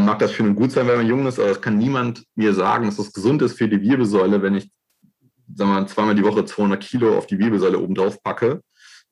mag 0.00 0.18
das 0.18 0.32
schön 0.32 0.46
und 0.46 0.56
gut 0.56 0.72
sein, 0.72 0.86
wenn 0.86 0.96
man 0.96 1.06
jung 1.06 1.26
ist, 1.26 1.38
aber 1.38 1.50
es 1.50 1.60
kann 1.60 1.78
niemand 1.78 2.24
mir 2.34 2.54
sagen, 2.54 2.86
dass 2.86 2.96
das 2.96 3.12
gesund 3.12 3.42
ist 3.42 3.58
für 3.58 3.68
die 3.68 3.82
Wirbelsäule, 3.82 4.42
wenn 4.42 4.54
ich 4.54 4.70
sagen 5.54 5.70
wir 5.70 5.80
mal, 5.80 5.88
zweimal 5.88 6.14
die 6.14 6.24
Woche 6.24 6.44
200 6.44 6.82
Kilo 6.82 7.16
auf 7.16 7.26
die 7.26 7.38
Wirbelsäule 7.38 7.78
oben 7.78 7.94
drauf 7.94 8.22
packe 8.22 8.62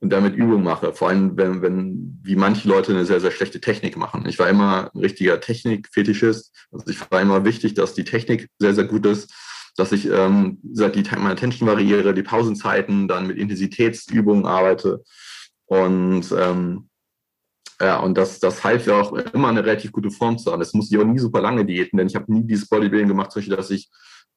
und 0.01 0.11
damit 0.11 0.35
Übung 0.35 0.63
mache. 0.63 0.93
Vor 0.95 1.09
allem, 1.09 1.37
wenn, 1.37 1.63
wenn 1.63 2.21
wie 2.23 2.37
manche 2.37 2.69
Leute 2.69 2.93
eine 2.93 3.05
sehr, 3.05 3.21
sehr 3.21 3.31
schlechte 3.31 3.61
Technik 3.61 3.97
machen. 3.97 4.25
Ich 4.27 4.39
war 4.39 4.49
immer 4.49 4.91
ein 4.95 5.01
richtiger 5.01 5.41
Technik-Fetischist. 5.41 6.53
Also 6.73 6.87
ich 6.89 7.11
war 7.11 7.21
immer 7.21 7.45
wichtig, 7.45 7.75
dass 7.75 7.95
die 7.95 8.05
Technik 8.05 8.49
sehr, 8.59 8.75
sehr 8.75 8.85
gut 8.85 9.05
ist, 9.07 9.33
dass 9.77 9.93
ich 9.93 10.07
ähm, 10.07 10.59
die 10.63 11.03
Time 11.03 11.29
Attention 11.31 11.69
variiere, 11.69 12.15
die 12.15 12.23
Pausenzeiten, 12.23 13.09
dann 13.09 13.27
mit 13.27 13.39
Intensitätsübungen 13.39 14.47
arbeite. 14.47 15.03
Und 15.67 16.25
ähm, 16.37 16.90
ja, 17.81 17.99
und 17.99 18.19
das, 18.19 18.41
das 18.41 18.63
half 18.63 18.87
ja 18.87 19.01
auch 19.01 19.13
immer 19.13 19.49
eine 19.49 19.65
relativ 19.65 19.93
gute 19.93 20.11
Form 20.11 20.37
zu 20.39 20.53
haben. 20.53 20.61
Das 20.61 20.75
musste 20.75 20.95
ich 20.95 21.01
auch 21.01 21.07
nie 21.07 21.19
super 21.19 21.41
lange 21.41 21.65
diäten, 21.65 21.97
denn 21.97 22.07
ich 22.07 22.15
habe 22.15 22.33
nie 22.33 22.47
dieses 22.47 22.69
Bodybuilding 22.69 23.09
gemacht, 23.09 23.33
solche, 23.33 23.51
dass 23.51 23.71
ich 23.71 23.91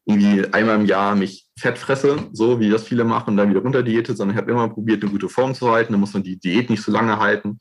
irgendwie 0.05 0.45
einmal 0.53 0.79
im 0.79 0.85
Jahr 0.85 1.15
mich 1.15 1.47
fett 1.57 1.77
fresse, 1.77 2.17
so 2.31 2.59
wie 2.59 2.69
das 2.69 2.83
viele 2.83 3.03
machen, 3.03 3.31
und 3.31 3.37
dann 3.37 3.49
wieder 3.49 3.61
runter 3.61 3.83
diete, 3.83 4.15
sondern 4.15 4.35
ich 4.35 4.41
habe 4.41 4.51
immer 4.51 4.69
probiert, 4.69 5.01
eine 5.01 5.11
gute 5.11 5.29
Form 5.29 5.53
zu 5.53 5.71
halten. 5.71 5.93
Da 5.93 5.99
muss 5.99 6.13
man 6.13 6.23
die 6.23 6.37
Diät 6.37 6.69
nicht 6.69 6.83
so 6.83 6.91
lange 6.91 7.19
halten. 7.19 7.59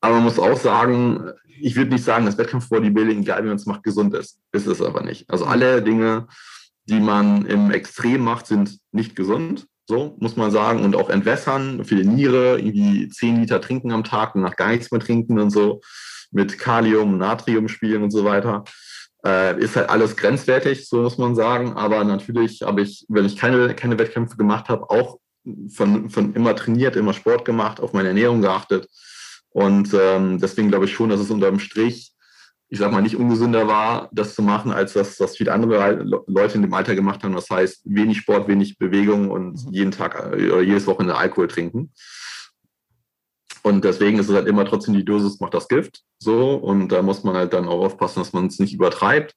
Aber 0.00 0.14
man 0.16 0.24
muss 0.24 0.38
auch 0.38 0.58
sagen, 0.58 1.30
ich 1.60 1.76
würde 1.76 1.92
nicht 1.92 2.04
sagen, 2.04 2.26
dass 2.26 2.38
Wettkampf-Bodybuilding, 2.38 3.20
egal 3.20 3.42
wie 3.44 3.48
man 3.48 3.56
es 3.56 3.66
macht, 3.66 3.82
gesund 3.82 4.14
ist. 4.14 4.38
Ist 4.52 4.66
es 4.66 4.80
aber 4.80 5.02
nicht. 5.02 5.28
Also 5.28 5.44
alle 5.44 5.82
Dinge, 5.82 6.26
die 6.86 7.00
man 7.00 7.44
im 7.46 7.70
Extrem 7.70 8.22
macht, 8.22 8.46
sind 8.46 8.78
nicht 8.92 9.14
gesund. 9.14 9.66
So 9.90 10.14
muss 10.20 10.36
man 10.36 10.52
sagen. 10.52 10.84
Und 10.84 10.94
auch 10.94 11.10
entwässern 11.10 11.84
für 11.84 11.96
die 11.96 12.06
Niere, 12.06 12.60
irgendwie 12.60 13.08
10 13.08 13.40
Liter 13.40 13.60
trinken 13.60 13.90
am 13.90 14.04
Tag 14.04 14.36
und 14.36 14.42
nach 14.42 14.54
gar 14.54 14.68
nichts 14.70 14.92
mehr 14.92 15.00
trinken 15.00 15.40
und 15.40 15.50
so. 15.50 15.80
Mit 16.30 16.60
Kalium, 16.60 17.18
Natrium 17.18 17.66
spielen 17.66 18.04
und 18.04 18.12
so 18.12 18.24
weiter. 18.24 18.62
Äh, 19.26 19.60
ist 19.60 19.74
halt 19.74 19.90
alles 19.90 20.16
grenzwertig, 20.16 20.88
so 20.88 21.02
muss 21.02 21.18
man 21.18 21.34
sagen. 21.34 21.72
Aber 21.72 22.04
natürlich 22.04 22.62
habe 22.62 22.82
ich, 22.82 23.04
wenn 23.08 23.24
ich 23.24 23.36
keine, 23.36 23.74
keine 23.74 23.98
Wettkämpfe 23.98 24.36
gemacht 24.36 24.68
habe, 24.68 24.88
auch 24.90 25.18
von, 25.74 26.08
von 26.08 26.34
immer 26.34 26.54
trainiert, 26.54 26.94
immer 26.94 27.12
Sport 27.12 27.44
gemacht, 27.44 27.80
auf 27.80 27.92
meine 27.92 28.08
Ernährung 28.08 28.42
geachtet. 28.42 28.86
Und 29.48 29.92
ähm, 29.92 30.38
deswegen 30.38 30.68
glaube 30.68 30.84
ich 30.84 30.94
schon, 30.94 31.10
dass 31.10 31.18
es 31.18 31.30
unterm 31.30 31.58
Strich 31.58 32.12
ich 32.72 32.78
sag 32.78 32.92
mal, 32.92 33.02
nicht 33.02 33.16
ungesünder 33.16 33.66
war, 33.66 34.08
das 34.12 34.36
zu 34.36 34.42
machen, 34.42 34.70
als 34.70 34.92
das, 34.92 35.18
was 35.18 35.36
viele 35.36 35.52
andere 35.52 36.04
Leute 36.28 36.54
in 36.54 36.62
dem 36.62 36.72
Alter 36.72 36.94
gemacht 36.94 37.24
haben. 37.24 37.34
Das 37.34 37.50
heißt, 37.50 37.82
wenig 37.84 38.18
Sport, 38.18 38.46
wenig 38.46 38.78
Bewegung 38.78 39.30
und 39.30 39.66
mhm. 39.66 39.72
jeden 39.72 39.90
Tag 39.90 40.14
äh, 40.14 40.50
oder 40.50 40.62
jedes 40.62 40.86
Wochenende 40.86 41.16
Alkohol 41.16 41.48
trinken. 41.48 41.92
Und 43.62 43.84
deswegen 43.84 44.18
ist 44.18 44.28
es 44.28 44.34
halt 44.34 44.46
immer 44.46 44.64
trotzdem 44.64 44.94
die 44.94 45.04
Dosis 45.04 45.40
macht 45.40 45.52
das 45.52 45.68
Gift. 45.68 46.02
So. 46.20 46.54
Und 46.54 46.88
da 46.90 47.02
muss 47.02 47.24
man 47.24 47.34
halt 47.34 47.52
dann 47.52 47.66
auch 47.66 47.84
aufpassen, 47.84 48.20
dass 48.20 48.32
man 48.32 48.46
es 48.46 48.60
nicht 48.60 48.72
übertreibt. 48.72 49.34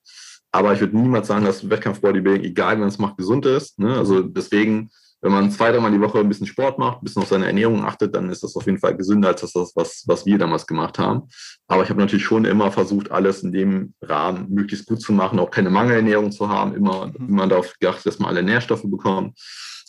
Aber 0.52 0.72
ich 0.72 0.80
würde 0.80 0.96
niemals 0.96 1.28
sagen, 1.28 1.44
dass 1.44 1.68
Wettkampf-Bodybuilding, 1.68 2.44
egal 2.44 2.80
wenn 2.80 2.88
es 2.88 3.00
macht, 3.00 3.18
gesund 3.18 3.48
ist. 3.48 3.80
Ne? 3.80 3.98
Also 3.98 4.22
deswegen 4.22 4.92
wenn 5.24 5.32
man 5.32 5.50
zwei, 5.52 5.72
dreimal 5.72 5.92
die 5.92 6.02
Woche 6.02 6.20
ein 6.20 6.28
bisschen 6.28 6.48
Sport 6.48 6.78
macht, 6.78 6.98
ein 6.98 7.06
bisschen 7.06 7.22
auf 7.22 7.30
seine 7.30 7.48
Ernährung 7.48 7.86
achtet, 7.86 8.14
dann 8.14 8.30
ist 8.30 8.44
das 8.44 8.58
auf 8.58 8.66
jeden 8.66 8.78
Fall 8.78 8.98
gesünder 8.98 9.30
als 9.30 9.40
das, 9.40 9.72
was, 9.74 10.04
was 10.06 10.26
wir 10.26 10.38
damals 10.38 10.68
gemacht 10.68 11.00
haben. 11.00 11.30
Aber 11.68 11.82
ich 11.82 11.90
habe 11.90 12.02
natürlich 12.02 12.26
schon 12.26 12.44
immer 12.44 12.72
versucht, 12.72 13.10
alles 13.10 13.42
in 13.42 13.54
dem 13.54 13.94
Rahmen 14.02 14.50
möglichst 14.50 14.86
gut 14.86 15.02
zu 15.02 15.14
machen, 15.14 15.40
auch 15.40 15.50
keine 15.50 15.70
Mangelernährung 15.70 16.34
zu 16.34 16.50
haben, 16.50 16.76
immer, 16.76 17.08
mhm. 17.08 17.30
immer 17.30 17.48
darauf 17.48 17.74
geachtet, 17.80 18.06
dass 18.08 18.20
man 18.20 18.30
alle 18.30 18.44
Nährstoffe 18.44 18.84
bekommt. 18.84 19.40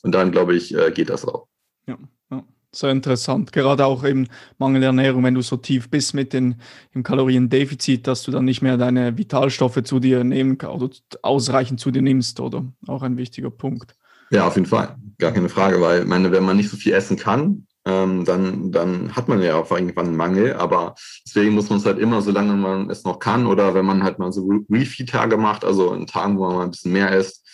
Und 0.05 0.15
dann, 0.15 0.31
glaube 0.31 0.55
ich, 0.55 0.73
äh, 0.73 0.93
geht 0.93 1.11
das 1.11 1.25
auch. 1.25 1.49
Ja, 1.89 1.99
ja. 2.31 2.45
Sehr 2.71 2.93
interessant. 2.93 3.51
Gerade 3.51 3.87
auch 3.87 4.05
eben 4.05 4.29
Mangelernährung, 4.59 5.25
wenn 5.25 5.35
du 5.35 5.43
so 5.43 5.57
tief 5.57 5.91
bist 5.91 6.15
mit 6.15 6.33
den, 6.33 6.61
im 6.93 7.03
Kaloriendefizit, 7.03 8.07
dass 8.07 8.23
du 8.23 8.31
dann 8.31 8.45
nicht 8.45 8.63
mehr 8.63 8.77
deine 8.77 9.19
Vitalstoffe 9.19 9.83
zu 9.83 9.99
dir 9.99 10.23
nehmen 10.23 10.61
oder 10.61 10.91
ausreichend 11.23 11.81
zu 11.81 11.91
dir 11.91 12.03
nimmst, 12.03 12.39
oder? 12.39 12.65
Auch 12.87 13.03
ein 13.03 13.17
wichtiger 13.17 13.51
Punkt. 13.51 13.97
Ja, 14.31 14.47
auf 14.47 14.55
jeden 14.55 14.67
Fall. 14.67 14.97
Gar 15.19 15.33
keine 15.33 15.49
Frage, 15.49 15.81
weil 15.81 16.05
meine, 16.05 16.33
wenn 16.33 16.45
man 16.45 16.57
nicht 16.57 16.71
so 16.71 16.77
viel 16.77 16.93
essen 16.93 17.17
kann, 17.17 17.67
ähm, 17.87 18.25
dann, 18.25 18.73
dann 18.73 19.15
hat 19.15 19.29
man 19.29 19.43
ja 19.43 19.57
auch 19.57 19.71
irgendwann 19.71 20.07
einen 20.07 20.17
Mangel. 20.17 20.55
Aber 20.55 20.95
deswegen 21.27 21.55
muss 21.55 21.69
man 21.69 21.79
es 21.79 21.87
halt 21.87 21.99
immer, 21.99 22.23
solange 22.23 22.55
man 22.55 22.91
es 22.91 23.05
noch 23.05 23.19
kann, 23.19 23.47
oder 23.47 23.75
wenn 23.75 23.85
man 23.85 24.03
halt 24.03 24.19
mal 24.19 24.33
so 24.33 24.49
Refeed-Tage 24.71 25.37
macht, 25.37 25.65
also 25.65 25.93
in 25.93 26.07
Tagen, 26.07 26.39
wo 26.39 26.47
man 26.47 26.57
mal 26.57 26.65
ein 26.65 26.71
bisschen 26.71 26.93
mehr 26.93 27.17
isst, 27.17 27.45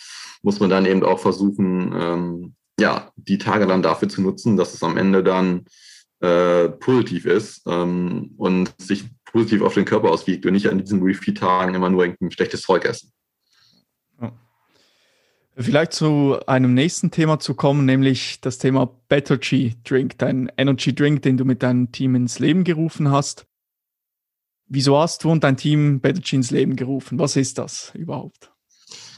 muss 0.41 0.59
man 0.59 0.69
dann 0.69 0.85
eben 0.85 1.03
auch 1.03 1.19
versuchen, 1.19 1.93
ähm, 1.95 2.55
ja, 2.79 3.11
die 3.15 3.37
Tage 3.37 3.67
dann 3.67 3.83
dafür 3.83 4.09
zu 4.09 4.21
nutzen, 4.21 4.57
dass 4.57 4.73
es 4.73 4.81
am 4.81 4.97
Ende 4.97 5.23
dann 5.23 5.65
äh, 6.21 6.69
positiv 6.69 7.25
ist 7.25 7.61
ähm, 7.67 8.33
und 8.37 8.73
sich 8.79 9.05
positiv 9.25 9.61
auf 9.61 9.73
den 9.73 9.85
Körper 9.85 10.09
auswirkt 10.09 10.45
und 10.45 10.53
nicht 10.53 10.69
an 10.69 10.79
diesen 10.79 11.01
Refeed-Tagen 11.01 11.75
immer 11.75 11.89
nur 11.89 12.03
ein 12.03 12.31
schlechtes 12.31 12.61
Zeug 12.61 12.85
essen. 12.85 13.11
Vielleicht 15.57 15.93
zu 15.93 16.39
einem 16.47 16.73
nächsten 16.73 17.11
Thema 17.11 17.39
zu 17.39 17.55
kommen, 17.55 17.85
nämlich 17.85 18.39
das 18.39 18.57
Thema 18.57 18.89
Better 19.09 19.37
G 19.37 19.73
Drink, 19.83 20.17
dein 20.17 20.49
Energy 20.57 20.95
Drink, 20.95 21.23
den 21.23 21.37
du 21.37 21.43
mit 21.43 21.61
deinem 21.61 21.91
Team 21.91 22.15
ins 22.15 22.39
Leben 22.39 22.63
gerufen 22.63 23.11
hast. 23.11 23.45
Wieso 24.67 24.97
hast 24.97 25.23
du 25.23 25.31
und 25.31 25.43
dein 25.43 25.57
Team 25.57 25.99
Better 25.99 26.21
G 26.21 26.37
ins 26.37 26.51
Leben 26.51 26.77
gerufen? 26.77 27.19
Was 27.19 27.35
ist 27.35 27.57
das 27.57 27.91
überhaupt? 27.95 28.51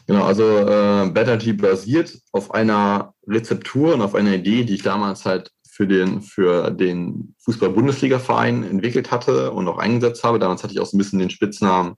Genau, 0.07 0.23
also 0.25 0.43
äh, 0.43 1.09
Better 1.11 1.37
G 1.37 1.53
basiert 1.53 2.17
auf 2.31 2.51
einer 2.51 3.13
Rezeptur 3.27 3.93
und 3.93 4.01
auf 4.01 4.15
einer 4.15 4.33
Idee, 4.33 4.63
die 4.63 4.73
ich 4.75 4.83
damals 4.83 5.25
halt 5.25 5.51
für 5.69 5.87
den, 5.87 6.21
für 6.21 6.71
den 6.71 7.35
Fußball-Bundesliga-Verein 7.45 8.63
entwickelt 8.63 9.11
hatte 9.11 9.51
und 9.51 9.67
auch 9.67 9.77
eingesetzt 9.77 10.23
habe. 10.23 10.39
Damals 10.39 10.63
hatte 10.63 10.73
ich 10.73 10.79
auch 10.79 10.85
so 10.85 10.97
ein 10.97 10.99
bisschen 10.99 11.19
den 11.19 11.29
Spitznamen 11.29 11.95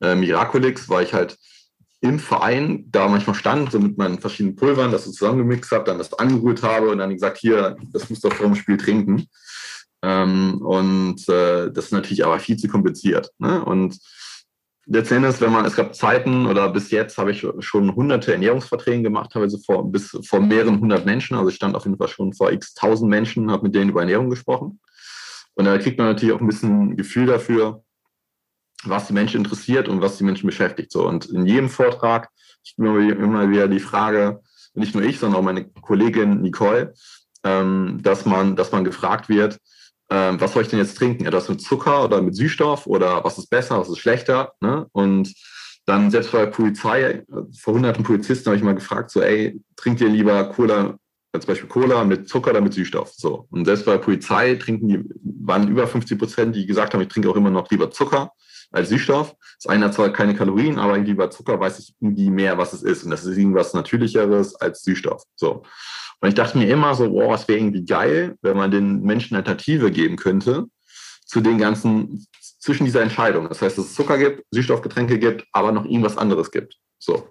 äh, 0.00 0.14
Miraculix, 0.14 0.88
weil 0.88 1.04
ich 1.04 1.14
halt 1.14 1.38
im 2.04 2.18
Verein 2.18 2.84
da 2.92 3.08
manchmal 3.08 3.34
stand, 3.34 3.72
so 3.72 3.78
mit 3.80 3.96
meinen 3.96 4.18
verschiedenen 4.18 4.56
Pulvern, 4.56 4.92
das 4.92 5.04
so 5.04 5.10
zusammengemixt 5.10 5.72
habe, 5.72 5.84
dann 5.84 5.96
das 5.96 6.12
angerührt 6.12 6.62
habe 6.62 6.90
und 6.90 6.98
dann 6.98 7.14
gesagt, 7.14 7.38
hier, 7.38 7.76
das 7.92 8.10
musst 8.10 8.22
du 8.22 8.30
vor 8.30 8.46
dem 8.46 8.54
Spiel 8.54 8.76
trinken. 8.76 9.26
Ähm, 10.02 10.60
und 10.60 11.26
äh, 11.30 11.72
das 11.72 11.86
ist 11.86 11.92
natürlich 11.92 12.22
aber 12.26 12.38
viel 12.38 12.58
zu 12.58 12.68
kompliziert. 12.68 13.30
Ne? 13.38 13.64
Und 13.64 13.98
letzten 14.84 15.14
Endes, 15.14 15.40
wenn 15.40 15.50
man, 15.50 15.64
es 15.64 15.76
gab 15.76 15.94
Zeiten 15.94 16.44
oder 16.44 16.68
bis 16.68 16.90
jetzt 16.90 17.16
habe 17.16 17.30
ich 17.30 17.46
schon 17.60 17.94
hunderte 17.96 18.32
Ernährungsverträge 18.34 19.02
gemacht, 19.02 19.32
teilweise 19.32 19.58
vor, 19.58 19.90
bis 19.90 20.10
vor 20.26 20.40
mehreren 20.40 20.80
hundert 20.80 21.06
Menschen. 21.06 21.38
Also 21.38 21.48
ich 21.48 21.56
stand 21.56 21.74
auf 21.74 21.86
jeden 21.86 21.96
Fall 21.96 22.08
schon 22.08 22.34
vor 22.34 22.52
x 22.52 22.74
tausend 22.74 23.08
Menschen, 23.08 23.50
habe 23.50 23.62
mit 23.62 23.74
denen 23.74 23.88
über 23.88 24.00
Ernährung 24.00 24.28
gesprochen. 24.28 24.78
Und 25.54 25.64
da 25.64 25.78
kriegt 25.78 25.96
man 25.96 26.08
natürlich 26.08 26.34
auch 26.34 26.40
ein 26.40 26.48
bisschen 26.48 26.96
Gefühl 26.96 27.26
dafür, 27.26 27.83
was 28.88 29.06
die 29.06 29.12
Menschen 29.12 29.38
interessiert 29.38 29.88
und 29.88 30.00
was 30.00 30.18
die 30.18 30.24
Menschen 30.24 30.46
beschäftigt. 30.46 30.92
So. 30.92 31.06
Und 31.06 31.26
in 31.26 31.46
jedem 31.46 31.68
Vortrag 31.68 32.28
immer, 32.76 32.98
immer 32.98 33.50
wieder 33.50 33.68
die 33.68 33.80
Frage, 33.80 34.40
nicht 34.74 34.94
nur 34.94 35.04
ich, 35.04 35.18
sondern 35.18 35.40
auch 35.40 35.44
meine 35.44 35.64
Kollegin 35.64 36.40
Nicole, 36.40 36.94
ähm, 37.44 38.00
dass, 38.02 38.24
man, 38.24 38.56
dass 38.56 38.72
man 38.72 38.84
gefragt 38.84 39.28
wird, 39.28 39.58
ähm, 40.10 40.40
was 40.40 40.52
soll 40.52 40.62
ich 40.62 40.68
denn 40.68 40.78
jetzt 40.78 40.96
trinken? 40.96 41.26
Etwas 41.26 41.48
mit 41.48 41.60
Zucker 41.60 42.04
oder 42.04 42.20
mit 42.20 42.34
Süßstoff 42.34 42.86
oder 42.86 43.24
was 43.24 43.38
ist 43.38 43.48
besser, 43.48 43.78
was 43.78 43.88
ist 43.88 43.98
schlechter? 43.98 44.52
Ne? 44.60 44.86
Und 44.92 45.32
dann 45.86 46.10
selbst 46.10 46.32
bei 46.32 46.40
der 46.40 46.50
Polizei, 46.50 47.24
vor 47.58 47.74
hunderten 47.74 48.04
Polizisten 48.04 48.46
habe 48.46 48.56
ich 48.56 48.62
mal 48.62 48.74
gefragt, 48.74 49.10
so, 49.10 49.20
ey, 49.20 49.60
trinkt 49.76 50.00
ihr 50.00 50.08
lieber 50.08 50.44
Cola, 50.44 50.96
zum 51.32 51.46
Beispiel 51.46 51.68
Cola 51.68 52.04
mit 52.04 52.28
Zucker 52.28 52.50
oder 52.50 52.60
mit 52.60 52.74
Süßstoff? 52.74 53.12
So. 53.14 53.46
Und 53.50 53.66
selbst 53.66 53.84
bei 53.84 53.92
der 53.92 53.98
Polizei 53.98 54.54
trinken 54.54 54.88
die, 54.88 55.04
waren 55.44 55.68
über 55.68 55.86
50 55.86 56.18
Prozent, 56.18 56.56
die 56.56 56.66
gesagt 56.66 56.94
haben, 56.94 57.02
ich 57.02 57.08
trinke 57.08 57.28
auch 57.28 57.36
immer 57.36 57.50
noch 57.50 57.70
lieber 57.70 57.90
Zucker 57.90 58.32
als 58.74 58.88
Süßstoff. 58.88 59.34
Das 59.62 59.72
eine 59.72 59.86
hat 59.86 59.94
zwar 59.94 60.12
keine 60.12 60.34
Kalorien, 60.34 60.78
aber 60.78 60.94
irgendwie 60.94 61.14
bei 61.14 61.28
Zucker 61.28 61.58
weiß 61.58 61.78
ich 61.78 61.94
irgendwie 62.00 62.30
mehr, 62.30 62.58
was 62.58 62.72
es 62.72 62.82
ist. 62.82 63.04
Und 63.04 63.10
das 63.10 63.24
ist 63.24 63.36
irgendwas 63.36 63.72
Natürlicheres 63.74 64.54
als 64.56 64.82
Süßstoff. 64.82 65.22
So. 65.36 65.62
Und 66.20 66.28
ich 66.28 66.34
dachte 66.34 66.58
mir 66.58 66.68
immer 66.68 66.94
so, 66.94 67.10
boah, 67.10 67.34
es 67.34 67.46
wäre 67.48 67.58
irgendwie 67.58 67.84
geil, 67.84 68.36
wenn 68.42 68.56
man 68.56 68.70
den 68.70 69.02
Menschen 69.02 69.36
Alternative 69.36 69.90
geben 69.90 70.16
könnte 70.16 70.66
zu 71.24 71.40
den 71.40 71.58
ganzen, 71.58 72.26
zwischen 72.40 72.84
dieser 72.84 73.02
Entscheidung. 73.02 73.48
Das 73.48 73.62
heißt, 73.62 73.78
dass 73.78 73.86
es 73.86 73.94
Zucker 73.94 74.18
gibt, 74.18 74.44
Süßstoffgetränke 74.50 75.18
gibt, 75.18 75.46
aber 75.52 75.72
noch 75.72 75.84
irgendwas 75.84 76.18
anderes 76.18 76.50
gibt. 76.50 76.76
So. 76.98 77.28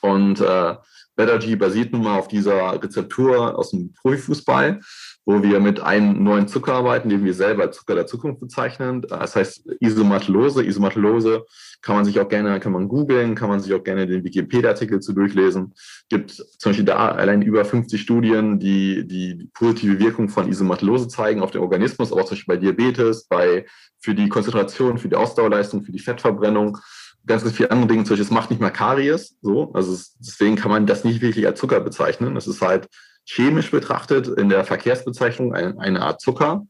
Und 0.00 0.40
äh, 0.40 0.76
BetterG 1.16 1.58
basiert 1.58 1.92
nun 1.92 2.04
mal 2.04 2.18
auf 2.18 2.28
dieser 2.28 2.82
Rezeptur 2.82 3.58
aus 3.58 3.70
dem 3.70 3.92
Profifußball. 3.92 4.80
Wo 5.24 5.42
wir 5.42 5.60
mit 5.60 5.80
einem 5.80 6.22
neuen 6.24 6.48
Zucker 6.48 6.74
arbeiten, 6.74 7.08
den 7.08 7.24
wir 7.24 7.34
selber 7.34 7.62
als 7.62 7.76
Zucker 7.76 7.94
der 7.94 8.06
Zukunft 8.06 8.40
bezeichnen. 8.40 9.02
Das 9.02 9.36
heißt 9.36 9.68
Isomatulose. 9.80 10.64
Isomatulose 10.64 11.44
kann 11.80 11.96
man 11.96 12.04
sich 12.04 12.18
auch 12.18 12.28
gerne, 12.28 12.58
kann 12.58 12.72
man 12.72 12.88
googeln, 12.88 13.34
kann 13.34 13.48
man 13.48 13.60
sich 13.60 13.72
auch 13.72 13.84
gerne 13.84 14.06
den 14.06 14.24
Wikipedia-Artikel 14.24 15.00
zu 15.00 15.12
durchlesen. 15.12 15.74
Gibt 16.08 16.32
zum 16.32 16.70
Beispiel 16.70 16.84
da 16.84 17.12
allein 17.12 17.42
über 17.42 17.64
50 17.64 18.00
Studien, 18.00 18.58
die 18.58 19.06
die 19.06 19.48
positive 19.54 20.00
Wirkung 20.00 20.28
von 20.28 20.48
Isomatulose 20.48 21.06
zeigen 21.08 21.40
auf 21.40 21.52
den 21.52 21.60
Organismus, 21.60 22.10
aber 22.10 22.22
auch 22.22 22.26
zum 22.26 22.36
Beispiel 22.36 22.56
bei 22.56 22.60
Diabetes, 22.60 23.24
bei, 23.28 23.66
für 24.00 24.14
die 24.14 24.28
Konzentration, 24.28 24.98
für 24.98 25.08
die 25.08 25.16
Ausdauerleistung, 25.16 25.82
für 25.82 25.92
die 25.92 26.00
Fettverbrennung 26.00 26.78
ganz, 27.26 27.44
ganz 27.44 27.54
viele 27.54 27.70
andere 27.70 27.88
Dinge, 27.88 28.04
zum 28.04 28.14
Beispiel, 28.14 28.24
es 28.24 28.30
macht 28.32 28.50
nicht 28.50 28.60
mal 28.60 28.70
Karies, 28.70 29.36
so. 29.40 29.72
Also 29.74 29.92
es, 29.92 30.16
deswegen 30.18 30.56
kann 30.56 30.70
man 30.70 30.86
das 30.86 31.04
nicht 31.04 31.20
wirklich 31.20 31.46
als 31.46 31.60
Zucker 31.60 31.80
bezeichnen. 31.80 32.34
Das 32.34 32.48
ist 32.48 32.60
halt 32.60 32.88
chemisch 33.26 33.70
betrachtet 33.70 34.28
in 34.28 34.48
der 34.48 34.64
Verkehrsbezeichnung 34.64 35.54
ein, 35.54 35.78
eine 35.78 36.02
Art 36.02 36.20
Zucker, 36.20 36.66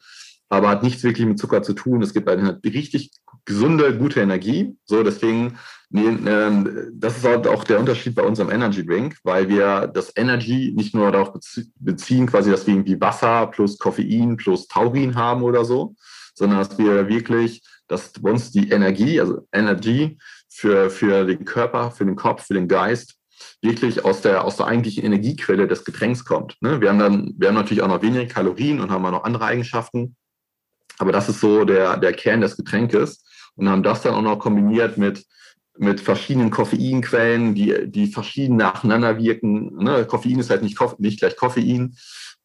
aber 0.48 0.68
hat 0.68 0.82
nichts 0.82 1.02
wirklich 1.02 1.26
mit 1.26 1.38
Zucker 1.38 1.62
zu 1.62 1.72
tun. 1.72 2.02
Es 2.02 2.12
gibt 2.12 2.28
eine 2.28 2.60
richtig 2.64 3.10
gesunde, 3.44 3.96
gute 3.96 4.20
Energie. 4.20 4.76
So, 4.84 5.02
deswegen, 5.02 5.58
nee, 5.90 6.06
äh, 6.08 6.90
das 6.92 7.16
ist 7.16 7.24
halt 7.24 7.46
auch 7.46 7.64
der 7.64 7.80
Unterschied 7.80 8.14
bei 8.14 8.22
unserem 8.22 8.50
Energy 8.50 8.84
Drink, 8.84 9.16
weil 9.24 9.48
wir 9.48 9.86
das 9.86 10.12
Energy 10.14 10.72
nicht 10.76 10.94
nur 10.94 11.10
darauf 11.10 11.32
beziehen, 11.76 12.26
quasi, 12.26 12.50
dass 12.50 12.66
wir 12.66 12.74
irgendwie 12.74 13.00
Wasser 13.00 13.46
plus 13.46 13.78
Koffein 13.78 14.36
plus 14.36 14.68
Taurin 14.68 15.14
haben 15.14 15.42
oder 15.42 15.64
so, 15.64 15.94
sondern 16.34 16.58
dass 16.58 16.78
wir 16.78 17.08
wirklich, 17.08 17.62
dass 17.88 18.12
uns 18.22 18.52
die 18.52 18.70
Energie, 18.70 19.20
also 19.20 19.46
Energy 19.52 20.18
für, 20.48 20.90
für 20.90 21.24
den 21.24 21.44
Körper, 21.44 21.90
für 21.90 22.04
den 22.04 22.16
Kopf, 22.16 22.46
für 22.46 22.54
den 22.54 22.68
Geist 22.68 23.16
wirklich 23.60 24.04
aus 24.04 24.20
der, 24.20 24.44
aus 24.44 24.56
der 24.56 24.66
eigentlichen 24.66 25.04
Energiequelle 25.04 25.66
des 25.68 25.84
Getränks 25.84 26.24
kommt. 26.24 26.56
Ne? 26.60 26.80
Wir 26.80 26.88
haben 26.88 26.98
dann, 26.98 27.34
wir 27.36 27.48
haben 27.48 27.54
natürlich 27.54 27.82
auch 27.82 27.88
noch 27.88 28.02
weniger 28.02 28.26
Kalorien 28.26 28.80
und 28.80 28.90
haben 28.90 29.04
auch 29.06 29.10
noch 29.10 29.24
andere 29.24 29.44
Eigenschaften. 29.44 30.16
Aber 30.98 31.12
das 31.12 31.28
ist 31.28 31.40
so 31.40 31.64
der, 31.64 31.96
der 31.96 32.12
Kern 32.12 32.40
des 32.40 32.56
Getränkes 32.56 33.24
und 33.56 33.68
haben 33.68 33.82
das 33.82 34.02
dann 34.02 34.14
auch 34.14 34.22
noch 34.22 34.38
kombiniert 34.38 34.98
mit, 34.98 35.24
mit 35.78 36.00
verschiedenen 36.00 36.50
Koffeinquellen, 36.50 37.54
die, 37.54 37.90
die 37.90 38.06
verschieden 38.06 38.56
nacheinander 38.56 39.18
wirken. 39.18 39.76
Ne? 39.82 40.04
Koffein 40.04 40.38
ist 40.38 40.50
halt 40.50 40.62
nicht, 40.62 40.78
nicht 40.98 41.18
gleich 41.18 41.36
Koffein, 41.36 41.96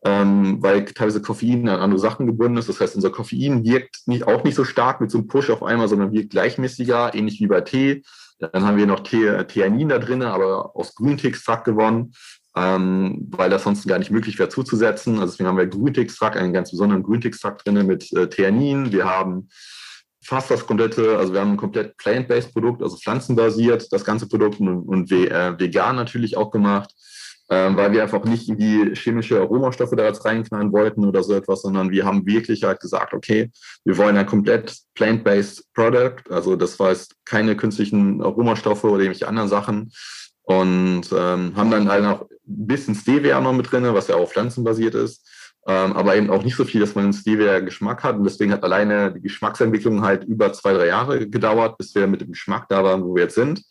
ähm, 0.06 0.62
weil 0.62 0.86
teilweise 0.86 1.22
Koffein 1.22 1.68
an 1.68 1.82
andere 1.82 2.00
Sachen 2.00 2.26
gebunden 2.26 2.58
ist. 2.58 2.70
Das 2.70 2.80
heißt, 2.80 2.96
unser 2.96 3.10
Koffein 3.10 3.66
wirkt 3.66 4.08
nicht, 4.08 4.28
auch 4.28 4.44
nicht 4.44 4.56
so 4.56 4.64
stark 4.64 5.02
mit 5.02 5.12
so 5.12 5.18
einem 5.18 5.28
Push 5.28 5.50
auf 5.50 5.64
einmal, 5.64 5.88
sondern 5.88 6.14
wirkt 6.14 6.30
gleichmäßiger, 6.30 7.14
ähnlich 7.16 7.40
wie 7.42 7.48
bei 7.48 7.62
Tee. 7.62 8.04
Dann 8.40 8.64
haben 8.64 8.78
wir 8.78 8.86
noch 8.86 9.02
Theanin 9.02 9.90
da 9.90 10.00
drin, 10.00 10.22
aber 10.22 10.76
aus 10.76 10.96
Grünteextrakt 10.96 11.66
gewonnen, 11.66 12.14
ähm, 12.56 13.28
weil 13.32 13.50
das 13.50 13.64
sonst 13.64 13.88
gar 13.88 14.00
nicht 14.00 14.12
möglich 14.12 14.38
wäre 14.38 14.50
zuzusetzen. 14.50 15.20
Also 15.20 15.32
deswegen 15.32 15.50
haben 15.50 15.58
wir 15.58 15.68
Grünteextrakt, 15.68 16.38
einen 16.38 16.54
ganz 16.54 16.72
besonderen 16.72 17.04
Grünteextrakt 17.04 17.68
drin 17.68 17.86
mit 17.88 18.12
äh, 18.14 18.30
Theanin. 18.30 18.92
Wir 18.92 19.06
haben 19.06 19.50
fast 20.24 20.52
das 20.52 20.66
komplette, 20.66 21.18
also 21.18 21.34
wir 21.34 21.42
haben 21.42 21.52
ein 21.52 21.58
komplett 21.58 21.98
plant-based 21.98 22.54
Produkt, 22.54 22.84
also 22.84 22.98
pflanzenbasiert, 22.98 23.92
das 23.92 24.04
ganze 24.04 24.28
Produkt 24.28 24.60
und, 24.60 24.84
und 24.84 25.12
äh, 25.12 25.58
vegan 25.60 25.96
natürlich 25.96 26.36
auch 26.38 26.52
gemacht 26.52 26.94
ähm, 27.50 27.78
weil 27.78 27.92
wir 27.94 28.04
einfach 28.04 28.24
nicht 28.26 28.50
die 28.60 28.92
chemische 28.94 29.40
Aromastoffe 29.40 29.96
da 29.96 30.06
jetzt 30.06 30.26
reinknallen 30.26 30.72
wollten 30.74 31.06
oder 31.06 31.24
so 31.24 31.34
etwas, 31.34 31.62
sondern 31.62 31.92
wir 31.92 32.06
haben 32.06 32.26
wirklich 32.26 32.64
halt 32.64 32.80
gesagt, 32.80 33.14
okay, 33.14 33.52
wir 33.86 33.98
wollen 33.98 34.18
ein 34.18 34.26
komplett 34.26 34.76
plant-based 34.96 35.74
Product, 35.74 36.18
also 36.30 36.56
das 36.56 36.78
heißt 36.78 37.16
keine 37.26 37.56
künstlichen 37.56 38.22
Aromastoffe 38.22 38.84
oder 38.86 39.04
irgendwelche 39.04 39.28
anderen 39.28 39.50
Sachen. 39.50 39.92
Und 40.44 41.04
ähm, 41.12 41.54
haben 41.58 41.72
dann 41.72 41.90
halt 41.90 42.04
noch 42.04 42.22
ein 42.22 42.68
bisschen 42.68 42.96
Stevia 42.96 43.42
noch 43.42 43.52
mit 43.52 43.70
drin, 43.70 43.84
was 43.94 44.08
ja 44.08 44.16
auch 44.16 44.30
pflanzenbasiert 44.30 44.96
ist, 44.96 45.28
ähm, 45.68 45.92
aber 45.92 46.16
eben 46.16 46.30
auch 46.30 46.42
nicht 46.42 46.56
so 46.56 46.64
viel, 46.64 46.80
dass 46.80 46.96
man 46.96 47.04
einen 47.04 47.14
Stevia-Geschmack 47.14 48.02
hat. 48.04 48.16
Und 48.16 48.24
deswegen 48.24 48.54
hat 48.54 48.64
alleine 48.64 49.12
die 49.12 49.20
Geschmacksentwicklung 49.20 50.04
halt 50.04 50.24
über 50.24 50.54
zwei, 50.54 50.72
drei 50.72 50.88
Jahre 50.88 51.28
gedauert, 51.28 51.78
bis 51.78 51.94
wir 51.96 52.08
mit 52.08 52.22
dem 52.22 52.32
Geschmack 52.32 52.70
da 52.70 52.82
waren, 52.82 53.04
wo 53.04 53.16
wir 53.16 53.24
jetzt 53.24 53.36
sind. 53.36 53.62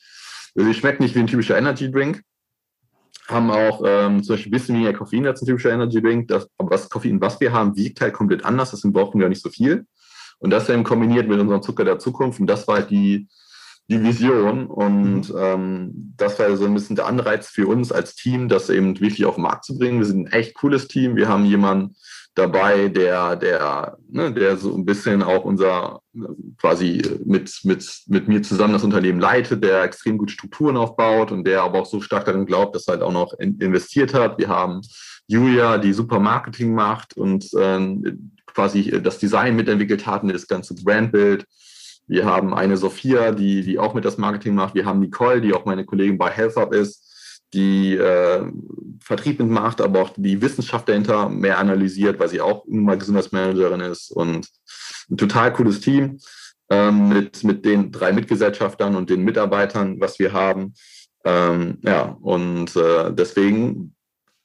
Also 0.55 0.69
die 0.69 0.75
schmeckt 0.75 1.01
nicht 1.01 1.15
wie 1.15 1.21
ein 1.21 1.27
typischer 1.27 1.57
Energy 1.57 1.91
Drink, 1.91 2.21
haben 3.29 3.51
auch 3.51 3.83
ähm, 3.85 4.23
zum 4.23 4.35
Beispiel 4.35 4.51
ein 4.51 4.59
bisschen 4.59 4.75
weniger 4.77 4.93
Koffein 4.93 5.27
als 5.27 5.43
ein 5.43 5.47
typischer 5.47 5.73
Energy 5.73 6.01
Drink. 6.01 6.29
Das, 6.29 6.49
aber 6.59 6.71
das 6.71 6.89
Koffein, 6.89 7.21
was 7.21 7.41
wir 7.41 7.53
haben, 7.53 7.77
wiegt 7.77 8.01
halt 8.01 8.15
komplett 8.15 8.45
anders. 8.45 8.71
Deswegen 8.71 8.93
brauchen 8.93 9.21
wir 9.21 9.29
nicht 9.29 9.43
so 9.43 9.51
viel. 9.51 9.87
Und 10.39 10.51
das 10.51 10.69
eben 10.69 10.85
kombiniert 10.85 11.29
mit 11.29 11.41
unserem 11.41 11.63
Zucker 11.63 11.85
der 11.85 11.99
Zukunft. 11.99 12.41
Und 12.41 12.47
das 12.47 12.69
war 12.69 12.77
halt 12.77 12.91
die, 12.91 13.29
die 13.89 14.03
Vision. 14.03 14.67
Und 14.67 15.31
mhm. 15.31 15.39
ähm, 15.39 16.15
das 16.17 16.39
war 16.39 16.57
so 16.57 16.67
ein 16.67 16.75
bisschen 16.75 16.97
der 16.97 17.07
Anreiz 17.07 17.49
für 17.49 17.67
uns 17.67 17.91
als 17.91 18.15
Team, 18.15 18.49
das 18.49 18.71
eben 18.71 19.01
wirklich 19.01 19.25
auf 19.25 19.37
den 19.37 19.43
Markt 19.43 19.65
zu 19.65 19.79
bringen. 19.79 19.99
Wir 19.99 20.07
sind 20.07 20.29
ein 20.29 20.33
echt 20.33 20.55
cooles 20.55 20.89
Team. 20.89 21.17
Wir 21.17 21.29
haben 21.29 21.47
jemanden, 21.47 21.97
dabei, 22.37 22.89
der, 22.89 23.35
der, 23.35 23.99
ne, 24.09 24.31
der 24.31 24.57
so 24.59 24.75
ein 24.77 24.85
bisschen 24.85 25.23
auch 25.23 25.45
unser 25.45 26.01
quasi 26.61 27.03
mit, 27.25 27.61
mit, 27.65 28.03
mit 28.07 28.29
mir 28.29 28.43
zusammen 28.43 28.75
das 28.75 28.85
Unternehmen 28.85 29.19
leitet, 29.19 29.65
der 29.65 29.83
extrem 29.83 30.19
gut 30.19 30.31
Strukturen 30.31 30.77
aufbaut 30.77 31.33
und 31.33 31.47
der 31.47 31.63
aber 31.63 31.81
auch 31.81 31.87
so 31.87 32.01
stark 32.01 32.27
darin 32.27 32.47
glaubt, 32.47 32.77
dass 32.77 32.87
er 32.87 32.93
halt 32.93 33.03
auch 33.03 33.13
noch 33.13 33.33
investiert 33.39 34.13
hat. 34.13 34.39
Wir 34.39 34.49
haben 34.49 34.83
Julia, 35.27 35.79
die 35.79 35.95
super 35.95 36.21
Marketing 36.21 36.75
macht 36.75 37.17
und 37.17 37.53
äh, 37.55 38.13
quasi 38.47 39.01
das 39.03 39.19
Design 39.19 39.57
mitentwickelt 39.57 40.07
hat 40.07 40.23
und 40.23 40.33
das 40.33 40.47
ganze 40.47 40.75
Brandbild. 40.75 41.47
Wir 42.07 42.27
haben 42.27 42.55
eine 42.55 42.77
Sophia, 42.77 43.33
die, 43.33 43.63
die 43.63 43.79
auch 43.79 43.95
mit 43.95 44.05
das 44.05 44.19
Marketing 44.19 44.55
macht. 44.55 44.75
Wir 44.75 44.85
haben 44.85 45.01
Nicole, 45.01 45.41
die 45.41 45.55
auch 45.55 45.65
meine 45.65 45.87
Kollegin 45.87 46.19
bei 46.19 46.31
HealthUp 46.31 46.75
ist 46.75 47.06
die 47.55 47.95
äh, 47.95 48.43
Vertrieb 49.01 49.39
mitmacht, 49.39 49.81
aber 49.81 50.03
auch 50.03 50.11
die 50.17 50.41
Wissenschaft 50.43 50.89
dahinter 50.89 51.29
mehr 51.29 51.59
analysiert, 51.59 52.19
weil 52.19 52.29
sie 52.29 52.41
auch 52.41 52.65
mal 52.67 52.99
Gesundheitsmanagerin 52.99 53.81
ist 53.81 54.11
und 54.11 54.49
ein 55.11 55.17
total 55.17 55.53
cooles 55.53 55.81
Team 55.81 56.19
ähm, 56.71 57.09
mit, 57.09 57.45
mit 57.45 57.65
den 57.65 57.93
drei 57.93 58.13
Mitgesellschaftern 58.13 58.97
und 58.97 59.11
den 59.11 59.23
Mitarbeitern, 59.23 60.01
was 60.01 60.19
wir 60.19 60.33
haben. 60.33 60.75
Ähm, 61.25 61.79
ja, 61.83 62.17
und 62.21 62.75
äh, 62.77 63.13
deswegen 63.13 63.95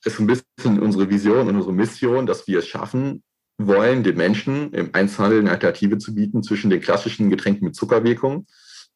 ist 0.04 0.20
ein 0.20 0.28
bisschen 0.28 0.80
unsere 0.80 1.10
Vision 1.10 1.48
und 1.48 1.56
unsere 1.56 1.74
Mission, 1.74 2.26
dass 2.26 2.48
wir 2.48 2.60
es 2.60 2.68
schaffen 2.68 3.24
wollen, 3.58 4.04
den 4.04 4.18
Menschen 4.18 4.74
im 4.74 4.90
Einzelhandel 4.94 5.40
eine 5.40 5.52
Alternative 5.52 5.98
zu 5.98 6.16
bieten 6.16 6.44
zwischen 6.44 6.70
den 6.70 6.82
klassischen 6.82 7.30
Getränken 7.30 7.66
mit 7.66 7.76
Zuckerwirkung 7.76 8.48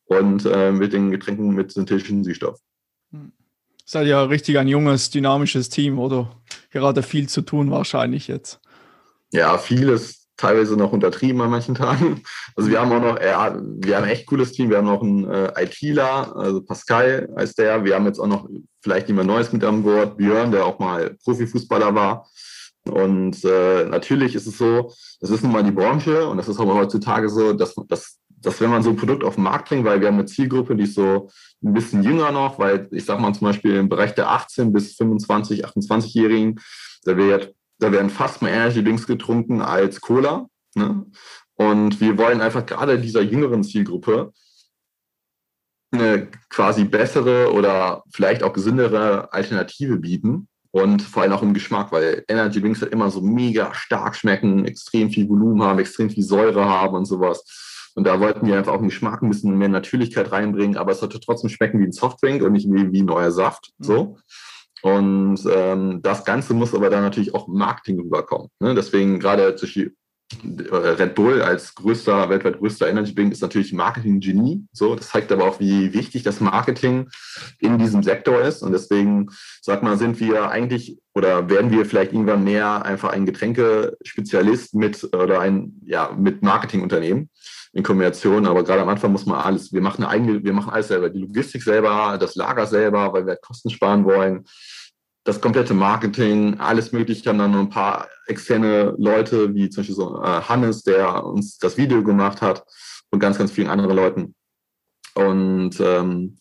und 0.05 0.45
äh, 0.45 0.71
mit 0.71 0.93
den 0.93 1.11
Getränken 1.11 1.53
mit 1.53 1.71
synthetischen 1.71 2.23
Süßstoff. 2.23 2.59
Hm. 3.11 3.31
Seid 3.85 4.07
ja 4.07 4.23
richtig 4.23 4.57
ein 4.57 4.67
junges, 4.67 5.11
dynamisches 5.11 5.69
Team 5.69 5.99
oder 5.99 6.31
gerade 6.71 7.03
viel 7.03 7.29
zu 7.29 7.41
tun 7.41 7.69
wahrscheinlich 7.69 8.27
jetzt. 8.27 8.59
Ja, 9.31 9.57
vieles 9.57 10.25
teilweise 10.37 10.75
noch 10.75 10.91
untertrieben 10.91 11.41
an 11.41 11.51
manchen 11.51 11.75
Tagen. 11.75 12.23
Also 12.55 12.69
wir 12.69 12.79
haben 12.81 12.91
auch 12.91 13.01
noch, 13.01 13.21
ja, 13.21 13.55
wir 13.57 13.95
haben 13.95 14.03
ein 14.03 14.09
echt 14.09 14.25
cooles 14.25 14.51
Team. 14.51 14.69
Wir 14.69 14.77
haben 14.77 14.87
noch 14.87 15.01
einen 15.01 15.29
äh, 15.29 15.63
ITler, 15.63 16.35
also 16.35 16.61
Pascal 16.61 17.29
heißt 17.37 17.57
der. 17.57 17.83
Wir 17.85 17.95
haben 17.95 18.05
jetzt 18.05 18.19
auch 18.19 18.27
noch 18.27 18.49
vielleicht 18.81 19.07
jemand 19.07 19.27
Neues 19.27 19.51
mit 19.53 19.63
an 19.63 19.83
Bord, 19.83 20.17
Björn, 20.17 20.51
der 20.51 20.65
auch 20.65 20.79
mal 20.79 21.15
Profifußballer 21.23 21.93
war. 21.95 22.27
Und 22.89 23.43
äh, 23.43 23.85
natürlich 23.85 24.35
ist 24.35 24.45
es 24.45 24.57
so, 24.57 24.93
das 25.19 25.31
ist 25.31 25.43
nun 25.43 25.51
mal 25.51 25.63
die 25.63 25.71
Branche 25.71 26.27
und 26.27 26.37
das 26.37 26.47
ist 26.47 26.59
aber 26.59 26.75
heutzutage 26.75 27.29
so, 27.29 27.53
dass, 27.53 27.73
dass 27.87 28.19
dass 28.45 28.61
wenn 28.61 28.69
man 28.69 28.83
so 28.83 28.91
ein 28.91 28.95
Produkt 28.95 29.23
auf 29.23 29.35
den 29.35 29.43
Markt 29.43 29.69
bringt, 29.69 29.85
weil 29.85 29.99
wir 30.01 30.07
haben 30.07 30.15
eine 30.15 30.25
Zielgruppe, 30.25 30.75
die 30.75 30.83
ist 30.83 30.95
so 30.95 31.29
ein 31.63 31.73
bisschen 31.73 32.03
jünger 32.03 32.31
noch, 32.31 32.59
weil 32.59 32.87
ich 32.91 33.05
sag 33.05 33.19
mal 33.19 33.33
zum 33.33 33.47
Beispiel 33.47 33.75
im 33.75 33.89
Bereich 33.89 34.13
der 34.13 34.29
18 34.29 34.71
bis 34.71 34.95
25, 34.95 35.65
28-Jährigen, 35.65 36.59
da, 37.03 37.17
wird, 37.17 37.55
da 37.79 37.91
werden 37.91 38.09
fast 38.09 38.41
mehr 38.41 38.53
Energy 38.53 38.83
Drinks 38.83 39.07
getrunken 39.07 39.61
als 39.61 39.99
Cola. 39.99 40.47
Ne? 40.75 41.05
Und 41.55 41.99
wir 41.99 42.17
wollen 42.17 42.41
einfach 42.41 42.65
gerade 42.65 42.99
dieser 42.99 43.21
jüngeren 43.21 43.63
Zielgruppe 43.63 44.31
eine 45.91 46.27
quasi 46.49 46.83
bessere 46.83 47.53
oder 47.53 48.03
vielleicht 48.11 48.43
auch 48.43 48.53
gesündere 48.53 49.31
Alternative 49.33 49.97
bieten. 49.97 50.47
Und 50.71 51.01
vor 51.01 51.23
allem 51.23 51.31
auch 51.31 51.41
im 51.41 51.53
Geschmack, 51.53 51.93
weil 51.93 52.25
Energy 52.27 52.59
Drinks 52.59 52.81
halt 52.81 52.91
immer 52.91 53.09
so 53.09 53.21
mega 53.21 53.73
stark 53.73 54.13
schmecken, 54.13 54.65
extrem 54.65 55.09
viel 55.09 55.29
Volumen 55.29 55.63
haben, 55.63 55.79
extrem 55.79 56.09
viel 56.09 56.23
Säure 56.23 56.65
haben 56.65 56.95
und 56.95 57.05
sowas. 57.05 57.74
Und 57.95 58.05
da 58.05 58.19
wollten 58.19 58.45
wir 58.45 58.57
einfach 58.57 58.73
auch 58.73 58.79
den 58.79 58.89
Geschmack 58.89 59.21
ein 59.21 59.29
bisschen 59.29 59.57
mehr 59.57 59.69
Natürlichkeit 59.69 60.31
reinbringen, 60.31 60.77
aber 60.77 60.91
es 60.91 60.99
sollte 60.99 61.19
trotzdem 61.19 61.49
schmecken 61.49 61.79
wie 61.79 61.85
ein 61.85 61.93
Softdrink 61.93 62.43
und 62.43 62.51
nicht 62.51 62.67
wie, 62.69 62.91
wie 62.91 63.01
neuer 63.01 63.31
Saft. 63.31 63.71
Mhm. 63.77 63.83
So. 63.83 64.17
Und 64.81 65.39
ähm, 65.51 66.01
das 66.03 66.25
Ganze 66.25 66.53
muss 66.53 66.75
aber 66.75 66.89
dann 66.89 67.01
natürlich 67.01 67.33
auch 67.33 67.47
Marketing 67.47 67.99
rüberkommen. 67.99 68.49
Ne? 68.59 68.75
Deswegen 68.75 69.19
gerade 69.19 69.55
äh, 70.43 70.75
Red 70.75 71.15
Bull 71.15 71.41
als 71.41 71.73
größter, 71.73 72.29
weltweit 72.29 72.59
größter 72.59 72.89
Energy 72.89 73.15
Drink 73.15 73.31
ist 73.31 73.41
natürlich 73.41 73.73
Marketing-Genie. 73.73 74.65
So, 74.73 74.93
das 74.95 75.09
zeigt 75.09 75.31
aber 75.31 75.45
auch, 75.45 75.59
wie 75.59 75.93
wichtig 75.93 76.23
das 76.23 76.41
Marketing 76.41 77.07
in 77.59 77.77
diesem 77.77 78.03
Sektor 78.03 78.41
ist. 78.41 78.61
Und 78.61 78.73
deswegen, 78.73 79.29
sag 79.61 79.83
mal, 79.83 79.97
sind 79.97 80.19
wir 80.19 80.49
eigentlich 80.49 80.97
oder 81.13 81.49
werden 81.49 81.71
wir 81.71 81.85
vielleicht 81.85 82.11
irgendwann 82.11 82.43
mehr 82.43 82.83
einfach 82.83 83.09
ein 83.09 83.25
Getränkespezialist 83.25 84.75
mit 84.75 85.03
oder 85.15 85.39
ein, 85.39 85.81
ja, 85.85 86.11
mit 86.15 86.43
Marketingunternehmen 86.43 87.29
in 87.75 87.83
Kombination. 87.83 88.47
Aber 88.47 88.63
gerade 88.63 88.81
am 88.81 88.89
Anfang 88.89 89.11
muss 89.11 89.25
man 89.25 89.39
alles, 89.39 89.71
wir 89.71 89.81
machen 89.81 90.03
eine 90.03 90.09
eigene, 90.09 90.43
wir 90.43 90.53
machen 90.53 90.73
alles 90.73 90.87
selber, 90.87 91.09
die 91.09 91.19
Logistik 91.19 91.61
selber, 91.61 92.17
das 92.19 92.35
Lager 92.35 92.65
selber, 92.65 93.13
weil 93.13 93.27
wir 93.27 93.35
Kosten 93.35 93.69
sparen 93.69 94.05
wollen. 94.05 94.45
das 95.25 95.41
komplette 95.41 95.73
Marketing, 95.73 96.59
alles 96.59 96.91
Mögliche. 96.91 97.27
haben 97.29 97.39
dann 97.39 97.51
noch 97.51 97.59
ein 97.59 97.69
paar 97.69 98.07
externe 98.27 98.93
Leute, 98.97 99.53
wie 99.55 99.69
zum 99.69 99.81
Beispiel 99.81 99.95
so 99.95 100.21
äh, 100.21 100.41
Hannes, 100.41 100.83
der 100.83 101.25
uns 101.25 101.57
das 101.57 101.77
Video 101.77 102.03
gemacht 102.03 102.41
hat 102.41 102.63
und 103.09 103.19
ganz, 103.19 103.37
ganz 103.37 103.51
vielen 103.51 103.69
anderen 103.69 103.95
Leuten. 103.95 104.35
Und 105.15 105.79
ähm, 105.79 106.37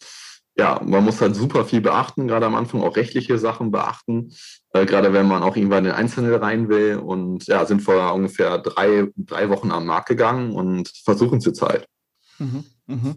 ja, 0.57 0.80
man 0.84 1.05
muss 1.05 1.20
halt 1.20 1.34
super 1.34 1.64
viel 1.64 1.80
beachten, 1.80 2.28
gerade 2.28 2.46
am 2.46 2.55
Anfang 2.55 2.82
auch 2.82 2.96
rechtliche 2.96 3.38
Sachen 3.38 3.72
beachten, 3.72 4.32
äh, 4.72 4.86
gerade 4.86 5.12
wenn 5.12 5.26
man 5.26 5.42
auch 5.42 5.57
irgendwann 5.57 5.84
in 5.84 5.90
den 5.90 5.94
Einzelhandel 5.94 6.36
rein 6.36 6.68
will. 6.68 6.96
Und 6.96 7.46
ja, 7.46 7.64
sind 7.66 7.82
vor 7.82 8.14
ungefähr 8.14 8.59
drei, 8.59 9.09
drei 9.16 9.48
Wochen 9.48 9.72
am 9.72 9.86
Markt 9.86 10.09
gegangen 10.09 10.52
und 10.52 10.92
versuchen 11.05 11.40
zurzeit. 11.40 11.86
Mhm, 12.38 12.64
mh. 12.86 13.16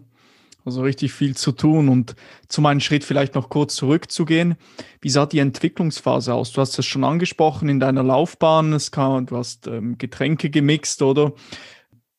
Also 0.64 0.82
richtig 0.82 1.12
viel 1.12 1.34
zu 1.34 1.52
tun 1.52 1.88
und 1.88 2.14
zum 2.48 2.66
einen 2.66 2.80
Schritt 2.80 3.02
vielleicht 3.02 3.34
noch 3.34 3.48
kurz 3.48 3.74
zurückzugehen. 3.76 4.56
Wie 5.00 5.08
sah 5.08 5.24
die 5.24 5.38
Entwicklungsphase 5.38 6.34
aus? 6.34 6.52
Du 6.52 6.60
hast 6.60 6.78
es 6.78 6.84
schon 6.84 7.04
angesprochen 7.04 7.70
in 7.70 7.80
deiner 7.80 8.02
Laufbahn. 8.02 8.74
Es 8.74 8.90
kam, 8.90 9.24
du 9.24 9.36
hast 9.36 9.66
ähm, 9.66 9.96
Getränke 9.96 10.50
gemixt, 10.50 11.00
oder? 11.00 11.32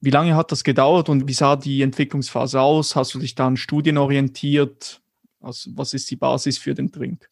Wie 0.02 0.10
lange 0.10 0.36
hat 0.36 0.52
das 0.52 0.64
gedauert 0.64 1.10
und 1.10 1.28
wie 1.28 1.34
sah 1.34 1.58
die 1.58 1.82
Entwicklungsphase 1.84 2.60
aus? 2.60 2.96
Hast 2.96 3.14
du 3.14 3.20
dich 3.20 3.36
da 3.36 3.46
an 3.46 3.58
Studien 3.58 3.98
orientiert? 3.98 5.02
Also, 5.42 5.72
was 5.76 5.94
ist 5.94 6.10
die 6.12 6.16
Basis 6.16 6.58
für 6.58 6.74
den 6.74 6.92
Drink? 6.92 7.28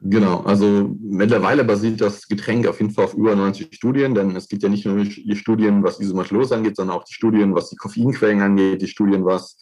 Genau, 0.00 0.40
also 0.40 0.94
mittlerweile 1.00 1.64
basiert 1.64 2.02
das 2.02 2.28
Getränk 2.28 2.66
auf 2.66 2.80
jeden 2.80 2.92
Fall 2.92 3.06
auf 3.06 3.14
über 3.14 3.34
90 3.34 3.74
Studien, 3.74 4.14
denn 4.14 4.36
es 4.36 4.46
gibt 4.46 4.62
ja 4.62 4.68
nicht 4.68 4.84
nur 4.84 5.02
die 5.02 5.36
Studien, 5.36 5.82
was 5.82 6.00
Isomaltulose 6.00 6.54
angeht, 6.54 6.76
sondern 6.76 6.96
auch 6.98 7.04
die 7.04 7.14
Studien, 7.14 7.54
was 7.54 7.70
die 7.70 7.76
Koffeinquellen 7.76 8.42
angeht, 8.42 8.82
die 8.82 8.88
Studien, 8.88 9.24
was, 9.24 9.58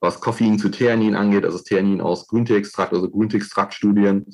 was 0.00 0.20
Koffein 0.20 0.58
zu 0.58 0.70
Theanin 0.70 1.14
angeht, 1.14 1.44
also 1.44 1.58
Theanin 1.58 2.00
aus 2.00 2.26
Grünteeextrakt, 2.28 2.94
also 2.94 3.10
Grünteextraktstudien 3.10 4.24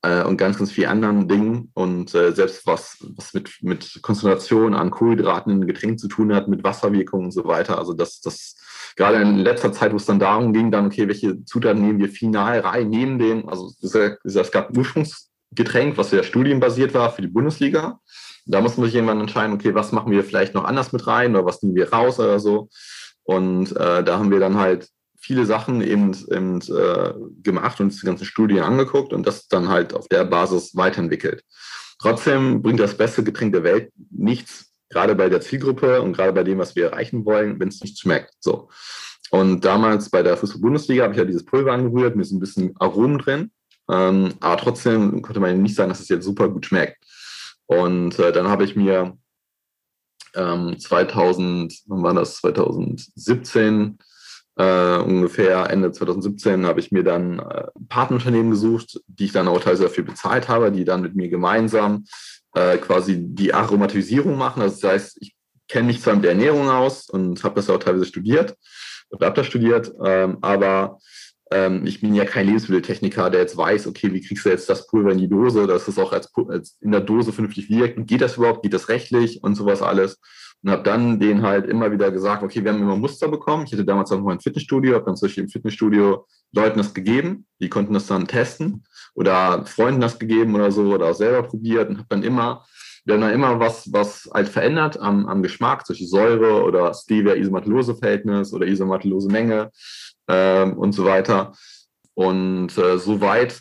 äh, 0.00 0.24
und 0.24 0.38
ganz, 0.38 0.56
ganz 0.56 0.72
vielen 0.72 0.88
anderen 0.88 1.28
Dingen. 1.28 1.70
Und 1.74 2.14
äh, 2.14 2.32
selbst 2.32 2.66
was, 2.66 2.96
was 3.14 3.34
mit, 3.34 3.50
mit 3.60 4.00
Konzentration 4.00 4.72
an 4.72 4.90
Kohlenhydraten 4.90 5.52
in 5.52 5.66
Getränk 5.66 6.00
zu 6.00 6.08
tun 6.08 6.34
hat, 6.34 6.48
mit 6.48 6.64
Wasserwirkungen 6.64 7.26
und 7.26 7.32
so 7.32 7.44
weiter, 7.44 7.78
also 7.78 7.92
das, 7.92 8.22
das 8.22 8.56
gerade 8.96 9.20
in 9.20 9.38
letzter 9.38 9.72
Zeit, 9.72 9.92
wo 9.92 9.96
es 9.96 10.06
dann 10.06 10.18
darum 10.18 10.52
ging, 10.52 10.70
dann, 10.70 10.86
okay, 10.86 11.08
welche 11.08 11.44
Zutaten 11.44 11.82
nehmen 11.82 11.98
wir 11.98 12.08
final 12.08 12.60
rein, 12.60 12.90
nehmen 12.90 13.18
den, 13.18 13.48
also 13.48 13.72
es 13.80 14.50
gab 14.50 14.76
Ursprungsgetränk, 14.76 15.96
was 15.96 16.10
ja 16.10 16.22
studienbasiert 16.22 16.94
war 16.94 17.10
für 17.10 17.22
die 17.22 17.28
Bundesliga. 17.28 18.00
Da 18.46 18.60
muss 18.60 18.76
man 18.76 18.86
sich 18.86 18.94
irgendwann 18.94 19.20
entscheiden, 19.20 19.54
okay, 19.54 19.74
was 19.74 19.92
machen 19.92 20.12
wir 20.12 20.22
vielleicht 20.22 20.54
noch 20.54 20.64
anders 20.64 20.92
mit 20.92 21.06
rein 21.06 21.34
oder 21.34 21.46
was 21.46 21.62
nehmen 21.62 21.76
wir 21.76 21.92
raus 21.92 22.20
oder 22.20 22.38
so. 22.38 22.68
Und 23.22 23.72
äh, 23.72 24.04
da 24.04 24.18
haben 24.18 24.30
wir 24.30 24.38
dann 24.38 24.58
halt 24.58 24.88
viele 25.18 25.46
Sachen 25.46 25.80
eben, 25.80 26.12
eben 26.30 26.60
äh, 26.60 27.14
gemacht 27.42 27.80
und 27.80 27.98
die 28.00 28.06
ganzen 28.06 28.26
Studien 28.26 28.62
angeguckt 28.62 29.14
und 29.14 29.26
das 29.26 29.48
dann 29.48 29.68
halt 29.68 29.94
auf 29.94 30.06
der 30.08 30.24
Basis 30.26 30.76
weiterentwickelt. 30.76 31.42
Trotzdem 31.98 32.60
bringt 32.60 32.80
das 32.80 32.96
beste 32.96 33.24
Getränk 33.24 33.54
der 33.54 33.64
Welt 33.64 33.90
nichts, 34.10 34.73
gerade 34.94 35.14
bei 35.14 35.28
der 35.28 35.40
Zielgruppe 35.40 36.00
und 36.00 36.14
gerade 36.14 36.32
bei 36.32 36.44
dem, 36.44 36.58
was 36.58 36.74
wir 36.76 36.86
erreichen 36.86 37.24
wollen, 37.24 37.60
wenn 37.60 37.68
es 37.68 37.82
nicht 37.82 37.98
schmeckt. 37.98 38.32
So. 38.40 38.68
Und 39.30 39.64
damals 39.64 40.08
bei 40.08 40.22
der 40.22 40.36
Fußball-Bundesliga 40.36 41.02
habe 41.02 41.12
ich 41.12 41.18
ja 41.18 41.24
dieses 41.24 41.44
Pulver 41.44 41.72
angerührt, 41.72 42.14
mit 42.14 42.24
so 42.26 42.36
ein 42.36 42.40
bisschen 42.40 42.74
Aromen 42.78 43.18
drin. 43.18 43.50
Ähm, 43.90 44.34
aber 44.40 44.56
trotzdem 44.56 45.20
konnte 45.20 45.40
man 45.40 45.60
nicht 45.60 45.74
sagen, 45.74 45.90
dass 45.90 46.00
es 46.00 46.08
jetzt 46.08 46.24
super 46.24 46.48
gut 46.48 46.66
schmeckt. 46.66 47.04
Und 47.66 48.18
äh, 48.18 48.30
dann 48.32 48.48
habe 48.48 48.64
ich 48.64 48.76
mir 48.76 49.18
ähm, 50.34 50.78
2000, 50.78 51.82
wann 51.86 52.02
war 52.02 52.14
das? 52.14 52.36
2017, 52.36 53.98
äh, 54.56 54.98
ungefähr 54.98 55.68
Ende 55.68 55.90
2017, 55.90 56.66
habe 56.66 56.78
ich 56.78 56.92
mir 56.92 57.02
dann 57.02 57.40
äh, 57.40 57.66
Partnerunternehmen 57.88 58.50
gesucht, 58.50 59.00
die 59.08 59.24
ich 59.24 59.32
dann 59.32 59.48
auch 59.48 59.60
teilweise 59.60 59.84
dafür 59.84 60.04
bezahlt 60.04 60.48
habe, 60.48 60.70
die 60.70 60.84
dann 60.84 61.02
mit 61.02 61.16
mir 61.16 61.28
gemeinsam 61.28 62.04
äh, 62.54 62.78
quasi 62.78 63.16
die 63.18 63.52
Aromatisierung 63.52 64.36
machen. 64.36 64.62
Also 64.62 64.80
das 64.80 64.90
heißt, 64.90 65.18
ich 65.20 65.34
kenne 65.68 65.88
mich 65.88 66.00
zwar 66.00 66.14
mit 66.14 66.24
der 66.24 66.32
Ernährung 66.32 66.68
aus 66.68 67.08
und 67.08 67.42
habe 67.42 67.56
das 67.56 67.70
auch 67.70 67.78
teilweise 67.78 68.04
studiert 68.04 68.56
oder 69.10 69.26
habe 69.26 69.36
das 69.36 69.46
studiert, 69.46 69.92
ähm, 70.04 70.38
aber 70.40 70.98
ähm, 71.50 71.86
ich 71.86 72.00
bin 72.00 72.14
ja 72.14 72.24
kein 72.24 72.46
Lebensmitteltechniker, 72.46 73.30
der 73.30 73.42
jetzt 73.42 73.56
weiß, 73.56 73.86
okay, 73.86 74.12
wie 74.12 74.20
kriegst 74.20 74.44
du 74.44 74.50
jetzt 74.50 74.68
das 74.68 74.86
Pulver 74.86 75.12
in 75.12 75.18
die 75.18 75.28
Dose, 75.28 75.66
dass 75.66 75.88
es 75.88 75.98
auch 75.98 76.12
als, 76.12 76.30
als 76.48 76.76
in 76.80 76.90
der 76.90 77.00
Dose 77.00 77.32
vernünftig 77.32 77.68
wirkt. 77.68 78.06
Geht 78.06 78.22
das 78.22 78.36
überhaupt? 78.36 78.62
Geht 78.62 78.74
das 78.74 78.88
rechtlich 78.88 79.42
und 79.42 79.54
sowas 79.54 79.82
alles? 79.82 80.20
Und 80.62 80.70
habe 80.70 80.82
dann 80.82 81.20
denen 81.20 81.42
halt 81.42 81.66
immer 81.66 81.92
wieder 81.92 82.10
gesagt, 82.10 82.42
okay, 82.42 82.64
wir 82.64 82.72
haben 82.72 82.80
immer 82.80 82.96
Muster 82.96 83.28
bekommen. 83.28 83.64
Ich 83.66 83.72
hatte 83.72 83.84
damals 83.84 84.10
auch 84.10 84.18
noch 84.18 84.30
ein 84.30 84.40
Fitnessstudio, 84.40 84.94
habe 84.94 85.04
dann 85.04 85.16
zum 85.16 85.26
Beispiel 85.26 85.44
im 85.44 85.50
Fitnessstudio 85.50 86.26
Leuten 86.52 86.78
das 86.78 86.94
gegeben, 86.94 87.46
die 87.60 87.68
konnten 87.68 87.92
das 87.92 88.06
dann 88.06 88.26
testen 88.26 88.84
oder 89.14 89.64
Freunden 89.66 90.00
das 90.00 90.18
gegeben 90.18 90.54
oder 90.54 90.70
so 90.70 90.92
oder 90.92 91.06
auch 91.06 91.14
selber 91.14 91.42
probiert 91.44 91.88
und 91.88 91.98
habe 91.98 92.08
dann 92.08 92.22
immer, 92.22 92.64
dann 93.04 93.22
immer 93.22 93.60
was, 93.60 93.92
was 93.92 94.28
halt 94.32 94.48
verändert 94.48 94.98
am, 94.98 95.26
am 95.26 95.42
Geschmack, 95.42 95.86
solche 95.86 96.06
Säure 96.06 96.64
oder 96.64 96.92
Stevia-Isomatulose-Verhältnis 96.92 98.52
oder 98.52 98.66
Isomatulose-Menge 98.66 99.70
ähm, 100.28 100.78
und 100.78 100.92
so 100.92 101.04
weiter. 101.04 101.52
Und 102.14 102.76
äh, 102.78 102.98
so 102.98 103.20
weit, 103.20 103.60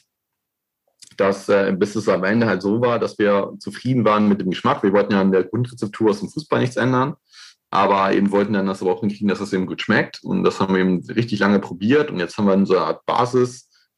dass 1.18 1.50
äh, 1.50 1.76
bis 1.78 1.96
es 1.96 2.10
am 2.10 2.24
Ende 2.24 2.48
halt 2.48 2.62
so 2.62 2.82
war, 2.82 3.00
dass 3.00 3.18
wir 3.20 3.54
zufrieden 3.60 4.06
waren 4.06 4.28
mit 4.28 4.42
dem 4.42 4.50
Geschmack. 4.50 4.84
Wir 4.84 4.94
wollten 4.94 5.14
ja 5.14 5.22
an 5.22 5.32
der 5.32 5.44
Grundrezeptur 5.44 6.10
aus 6.10 6.20
dem 6.20 6.30
Fußball 6.30 6.60
nichts 6.60 6.76
ändern, 6.76 7.16
aber 7.70 8.14
eben 8.14 8.32
wollten 8.32 8.54
dann 8.54 8.68
das 8.68 8.82
aber 8.82 8.94
auch 8.94 9.02
hinkriegen, 9.02 9.28
dass 9.28 9.40
das 9.40 9.54
eben 9.54 9.66
gut 9.66 9.82
schmeckt. 9.82 10.24
Und 10.24 10.44
das 10.44 10.60
haben 10.60 10.74
wir 10.74 10.82
eben 10.82 11.04
richtig 11.10 11.40
lange 11.40 11.60
probiert. 11.60 12.12
Und 12.12 12.20
jetzt 12.20 12.38
haben 12.38 12.46
wir 12.46 12.66
so 12.66 12.76
eine 12.76 12.86
Art 12.86 13.06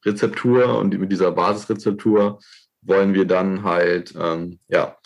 Basisrezeptur 0.02 0.78
und 0.78 0.98
mit 0.98 1.10
dieser 1.10 1.32
Basisrezeptur 1.32 2.40
wollen 2.82 3.14
wir 3.14 3.26
dann 3.26 3.62
halt 3.62 4.14
ähm, 4.18 4.58
ja 4.68 4.96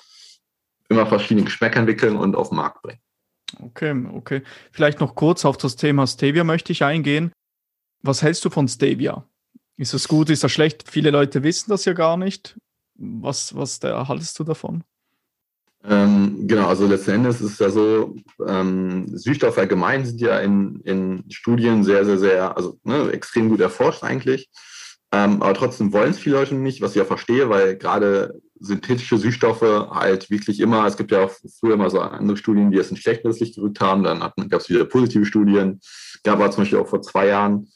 immer 0.88 1.06
verschiedene 1.06 1.44
Geschmäcker 1.44 1.80
entwickeln 1.80 2.16
und 2.16 2.36
auf 2.36 2.50
den 2.50 2.56
Markt 2.56 2.82
bringen. 2.82 3.00
Okay, 3.58 4.06
okay. 4.12 4.42
Vielleicht 4.70 5.00
noch 5.00 5.14
kurz 5.14 5.44
auf 5.44 5.56
das 5.56 5.76
Thema 5.76 6.06
Stevia 6.06 6.44
möchte 6.44 6.72
ich 6.72 6.84
eingehen. 6.84 7.32
Was 8.02 8.22
hältst 8.22 8.44
du 8.44 8.50
von 8.50 8.68
Stevia? 8.68 9.24
Ist 9.76 9.94
das 9.94 10.08
gut, 10.08 10.30
ist 10.30 10.44
das 10.44 10.52
schlecht? 10.52 10.90
Viele 10.90 11.10
Leute 11.10 11.42
wissen 11.42 11.70
das 11.70 11.84
ja 11.84 11.94
gar 11.94 12.16
nicht. 12.16 12.58
Was, 12.94 13.56
was 13.56 13.80
da 13.80 14.08
haltest 14.08 14.38
du 14.38 14.44
davon? 14.44 14.84
Ähm, 15.82 16.46
genau, 16.46 16.66
also 16.66 16.86
letzten 16.86 17.12
Endes 17.12 17.40
ist 17.40 17.52
es 17.52 17.58
ja 17.58 17.70
so, 17.70 18.14
ähm, 18.46 19.16
Süßstoffe 19.16 19.56
allgemein 19.56 20.04
sind 20.04 20.20
ja 20.20 20.38
in, 20.40 20.80
in 20.80 21.24
Studien 21.30 21.82
sehr, 21.84 22.04
sehr, 22.04 22.18
sehr, 22.18 22.56
also 22.56 22.78
ne, 22.84 23.10
extrem 23.12 23.48
gut 23.48 23.60
erforscht 23.60 24.04
eigentlich. 24.04 24.50
Ähm, 25.12 25.42
aber 25.42 25.54
trotzdem 25.54 25.92
wollen 25.92 26.10
es 26.10 26.18
viele 26.18 26.36
Leute 26.36 26.54
nicht, 26.54 26.80
was 26.80 26.92
ich 26.92 26.98
ja 26.98 27.04
verstehe, 27.04 27.48
weil 27.48 27.76
gerade 27.76 28.40
synthetische 28.60 29.18
Süßstoffe 29.18 29.62
halt 29.62 30.30
wirklich 30.30 30.60
immer, 30.60 30.86
es 30.86 30.96
gibt 30.96 31.10
ja 31.10 31.24
auch 31.24 31.32
früher 31.58 31.76
mal 31.76 31.90
so 31.90 32.00
andere 32.00 32.36
Studien, 32.36 32.70
die 32.70 32.78
es 32.78 32.90
in 32.90 32.96
schlechteres 32.96 33.40
Licht 33.40 33.56
gerückt 33.56 33.80
haben, 33.80 34.04
dann 34.04 34.20
gab 34.20 34.60
es 34.60 34.68
wieder 34.68 34.84
positive 34.84 35.24
Studien, 35.24 35.80
gab 36.22 36.36
aber 36.36 36.50
zum 36.50 36.62
Beispiel 36.62 36.78
auch 36.78 36.88
vor 36.88 37.02
zwei 37.02 37.26
Jahren 37.28 37.68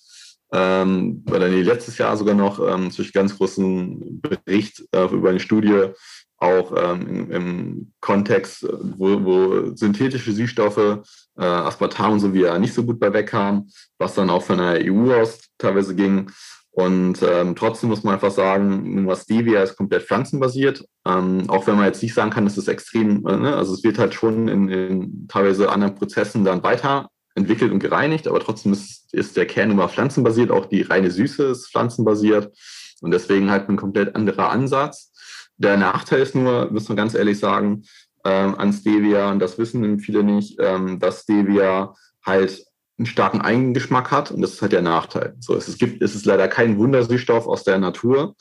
ähm, 0.53 1.25
oder 1.29 1.49
nee, 1.49 1.63
letztes 1.63 1.99
Jahr 1.99 2.17
sogar 2.17 2.35
noch 2.35 2.61
ähm, 2.61 2.91
durch 2.95 3.13
ganz 3.13 3.37
großen 3.37 4.21
Bericht 4.21 4.85
äh, 4.93 5.07
über 5.07 5.31
eine 5.31 5.41
Studie, 5.41 5.89
auch 6.37 6.73
ähm, 6.77 7.09
im, 7.09 7.31
im, 7.31 7.93
Kontext, 8.01 8.67
wo, 8.97 9.25
wo 9.25 9.75
synthetische 9.75 10.33
Süßstoffe, 10.33 11.03
äh, 11.39 11.45
Aspartam 11.45 12.13
und 12.13 12.21
so 12.21 12.35
wie 12.35 12.43
ja 12.43 12.59
nicht 12.59 12.75
so 12.75 12.85
gut 12.85 13.01
bei 13.01 13.13
wegkamen, 13.13 13.71
was 13.99 14.15
dann 14.15 14.31
auch 14.31 14.43
von 14.43 14.59
der 14.59 14.81
EU 14.85 15.13
aus 15.15 15.41
teilweise 15.59 15.95
ging. 15.95 16.31
Und 16.75 17.23
ähm, 17.23 17.55
trotzdem 17.55 17.89
muss 17.89 18.03
man 18.03 18.15
einfach 18.15 18.33
sagen, 18.33 19.07
was 19.07 19.23
Stevia 19.23 19.63
ist 19.63 19.77
komplett 19.77 20.03
pflanzenbasiert. 20.03 20.85
Ähm, 21.07 21.45
auch 21.49 21.69
wenn 21.69 21.77
man 21.77 21.87
jetzt 21.87 22.03
nicht 22.03 22.15
sagen 22.15 22.31
kann, 22.31 22.45
dass 22.45 22.57
es 22.57 22.67
extrem, 22.67 23.25
äh, 23.27 23.37
ne? 23.37 23.55
also 23.57 23.73
es 23.75 23.85
wird 23.85 23.99
halt 23.99 24.13
schon 24.13 24.49
in, 24.49 24.69
in 24.69 25.29
teilweise 25.29 25.71
anderen 25.71 25.95
Prozessen 25.95 26.45
dann 26.45 26.65
weiter 26.65 27.11
entwickelt 27.37 27.71
und 27.71 27.79
gereinigt, 27.79 28.27
aber 28.27 28.41
trotzdem 28.41 28.73
ist, 28.73 29.13
ist 29.13 29.37
der 29.37 29.47
Kern 29.47 29.71
immer 29.71 29.89
pflanzenbasiert, 29.89 30.51
auch 30.51 30.67
die 30.67 30.83
reine 30.83 31.11
Süße 31.13 31.45
ist 31.45 31.71
pflanzenbasiert 31.71 32.53
und 33.01 33.13
deswegen 33.13 33.51
halt 33.51 33.69
ein 33.69 33.77
komplett 33.77 34.17
anderer 34.17 34.51
Ansatz. 34.51 35.13
Der 35.57 35.77
Nachteil 35.77 36.23
ist 36.23 36.35
nur, 36.35 36.71
müssen 36.73 36.89
wir 36.91 36.97
ganz 36.97 37.15
ehrlich 37.15 37.39
sagen, 37.39 37.85
ähm, 38.25 38.57
an 38.57 38.73
Stevia, 38.73 39.31
und 39.31 39.39
das 39.39 39.59
wissen 39.59 40.01
viele 40.01 40.25
nicht, 40.25 40.59
ähm, 40.61 40.99
dass 40.99 41.23
Stevia 41.23 41.95
halt 42.25 42.65
einen 42.99 43.07
starken 43.07 43.41
Eigengeschmack 43.41 44.11
hat 44.11 44.31
und 44.31 44.41
das 44.41 44.53
ist 44.53 44.63
halt 44.63 44.73
der 44.73 44.83
Nachteil. 44.83 45.35
So, 45.41 45.57
es, 45.57 45.79
gibt, 45.79 46.03
es 46.03 46.15
ist 46.15 46.27
leider 46.27 46.49
kein 46.49 46.79
Wundersüßstoff 46.79 47.47
aus 47.47 47.65
der 47.65 47.79
Natur, 47.79 48.35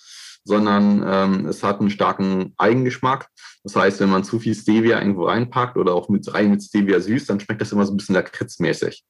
sondern 0.43 1.03
ähm, 1.05 1.45
es 1.47 1.63
hat 1.63 1.79
einen 1.79 1.89
starken 1.89 2.53
Eigengeschmack. 2.57 3.29
Das 3.63 3.75
heißt, 3.75 3.99
wenn 4.01 4.09
man 4.09 4.23
zu 4.23 4.39
viel 4.39 4.53
Stevia 4.53 4.99
irgendwo 4.99 5.25
reinpackt 5.25 5.77
oder 5.77 5.93
auch 5.93 6.09
mit 6.09 6.31
rein 6.33 6.51
mit 6.51 6.61
Stevia 6.61 6.99
süß, 6.99 7.25
dann 7.25 7.39
schmeckt 7.39 7.61
das 7.61 7.71
immer 7.71 7.85
so 7.85 7.93
ein 7.93 7.97
bisschen 7.97 8.15
lakritzmäßig. 8.15 9.03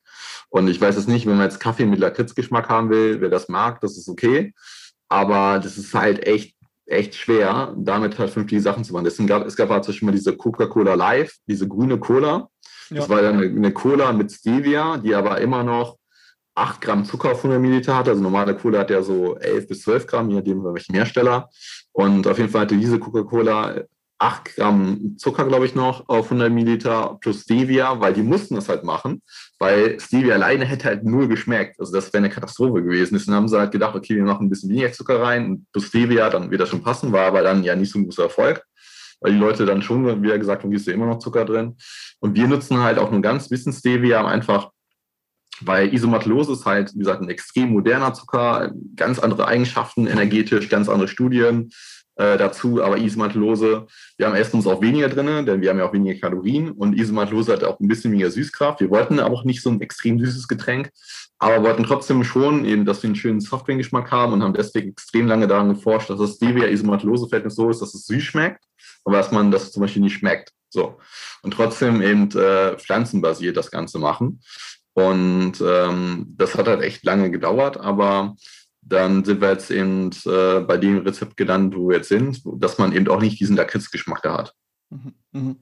Und 0.49 0.67
ich 0.67 0.79
weiß 0.79 0.95
es 0.95 1.07
nicht, 1.07 1.25
wenn 1.25 1.37
man 1.37 1.49
jetzt 1.49 1.59
Kaffee 1.59 1.85
mit 1.85 1.99
Lakritzgeschmack 1.99 2.69
haben 2.69 2.89
will, 2.89 3.19
wer 3.19 3.29
das 3.29 3.49
mag, 3.49 3.81
das 3.81 3.97
ist 3.97 4.07
okay. 4.07 4.53
Aber 5.09 5.59
das 5.59 5.77
ist 5.77 5.93
halt 5.93 6.25
echt, 6.27 6.55
echt 6.85 7.15
schwer, 7.15 7.73
damit 7.77 8.19
halt 8.19 8.29
vernünftige 8.29 8.61
Sachen 8.61 8.83
zu 8.83 8.93
machen. 8.93 9.05
Deswegen 9.05 9.27
gab, 9.27 9.45
es 9.45 9.55
gab 9.55 9.69
halt 9.69 9.83
zum 9.83 9.93
Beispiel 9.93 10.05
mal 10.05 10.11
diese 10.11 10.37
Coca-Cola 10.37 10.93
Live, 10.93 11.35
diese 11.47 11.67
grüne 11.67 11.97
Cola. 11.97 12.49
Das 12.93 13.07
ja. 13.07 13.09
war 13.09 13.21
dann 13.21 13.37
eine, 13.37 13.45
eine 13.45 13.71
Cola 13.71 14.11
mit 14.13 14.31
Stevia, 14.31 14.97
die 14.97 15.15
aber 15.15 15.39
immer 15.41 15.63
noch 15.63 15.97
8 16.55 16.81
Gramm 16.81 17.05
Zucker 17.05 17.31
auf 17.31 17.37
100 17.37 17.59
Milliliter 17.59 17.95
hatte. 17.95 18.11
Also 18.11 18.21
normale 18.21 18.55
Cola 18.55 18.79
hat 18.79 18.89
ja 18.89 19.01
so 19.01 19.35
11 19.37 19.67
bis 19.67 19.81
12 19.81 20.07
Gramm, 20.07 20.29
je 20.29 20.35
nachdem, 20.35 20.63
bei 20.63 20.73
welchem 20.73 20.95
Hersteller. 20.95 21.49
Und 21.91 22.27
auf 22.27 22.37
jeden 22.37 22.49
Fall 22.49 22.61
hatte 22.61 22.77
diese 22.77 22.99
Coca-Cola 22.99 23.83
8 24.19 24.55
Gramm 24.55 25.15
Zucker, 25.17 25.45
glaube 25.45 25.65
ich, 25.65 25.75
noch 25.75 26.07
auf 26.07 26.25
100 26.25 26.51
Milliliter 26.51 27.17
plus 27.19 27.41
Stevia, 27.41 27.99
weil 27.99 28.13
die 28.13 28.21
mussten 28.21 28.55
das 28.55 28.69
halt 28.69 28.83
machen, 28.83 29.21
weil 29.59 29.99
Stevia 29.99 30.35
alleine 30.35 30.65
hätte 30.65 30.85
halt 30.85 31.03
nur 31.03 31.27
geschmeckt. 31.27 31.79
Also 31.79 31.91
das 31.91 32.13
wäre 32.13 32.23
eine 32.23 32.29
Katastrophe 32.29 32.83
gewesen. 32.83 33.15
Deswegen 33.15 33.35
haben 33.35 33.49
sie 33.49 33.59
halt 33.59 33.71
gedacht, 33.71 33.95
okay, 33.95 34.15
wir 34.15 34.23
machen 34.23 34.45
ein 34.45 34.49
bisschen 34.49 34.69
weniger 34.69 34.93
Zucker 34.93 35.21
rein 35.21 35.65
plus 35.71 35.87
Stevia, 35.87 36.29
dann 36.29 36.51
wird 36.51 36.61
das 36.61 36.69
schon 36.69 36.83
passen, 36.83 37.11
war 37.11 37.27
aber 37.27 37.41
dann 37.41 37.63
ja 37.63 37.75
nicht 37.75 37.91
so 37.91 37.99
ein 37.99 38.05
großer 38.05 38.23
Erfolg, 38.23 38.63
weil 39.23 39.31
die 39.31 39.39
Leute 39.39 39.65
dann 39.65 39.81
schon 39.81 40.21
wieder 40.21 40.37
gesagt 40.37 40.63
haben, 40.63 40.71
ist 40.71 40.85
ja 40.85 40.93
immer 40.93 41.07
noch 41.07 41.19
Zucker 41.19 41.45
drin. 41.45 41.77
Und 42.19 42.35
wir 42.35 42.47
nutzen 42.47 42.79
halt 42.79 42.99
auch 42.99 43.09
nur 43.09 43.21
ganz 43.21 43.49
bisschen 43.49 43.73
Stevia, 43.73 44.25
einfach 44.27 44.69
weil 45.61 45.93
Isomaltulose 45.93 46.53
ist 46.53 46.65
halt, 46.65 46.93
wie 46.93 46.99
gesagt, 46.99 47.21
ein 47.21 47.29
extrem 47.29 47.69
moderner 47.69 48.13
Zucker, 48.13 48.71
ganz 48.95 49.19
andere 49.19 49.47
Eigenschaften 49.47 50.07
energetisch, 50.07 50.67
ganz 50.67 50.89
andere 50.89 51.07
Studien 51.07 51.69
äh, 52.15 52.37
dazu. 52.37 52.83
Aber 52.83 52.97
Isomaltulose, 52.97 53.87
wir 54.17 54.25
haben 54.25 54.35
erstens 54.35 54.67
auch 54.67 54.81
weniger 54.81 55.09
drin, 55.09 55.45
denn 55.45 55.61
wir 55.61 55.69
haben 55.69 55.77
ja 55.77 55.87
auch 55.87 55.93
weniger 55.93 56.19
Kalorien 56.19 56.71
und 56.71 56.97
Isomaltulose 56.97 57.53
hat 57.53 57.63
auch 57.63 57.79
ein 57.79 57.87
bisschen 57.87 58.11
weniger 58.11 58.31
Süßkraft. 58.31 58.81
Wir 58.81 58.89
wollten 58.89 59.19
aber 59.19 59.33
auch 59.33 59.45
nicht 59.45 59.61
so 59.61 59.69
ein 59.69 59.81
extrem 59.81 60.19
süßes 60.19 60.47
Getränk, 60.47 60.89
aber 61.39 61.63
wollten 61.63 61.83
trotzdem 61.83 62.23
schon 62.23 62.65
eben, 62.65 62.85
dass 62.85 63.03
wir 63.03 63.09
einen 63.09 63.15
schönen 63.15 63.41
Softdrink-Geschmack 63.41 64.11
haben 64.11 64.33
und 64.33 64.43
haben 64.43 64.53
deswegen 64.53 64.89
extrem 64.89 65.27
lange 65.27 65.47
daran 65.47 65.69
geforscht, 65.69 66.09
dass 66.09 66.19
das 66.19 66.35
Stevia-Isomaltulose-Verhältnis 66.35 67.55
so 67.55 67.69
ist, 67.69 67.81
dass 67.81 67.93
es 67.93 68.05
süß 68.05 68.23
schmeckt, 68.23 68.63
dass 69.05 69.31
man 69.31 69.51
das 69.51 69.71
zum 69.71 69.81
Beispiel 69.81 70.01
nicht 70.01 70.17
schmeckt. 70.17 70.51
So. 70.69 70.97
Und 71.41 71.53
trotzdem 71.53 72.01
eben 72.01 72.31
äh, 72.31 72.77
pflanzenbasiert 72.77 73.57
das 73.57 73.71
Ganze 73.71 73.99
machen. 73.99 74.41
Und 74.93 75.53
ähm, 75.65 76.33
das 76.37 76.55
hat 76.55 76.67
halt 76.67 76.81
echt 76.81 77.03
lange 77.03 77.31
gedauert, 77.31 77.77
aber 77.77 78.35
dann 78.81 79.23
sind 79.23 79.41
wir 79.41 79.49
jetzt 79.49 79.71
eben 79.71 80.11
äh, 80.25 80.59
bei 80.59 80.77
dem 80.77 80.99
Rezept 80.99 81.37
gelandet, 81.37 81.79
wo 81.79 81.89
wir 81.89 81.97
jetzt 81.97 82.09
sind, 82.09 82.41
dass 82.45 82.77
man 82.77 82.93
eben 82.93 83.07
auch 83.07 83.21
nicht 83.21 83.39
diesen 83.39 83.55
Lakritzgeschmack 83.55 84.21
da 84.21 84.37
hat. 84.37 84.53
Mhm, 84.89 85.13
mhm. 85.31 85.55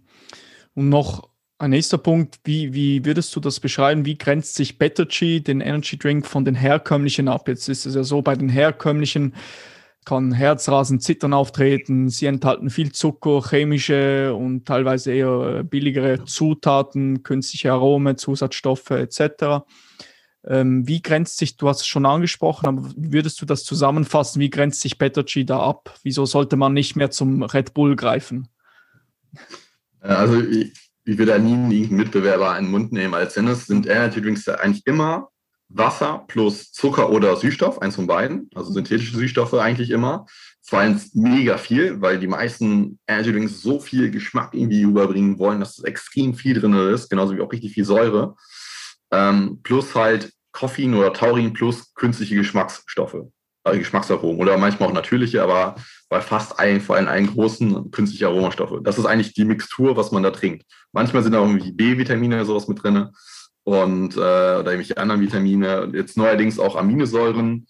Und 0.74 0.90
noch 0.90 1.30
ein 1.60 1.70
nächster 1.70 1.98
Punkt, 1.98 2.40
wie, 2.44 2.74
wie 2.74 3.06
würdest 3.06 3.36
du 3.36 3.40
das 3.40 3.60
beschreiben? 3.60 4.06
Wie 4.06 4.18
grenzt 4.18 4.56
sich 4.56 4.80
Bettergy, 4.80 5.42
den 5.42 5.62
Energy 5.62 5.98
Drink, 5.98 6.26
von 6.26 6.44
den 6.44 6.56
herkömmlichen 6.56 7.28
ab? 7.28 7.48
Jetzt 7.48 7.70
ist 7.70 7.86
es 7.86 7.96
ja 7.96 8.04
so, 8.04 8.22
bei 8.22 8.36
den 8.36 8.50
herkömmlichen 8.50 9.36
kann 10.06 10.32
Herzrasen, 10.32 11.00
Zittern 11.00 11.34
auftreten. 11.34 12.10
Sie 12.10 12.26
enthalten 12.26 12.70
viel 12.70 12.92
Zucker, 12.92 13.42
chemische 13.48 14.34
und 14.34 14.66
teilweise 14.66 15.12
eher 15.12 15.60
äh, 15.60 15.64
billigere 15.64 16.26
Zutaten, 16.26 17.24
künstliche 17.24 17.72
Arome, 17.72 18.16
Zusatzstoffe 18.16 18.92
etc. 18.92 19.64
Ähm, 20.44 20.88
wie 20.88 21.02
grenzt 21.02 21.38
sich, 21.38 21.58
du 21.58 21.70
hast 21.70 21.82
es 21.82 21.88
schon 21.88 22.06
angesprochen, 22.06 22.66
aber 22.68 22.92
würdest 22.96 23.42
du 23.42 23.46
das 23.46 23.64
zusammenfassen? 23.64 24.40
Wie 24.40 24.50
grenzt 24.50 24.82
sich 24.82 24.98
Bettergy 24.98 25.46
da 25.46 25.60
ab? 25.60 25.94
Wieso 26.04 26.26
sollte 26.26 26.58
man 26.58 26.74
nicht 26.74 26.96
mehr 26.96 27.12
zum 27.12 27.44
Red 27.44 27.74
Bull 27.76 27.96
greifen? 27.96 28.48
Äh, 30.02 30.08
also 30.08 30.42
ich, 30.42 30.74
ich 31.06 31.18
da 31.18 31.38
nie 31.38 31.54
einen 31.54 31.96
Mitbewerber 31.96 32.58
in 32.58 32.66
den 32.66 32.72
Mund 32.72 32.92
nehmen. 32.92 33.14
Als 33.14 33.36
Dennis 33.36 33.68
sind 33.68 33.86
Energy 33.86 34.20
Drinks 34.20 34.48
eigentlich 34.50 34.86
immer 34.88 35.30
Wasser 35.74 36.26
plus 36.28 36.72
Zucker 36.72 37.10
oder 37.10 37.36
Süßstoff, 37.36 37.82
eins 37.82 37.96
von 37.96 38.08
beiden, 38.08 38.50
also 38.56 38.72
synthetische 38.72 39.16
Süßstoffe 39.16 39.54
eigentlich 39.54 39.90
immer. 39.90 40.26
Allem 40.72 41.02
mega 41.14 41.58
viel, 41.58 42.00
weil 42.02 42.18
die 42.18 42.28
meisten 42.28 42.98
Energy 43.06 43.34
Drinks 43.34 43.62
so 43.62 43.80
viel 43.80 44.10
Geschmack 44.10 44.54
irgendwie 44.54 44.82
überbringen 44.82 45.38
wollen, 45.38 45.60
dass 45.60 45.78
es 45.78 45.84
extrem 45.84 46.34
viel 46.34 46.58
drin 46.58 46.74
ist, 46.74 47.10
genauso 47.10 47.36
wie 47.36 47.42
auch 47.42 47.52
richtig 47.52 47.74
viel 47.74 47.84
Säure. 47.84 48.36
Ähm, 49.12 49.60
plus 49.64 49.94
halt 49.96 50.32
Koffein 50.54 50.94
oder 50.94 51.12
Taurin 51.12 51.52
plus 51.52 51.94
künstliche 51.94 52.36
Geschmacksstoffe, 52.36 53.18
äh, 53.66 53.78
Geschmacksaromen 53.78 54.40
oder 54.40 54.58
manchmal 54.58 54.88
auch 54.88 54.94
natürliche, 54.94 55.44
aber 55.44 55.76
bei 56.08 56.22
fast 56.22 56.58
allen, 56.58 56.80
vor 56.80 56.96
allem 56.96 57.10
allen 57.10 57.28
großen 57.28 57.92
künstliche 57.92 58.28
Aromastoffe. 58.28 58.80
Das 58.82 58.98
ist 58.98 59.06
eigentlich 59.06 59.34
die 59.34 59.46
Mixtur, 59.46 59.98
was 59.98 60.12
man 60.12 60.24
da 60.24 60.32
trinkt. 60.32 60.66
Manchmal 60.94 61.24
sind 61.24 61.34
da 61.34 61.40
irgendwie 61.40 61.74
B-Vitamine 61.74 62.36
oder 62.36 62.46
sowas 62.46 62.70
mit 62.70 62.82
drin 62.82 63.10
und 63.64 64.16
äh, 64.16 64.20
oder 64.20 64.72
irgendwelche 64.72 64.98
anderen 64.98 65.22
Vitamine. 65.22 65.92
Jetzt 65.94 66.18
neuerdings 66.18 66.60
auch 66.60 66.76
Aminosäuren, 66.76 67.68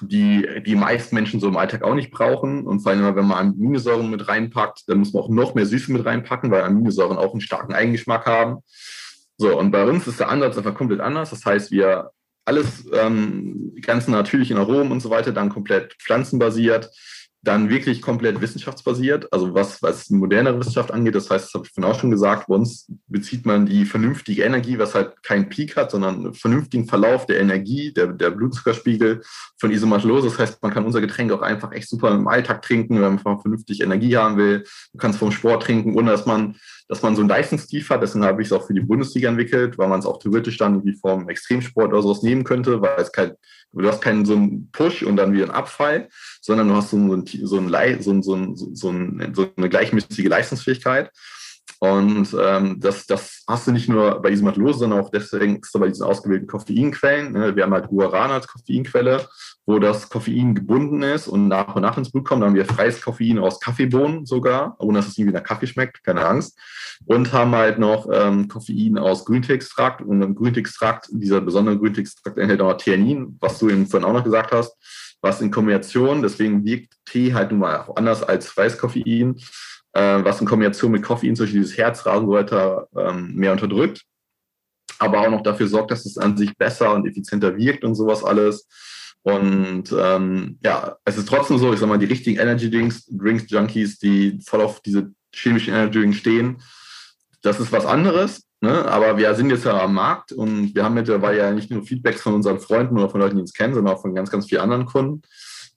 die 0.00 0.46
die 0.64 0.74
meisten 0.74 1.14
Menschen 1.14 1.40
so 1.40 1.48
im 1.48 1.56
Alltag 1.56 1.82
auch 1.82 1.94
nicht 1.94 2.10
brauchen. 2.10 2.66
Und 2.66 2.80
vor 2.80 2.92
allem, 2.92 3.16
wenn 3.16 3.26
man 3.26 3.54
Aminosäuren 3.54 4.10
mit 4.10 4.28
reinpackt, 4.28 4.84
dann 4.88 4.98
muss 4.98 5.12
man 5.12 5.22
auch 5.22 5.28
noch 5.28 5.54
mehr 5.54 5.66
Süße 5.66 5.92
mit 5.92 6.04
reinpacken, 6.04 6.50
weil 6.50 6.62
Aminosäuren 6.62 7.18
auch 7.18 7.32
einen 7.32 7.40
starken 7.40 7.74
Eigengeschmack 7.74 8.26
haben. 8.26 8.58
So, 9.36 9.58
und 9.58 9.70
bei 9.70 9.84
uns 9.84 10.06
ist 10.06 10.20
der 10.20 10.28
Ansatz 10.28 10.56
einfach 10.56 10.74
komplett 10.74 11.00
anders. 11.00 11.30
Das 11.30 11.44
heißt, 11.44 11.70
wir 11.70 12.10
alles, 12.44 12.84
ähm, 12.92 13.72
die 13.76 13.80
ganzen 13.80 14.12
natürlichen 14.12 14.56
Aromen 14.56 14.92
und 14.92 15.00
so 15.00 15.10
weiter, 15.10 15.32
dann 15.32 15.48
komplett 15.48 15.94
pflanzenbasiert 15.94 16.90
dann 17.42 17.68
wirklich 17.68 18.00
komplett 18.00 18.40
wissenschaftsbasiert, 18.40 19.32
also 19.32 19.52
was, 19.52 19.82
was 19.82 20.10
modernere 20.10 20.60
Wissenschaft 20.60 20.92
angeht. 20.92 21.16
Das 21.16 21.28
heißt, 21.28 21.46
das 21.46 21.54
habe 21.54 21.66
ich 21.66 21.72
vorhin 21.72 21.92
auch 21.92 21.98
schon 21.98 22.12
gesagt, 22.12 22.46
bei 22.46 22.54
uns 22.54 22.86
bezieht 23.08 23.44
man 23.44 23.66
die 23.66 23.84
vernünftige 23.84 24.44
Energie, 24.44 24.78
was 24.78 24.94
halt 24.94 25.20
keinen 25.24 25.48
Peak 25.48 25.76
hat, 25.76 25.90
sondern 25.90 26.14
einen 26.14 26.34
vernünftigen 26.34 26.86
Verlauf 26.86 27.26
der 27.26 27.40
Energie, 27.40 27.92
der, 27.92 28.08
der 28.08 28.30
Blutzuckerspiegel 28.30 29.22
von 29.58 29.72
Isomaltulose. 29.72 30.28
Das 30.28 30.38
heißt, 30.38 30.62
man 30.62 30.72
kann 30.72 30.86
unser 30.86 31.00
Getränk 31.00 31.32
auch 31.32 31.42
einfach 31.42 31.72
echt 31.72 31.88
super 31.88 32.12
im 32.12 32.28
Alltag 32.28 32.62
trinken, 32.62 33.02
wenn 33.02 33.20
man 33.24 33.40
vernünftig 33.40 33.80
Energie 33.80 34.16
haben 34.16 34.36
will. 34.36 34.64
Du 34.92 34.98
kannst 34.98 35.18
vom 35.18 35.32
Sport 35.32 35.64
trinken, 35.64 35.96
ohne 35.96 36.12
dass 36.12 36.26
man, 36.26 36.56
dass 36.92 37.00
man 37.00 37.16
so 37.16 37.22
einen 37.22 37.30
Leistungstief 37.30 37.88
hat. 37.88 38.02
Deswegen 38.02 38.26
habe 38.26 38.42
ich 38.42 38.48
es 38.48 38.52
auch 38.52 38.66
für 38.66 38.74
die 38.74 38.82
Bundesliga 38.82 39.30
entwickelt, 39.30 39.78
weil 39.78 39.88
man 39.88 40.00
es 40.00 40.04
auch 40.04 40.18
theoretisch 40.18 40.58
dann 40.58 40.84
wie 40.84 40.92
vom 40.92 41.26
Extremsport 41.26 41.90
oder 41.90 42.02
sowas 42.02 42.22
nehmen 42.22 42.44
könnte, 42.44 42.82
weil 42.82 42.98
es 42.98 43.10
kein, 43.10 43.32
du 43.72 43.88
hast 43.88 44.02
keinen 44.02 44.26
so 44.26 44.34
einen 44.34 44.70
Push 44.72 45.02
und 45.02 45.16
dann 45.16 45.32
wieder 45.32 45.44
einen 45.44 45.54
Abfall, 45.54 46.10
sondern 46.42 46.68
du 46.68 46.74
hast 46.74 46.90
so, 46.90 46.98
ein, 46.98 47.08
so, 47.08 47.56
ein, 47.56 48.02
so, 48.02 48.12
ein, 48.12 48.22
so, 48.22 48.34
ein, 48.36 48.74
so, 48.74 48.90
ein, 48.90 49.22
eine 49.56 49.68
gleichmäßige 49.70 50.26
Leistungsfähigkeit. 50.26 51.10
Und 51.78 52.36
ähm, 52.38 52.78
das, 52.78 53.06
das 53.06 53.42
hast 53.48 53.66
du 53.66 53.72
nicht 53.72 53.88
nur 53.88 54.20
bei 54.20 54.28
diesem 54.28 54.44
Matlose, 54.44 54.80
sondern 54.80 55.00
auch 55.00 55.10
deswegen 55.10 55.60
ist 55.60 55.72
bei 55.72 55.88
diesen 55.88 56.04
ausgewählten 56.04 56.46
Koffeinquellen. 56.46 57.32
Ne? 57.32 57.56
Wir 57.56 57.62
haben 57.62 57.72
halt 57.72 57.88
Guarana 57.88 58.34
als 58.34 58.48
Koffeinquelle, 58.48 59.26
wo 59.66 59.78
das 59.78 60.08
Koffein 60.08 60.54
gebunden 60.54 61.02
ist 61.02 61.28
und 61.28 61.48
nach 61.48 61.74
und 61.76 61.82
nach 61.82 61.96
ins 61.96 62.10
Blut 62.10 62.24
kommt. 62.24 62.42
Dann 62.42 62.50
haben 62.50 62.56
wir 62.56 62.64
freies 62.64 63.00
Koffein 63.00 63.38
aus 63.38 63.60
Kaffeebohnen 63.60 64.26
sogar, 64.26 64.76
ohne 64.78 64.98
dass 64.98 65.08
es 65.08 65.18
irgendwie 65.18 65.36
nach 65.36 65.44
Kaffee 65.44 65.66
schmeckt, 65.66 66.02
keine 66.02 66.26
Angst. 66.26 66.58
Und 67.06 67.32
haben 67.32 67.52
halt 67.52 67.78
noch 67.78 68.08
ähm, 68.12 68.48
Koffein 68.48 68.98
aus 68.98 69.24
Grünteextrakt. 69.24 70.02
Und 70.02 70.20
im 70.22 70.34
Grünteextrakt, 70.34 71.08
dieser 71.12 71.40
besondere 71.40 71.78
Grünteextrakt 71.78 72.38
enthält 72.38 72.60
auch 72.60 72.76
Theanin, 72.76 73.36
was 73.40 73.58
du 73.58 73.68
eben 73.68 73.86
vorhin 73.86 74.08
auch 74.08 74.12
noch 74.12 74.24
gesagt 74.24 74.52
hast 74.52 74.76
was 75.22 75.40
in 75.40 75.50
Kombination, 75.50 76.20
deswegen 76.20 76.64
wirkt 76.64 76.94
Tee 77.06 77.32
halt 77.32 77.52
nun 77.52 77.60
mal 77.60 77.78
auch 77.78 77.96
anders 77.96 78.22
als 78.22 78.54
Weißkoffein, 78.56 79.36
äh, 79.92 80.24
was 80.24 80.40
in 80.40 80.46
Kombination 80.46 80.90
mit 80.92 81.02
Koffein 81.02 81.36
zum 81.36 81.44
Beispiel 81.44 81.62
dieses 81.62 81.78
Herzrasen 81.78 82.28
weiter 82.28 82.88
ähm, 82.96 83.32
mehr 83.34 83.52
unterdrückt, 83.52 84.02
aber 84.98 85.20
auch 85.20 85.30
noch 85.30 85.42
dafür 85.42 85.68
sorgt, 85.68 85.92
dass 85.92 86.04
es 86.04 86.18
an 86.18 86.36
sich 86.36 86.56
besser 86.58 86.92
und 86.92 87.06
effizienter 87.06 87.56
wirkt 87.56 87.84
und 87.84 87.94
sowas 87.94 88.24
alles. 88.24 88.68
Und 89.22 89.94
ähm, 89.96 90.58
ja, 90.64 90.96
es 91.04 91.16
ist 91.16 91.28
trotzdem 91.28 91.58
so, 91.58 91.72
ich 91.72 91.78
sag 91.78 91.88
mal, 91.88 91.98
die 91.98 92.06
richtigen 92.06 92.40
Energy 92.40 92.70
Drinks, 92.70 93.06
Drinks 93.06 93.48
Junkies, 93.48 93.98
die 93.98 94.40
voll 94.44 94.60
auf 94.60 94.80
diese 94.80 95.12
chemischen 95.32 95.74
Energy 95.74 96.00
Drinks 96.00 96.16
stehen, 96.16 96.60
das 97.42 97.60
ist 97.60 97.72
was 97.72 97.86
anderes. 97.86 98.42
Ne? 98.60 98.84
Aber 98.84 99.18
wir 99.18 99.34
sind 99.34 99.50
jetzt 99.50 99.64
ja 99.64 99.80
am 99.80 99.94
Markt 99.94 100.32
und 100.32 100.74
wir 100.74 100.84
haben 100.84 100.94
mittlerweile 100.94 101.38
ja 101.38 101.50
nicht 101.52 101.70
nur 101.70 101.84
Feedbacks 101.84 102.22
von 102.22 102.34
unseren 102.34 102.60
Freunden 102.60 102.96
oder 102.96 103.10
von 103.10 103.20
Leuten, 103.20 103.36
die 103.36 103.42
uns 103.42 103.52
kennen, 103.52 103.74
sondern 103.74 103.94
auch 103.94 104.00
von 104.00 104.14
ganz, 104.14 104.30
ganz 104.30 104.46
vielen 104.46 104.60
anderen 104.62 104.86
Kunden. 104.86 105.22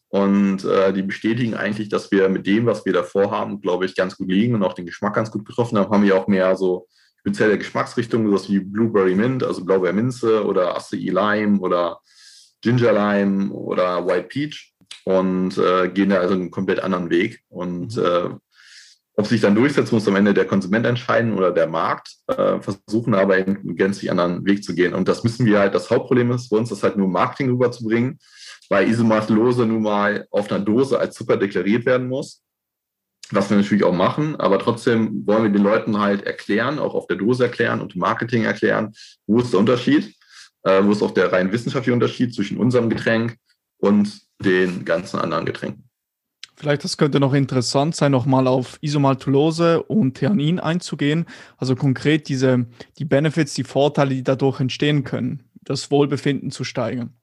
Und 0.09 0.63
äh, 0.63 0.93
die 0.93 1.01
bestätigen 1.01 1.55
eigentlich, 1.55 1.89
dass 1.89 2.11
wir 2.11 2.29
mit 2.29 2.45
dem, 2.45 2.67
was 2.67 2.85
wir 2.85 2.93
davor 2.93 3.31
haben, 3.31 3.59
glaube 3.59 3.85
ich, 3.85 3.95
ganz 3.95 4.17
gut 4.17 4.29
liegen 4.29 4.55
und 4.55 4.63
auch 4.63 4.73
den 4.73 4.85
Geschmack 4.85 5.15
ganz 5.15 5.31
gut 5.31 5.45
getroffen 5.45 5.77
haben. 5.77 5.91
Haben 5.91 6.03
wir 6.03 6.15
auch 6.15 6.27
mehr 6.27 6.55
so 6.55 6.87
spezielle 7.19 7.57
Geschmacksrichtungen, 7.57 8.27
sowas 8.27 8.49
wie 8.49 8.59
Blueberry 8.59 9.15
Mint, 9.15 9.43
also 9.43 9.65
Blaubeer 9.65 9.93
Minze 9.93 10.45
oder 10.45 10.77
Acai 10.77 11.09
Lime 11.09 11.59
oder 11.59 11.99
Ginger 12.65 12.93
Lime 12.93 13.51
oder 13.51 14.07
White 14.07 14.27
Peach 14.27 14.73
und 15.03 15.55
äh, 15.59 15.87
gehen 15.89 16.09
da 16.09 16.17
also 16.17 16.33
einen 16.33 16.49
komplett 16.49 16.79
anderen 16.79 17.11
Weg. 17.11 17.43
Und 17.47 17.95
mhm. 17.95 18.03
äh, 18.03 18.29
ob 19.17 19.27
sich 19.27 19.39
dann 19.39 19.53
durchsetzt, 19.53 19.93
muss 19.93 20.07
am 20.07 20.15
Ende 20.15 20.33
der 20.33 20.45
Konsument 20.45 20.85
entscheiden 20.85 21.33
oder 21.33 21.51
der 21.51 21.67
Markt, 21.67 22.15
äh, 22.27 22.59
versuchen 22.59 23.13
aber 23.13 23.37
eben 23.37 23.57
einen 23.57 23.75
gänzlich 23.75 24.09
anderen 24.09 24.43
Weg 24.45 24.63
zu 24.63 24.73
gehen. 24.73 24.95
Und 24.95 25.07
das 25.07 25.23
müssen 25.23 25.45
wir 25.45 25.59
halt, 25.59 25.75
das 25.75 25.91
Hauptproblem 25.91 26.31
ist 26.31 26.49
für 26.49 26.55
uns, 26.55 26.69
das 26.69 26.81
halt 26.81 26.97
nur 26.97 27.07
Marketing 27.07 27.51
rüberzubringen, 27.51 28.17
weil 28.67 28.89
Isomaltulose 28.89 29.67
nun 29.67 29.83
mal 29.83 30.27
auf 30.31 30.51
einer 30.51 30.65
Dose 30.65 30.99
als 30.99 31.15
Zucker 31.15 31.37
deklariert 31.37 31.85
werden 31.85 32.07
muss. 32.07 32.41
Was 33.31 33.49
wir 33.49 33.57
natürlich 33.57 33.83
auch 33.83 33.93
machen, 33.93 34.35
aber 34.35 34.59
trotzdem 34.59 35.25
wollen 35.25 35.43
wir 35.43 35.49
den 35.49 35.63
Leuten 35.63 35.99
halt 35.99 36.23
erklären, 36.23 36.77
auch 36.77 36.93
auf 36.95 37.07
der 37.07 37.17
Dose 37.17 37.45
erklären 37.45 37.81
und 37.81 37.95
Marketing 37.95 38.43
erklären, 38.43 38.93
wo 39.27 39.39
ist 39.39 39.53
der 39.53 39.59
Unterschied, 39.59 40.15
äh, 40.65 40.83
wo 40.83 40.91
ist 40.91 41.01
auch 41.01 41.11
der 41.11 41.31
rein 41.31 41.51
wissenschaftliche 41.51 41.93
Unterschied 41.93 42.33
zwischen 42.33 42.57
unserem 42.57 42.89
Getränk 42.89 43.37
und 43.77 44.21
den 44.43 44.83
ganzen 44.83 45.19
anderen 45.19 45.45
Getränken. 45.45 45.83
Vielleicht 46.57 46.83
das 46.83 46.97
könnte 46.97 47.19
noch 47.19 47.33
interessant 47.33 47.95
sein, 47.95 48.11
nochmal 48.11 48.47
auf 48.47 48.77
Isomaltulose 48.81 49.83
und 49.83 50.15
Theanin 50.15 50.59
einzugehen. 50.59 51.25
Also 51.57 51.75
konkret 51.75 52.29
diese, 52.29 52.65
die 52.97 53.05
Benefits, 53.05 53.53
die 53.53 53.65
Vorteile, 53.65 54.15
die 54.15 54.23
dadurch 54.23 54.59
entstehen 54.59 55.03
können. 55.03 55.43
das 55.67 55.89
Wohlbefinden 55.89 56.51
zu 56.51 56.63
steigern. 56.63 57.15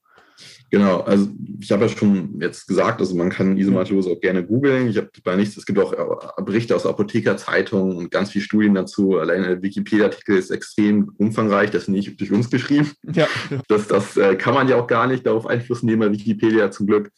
Genau, 0.73 1.01
also 1.01 1.29
ich 1.61 1.71
habe 1.71 1.85
ja 1.85 1.89
schon 1.91 2.41
jetzt 2.41 2.67
gesagt, 2.67 3.01
also 3.01 3.15
man 3.15 3.29
kann 3.29 3.59
Isomaltose 3.59 4.09
auch 4.09 4.21
gerne 4.21 4.43
googeln. 4.43 4.89
Ich 4.89 4.97
habe 4.97 5.11
bei 5.23 5.37
nichts, 5.37 5.55
es 5.59 5.67
gibt 5.67 5.79
auch 5.79 5.93
äh, 5.93 6.43
Berichte 6.43 6.75
aus 6.75 6.87
Apothekerzeitungen 6.87 7.95
und 7.95 8.11
ganz 8.11 8.31
viele 8.31 8.43
Studien 8.43 8.75
dazu. 8.75 9.19
Allein 9.19 9.43
der 9.43 9.63
Wikipedia-Artikel 9.63 10.39
ist 10.39 10.51
extrem 10.51 11.13
umfangreich, 11.19 11.71
das 11.71 11.83
ist 11.83 11.89
nicht 11.89 12.19
durch 12.19 12.33
uns 12.33 12.51
geschrieben. 12.51 12.91
Ja. 13.13 13.29
Das, 13.69 13.87
das 13.87 14.17
äh, 14.17 14.35
kann 14.37 14.55
man 14.55 14.67
ja 14.67 14.77
auch 14.77 14.87
gar 14.87 15.07
nicht 15.07 15.27
darauf 15.27 15.47
Einfluss 15.47 15.83
nehmen, 15.83 16.11
Wikipedia 16.11 16.71
zum 16.71 16.87
Glück. 16.87 17.11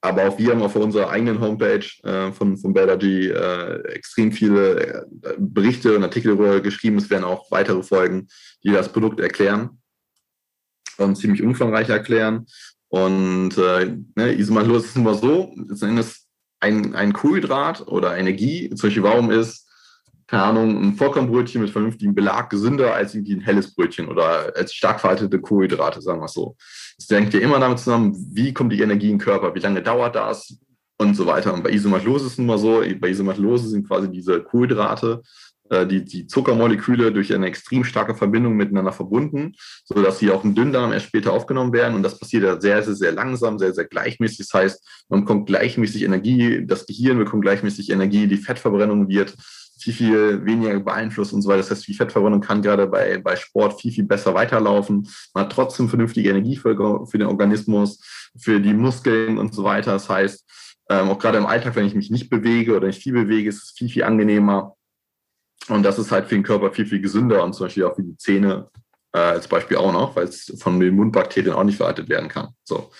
Aber 0.00 0.28
auch 0.28 0.38
wir 0.38 0.50
haben 0.50 0.62
auf 0.62 0.74
unserer 0.74 1.10
eigenen 1.10 1.40
Homepage 1.40 1.86
äh, 2.02 2.32
von, 2.32 2.56
von 2.56 2.74
äh, 2.74 3.76
extrem 3.92 4.32
viele 4.32 5.06
Berichte 5.38 5.96
und 5.96 6.02
Artikel 6.02 6.36
darüber 6.36 6.60
geschrieben. 6.60 6.98
Es 6.98 7.08
werden 7.08 7.24
auch 7.24 7.50
weitere 7.52 7.82
Folgen, 7.82 8.26
die 8.64 8.72
das 8.72 8.92
Produkt 8.92 9.20
erklären 9.20 9.80
und 10.98 11.16
ziemlich 11.16 11.42
umfangreich 11.42 11.88
erklären. 11.88 12.46
Und 12.96 13.58
äh, 13.58 13.94
ne, 14.14 14.32
Isomaltose 14.38 14.86
ist 14.86 14.96
immer 14.96 15.14
so, 15.14 15.52
ist 15.68 15.84
ein, 16.60 16.94
ein 16.94 17.12
Kohlenhydrat 17.12 17.86
oder 17.88 18.16
Energie, 18.16 18.70
zum 18.70 18.88
Beispiel 18.88 19.02
warum 19.02 19.30
ist, 19.30 19.68
keine 20.26 20.44
Ahnung, 20.44 20.82
ein 20.82 20.94
Vollkornbrötchen 20.94 21.60
mit 21.60 21.70
vernünftigem 21.70 22.14
Belag 22.14 22.48
gesünder 22.48 22.94
als 22.94 23.14
irgendwie 23.14 23.34
ein 23.34 23.42
helles 23.42 23.74
Brötchen 23.74 24.08
oder 24.08 24.50
als 24.56 24.72
stark 24.72 25.00
veraltete 25.00 25.38
Kohlenhydrate, 25.38 26.00
sagen 26.00 26.20
wir 26.20 26.24
es 26.24 26.32
so. 26.32 26.56
Es 26.98 27.06
denkt 27.06 27.34
ja 27.34 27.40
immer 27.40 27.60
damit 27.60 27.80
zusammen, 27.80 28.16
wie 28.32 28.54
kommt 28.54 28.72
die 28.72 28.80
Energie 28.80 29.10
in 29.10 29.18
den 29.18 29.24
Körper, 29.24 29.54
wie 29.54 29.60
lange 29.60 29.82
dauert 29.82 30.16
das 30.16 30.58
und 30.96 31.14
so 31.14 31.26
weiter. 31.26 31.52
Und 31.52 31.62
bei 31.62 31.70
Isomaltose 31.72 32.24
ist 32.26 32.32
es 32.32 32.38
nun 32.38 32.46
mal 32.46 32.58
so, 32.58 32.82
bei 32.98 33.10
Isomaltose 33.10 33.68
sind 33.68 33.86
quasi 33.86 34.10
diese 34.10 34.42
Kohlenhydrate 34.42 35.20
die, 35.70 36.04
die 36.04 36.26
Zuckermoleküle 36.26 37.12
durch 37.12 37.34
eine 37.34 37.46
extrem 37.46 37.84
starke 37.84 38.14
Verbindung 38.14 38.54
miteinander 38.54 38.92
verbunden, 38.92 39.54
sodass 39.84 40.18
sie 40.18 40.30
auch 40.30 40.44
im 40.44 40.54
Dünndarm 40.54 40.92
erst 40.92 41.06
später 41.06 41.32
aufgenommen 41.32 41.72
werden. 41.72 41.94
Und 41.94 42.02
das 42.02 42.18
passiert 42.18 42.44
ja 42.44 42.60
sehr, 42.60 42.82
sehr, 42.82 42.94
sehr 42.94 43.12
langsam, 43.12 43.58
sehr, 43.58 43.74
sehr 43.74 43.86
gleichmäßig. 43.86 44.38
Das 44.38 44.54
heißt, 44.54 45.06
man 45.08 45.20
bekommt 45.20 45.46
gleichmäßig 45.46 46.02
Energie, 46.02 46.64
das 46.66 46.86
Gehirn 46.86 47.18
bekommt 47.18 47.42
gleichmäßig 47.42 47.90
Energie, 47.90 48.26
die 48.26 48.36
Fettverbrennung 48.36 49.08
wird 49.08 49.34
viel, 49.78 49.92
viel 49.92 50.44
weniger 50.44 50.80
beeinflusst 50.80 51.32
und 51.32 51.42
so 51.42 51.48
weiter. 51.48 51.58
Das 51.58 51.70
heißt, 51.70 51.86
die 51.86 51.94
Fettverbrennung 51.94 52.40
kann 52.40 52.62
gerade 52.62 52.86
bei, 52.86 53.18
bei 53.18 53.36
Sport 53.36 53.80
viel, 53.80 53.92
viel 53.92 54.04
besser 54.04 54.34
weiterlaufen. 54.34 55.08
Man 55.34 55.44
hat 55.44 55.52
trotzdem 55.52 55.88
vernünftige 55.88 56.30
Energie 56.30 56.56
für, 56.56 57.06
für 57.06 57.18
den 57.18 57.26
Organismus, 57.26 58.00
für 58.38 58.60
die 58.60 58.74
Muskeln 58.74 59.38
und 59.38 59.54
so 59.54 59.64
weiter. 59.64 59.92
Das 59.92 60.08
heißt, 60.08 60.44
ähm, 60.88 61.10
auch 61.10 61.18
gerade 61.18 61.38
im 61.38 61.46
Alltag, 61.46 61.76
wenn 61.76 61.86
ich 61.86 61.94
mich 61.94 62.10
nicht 62.10 62.30
bewege 62.30 62.76
oder 62.76 62.86
nicht 62.86 63.02
viel 63.02 63.12
bewege, 63.12 63.48
ist 63.48 63.62
es 63.62 63.70
viel, 63.76 63.88
viel 63.88 64.04
angenehmer, 64.04 64.76
und 65.68 65.82
das 65.82 65.98
ist 65.98 66.12
halt 66.12 66.26
für 66.26 66.36
den 66.36 66.44
Körper 66.44 66.72
viel, 66.72 66.86
viel 66.86 67.00
gesünder 67.00 67.42
und 67.42 67.54
zum 67.54 67.66
Beispiel 67.66 67.84
auch 67.84 67.96
für 67.96 68.02
die 68.02 68.16
Zähne 68.16 68.68
äh, 69.12 69.18
als 69.18 69.48
Beispiel 69.48 69.78
auch 69.78 69.92
noch, 69.92 70.14
weil 70.16 70.28
es 70.28 70.52
von 70.60 70.78
den 70.78 70.94
Mundbakterien 70.94 71.54
auch 71.54 71.64
nicht 71.64 71.78
veraltet 71.78 72.08
werden 72.08 72.28
kann. 72.28 72.48
So. 72.64 72.90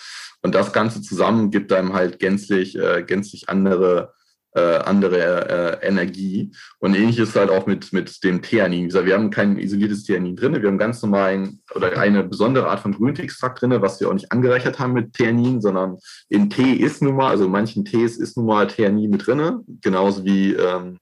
Und 0.41 0.55
das 0.55 0.73
Ganze 0.73 1.01
zusammen 1.01 1.51
gibt 1.51 1.71
einem 1.71 1.93
halt 1.93 2.19
gänzlich, 2.19 2.77
äh, 2.77 3.03
gänzlich 3.03 3.49
andere, 3.49 4.13
äh, 4.53 4.77
andere 4.77 5.79
äh, 5.81 5.87
Energie. 5.87 6.51
Und 6.79 6.95
ähnlich 6.95 7.19
ist 7.19 7.35
halt 7.35 7.49
auch 7.49 7.65
mit, 7.67 7.93
mit 7.93 8.23
dem 8.23 8.41
Theanin. 8.41 8.91
Wir 8.93 9.13
haben 9.13 9.29
kein 9.29 9.57
isoliertes 9.57 10.03
Theanin 10.03 10.35
drin, 10.35 10.61
wir 10.61 10.67
haben 10.67 10.77
ganz 10.77 11.01
normalen 11.01 11.61
oder 11.73 11.97
eine 11.97 12.23
besondere 12.23 12.67
Art 12.67 12.81
von 12.81 12.93
Grünteextrakt 12.93 13.61
drin, 13.61 13.81
was 13.81 13.99
wir 13.99 14.09
auch 14.09 14.13
nicht 14.13 14.31
angereichert 14.31 14.79
haben 14.79 14.93
mit 14.93 15.13
Theanin, 15.13 15.61
sondern 15.61 15.97
in 16.29 16.49
Tee 16.49 16.73
ist 16.73 17.01
nun 17.01 17.15
mal, 17.15 17.29
also 17.29 17.45
in 17.45 17.51
manchen 17.51 17.85
Tees 17.85 18.17
ist 18.17 18.37
nun 18.37 18.45
mal 18.45 18.67
Theanin 18.67 19.09
mit 19.09 19.25
drin, 19.25 19.63
genauso 19.81 20.23
wie 20.25 20.53
ähm, 20.53 20.97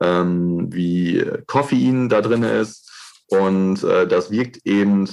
ähm, 0.00 0.72
wie 0.72 1.24
Koffein 1.46 2.08
da 2.08 2.20
drin 2.20 2.42
ist. 2.42 2.90
Und 3.28 3.84
äh, 3.84 4.06
das 4.08 4.30
wirkt 4.30 4.66
eben 4.66 5.08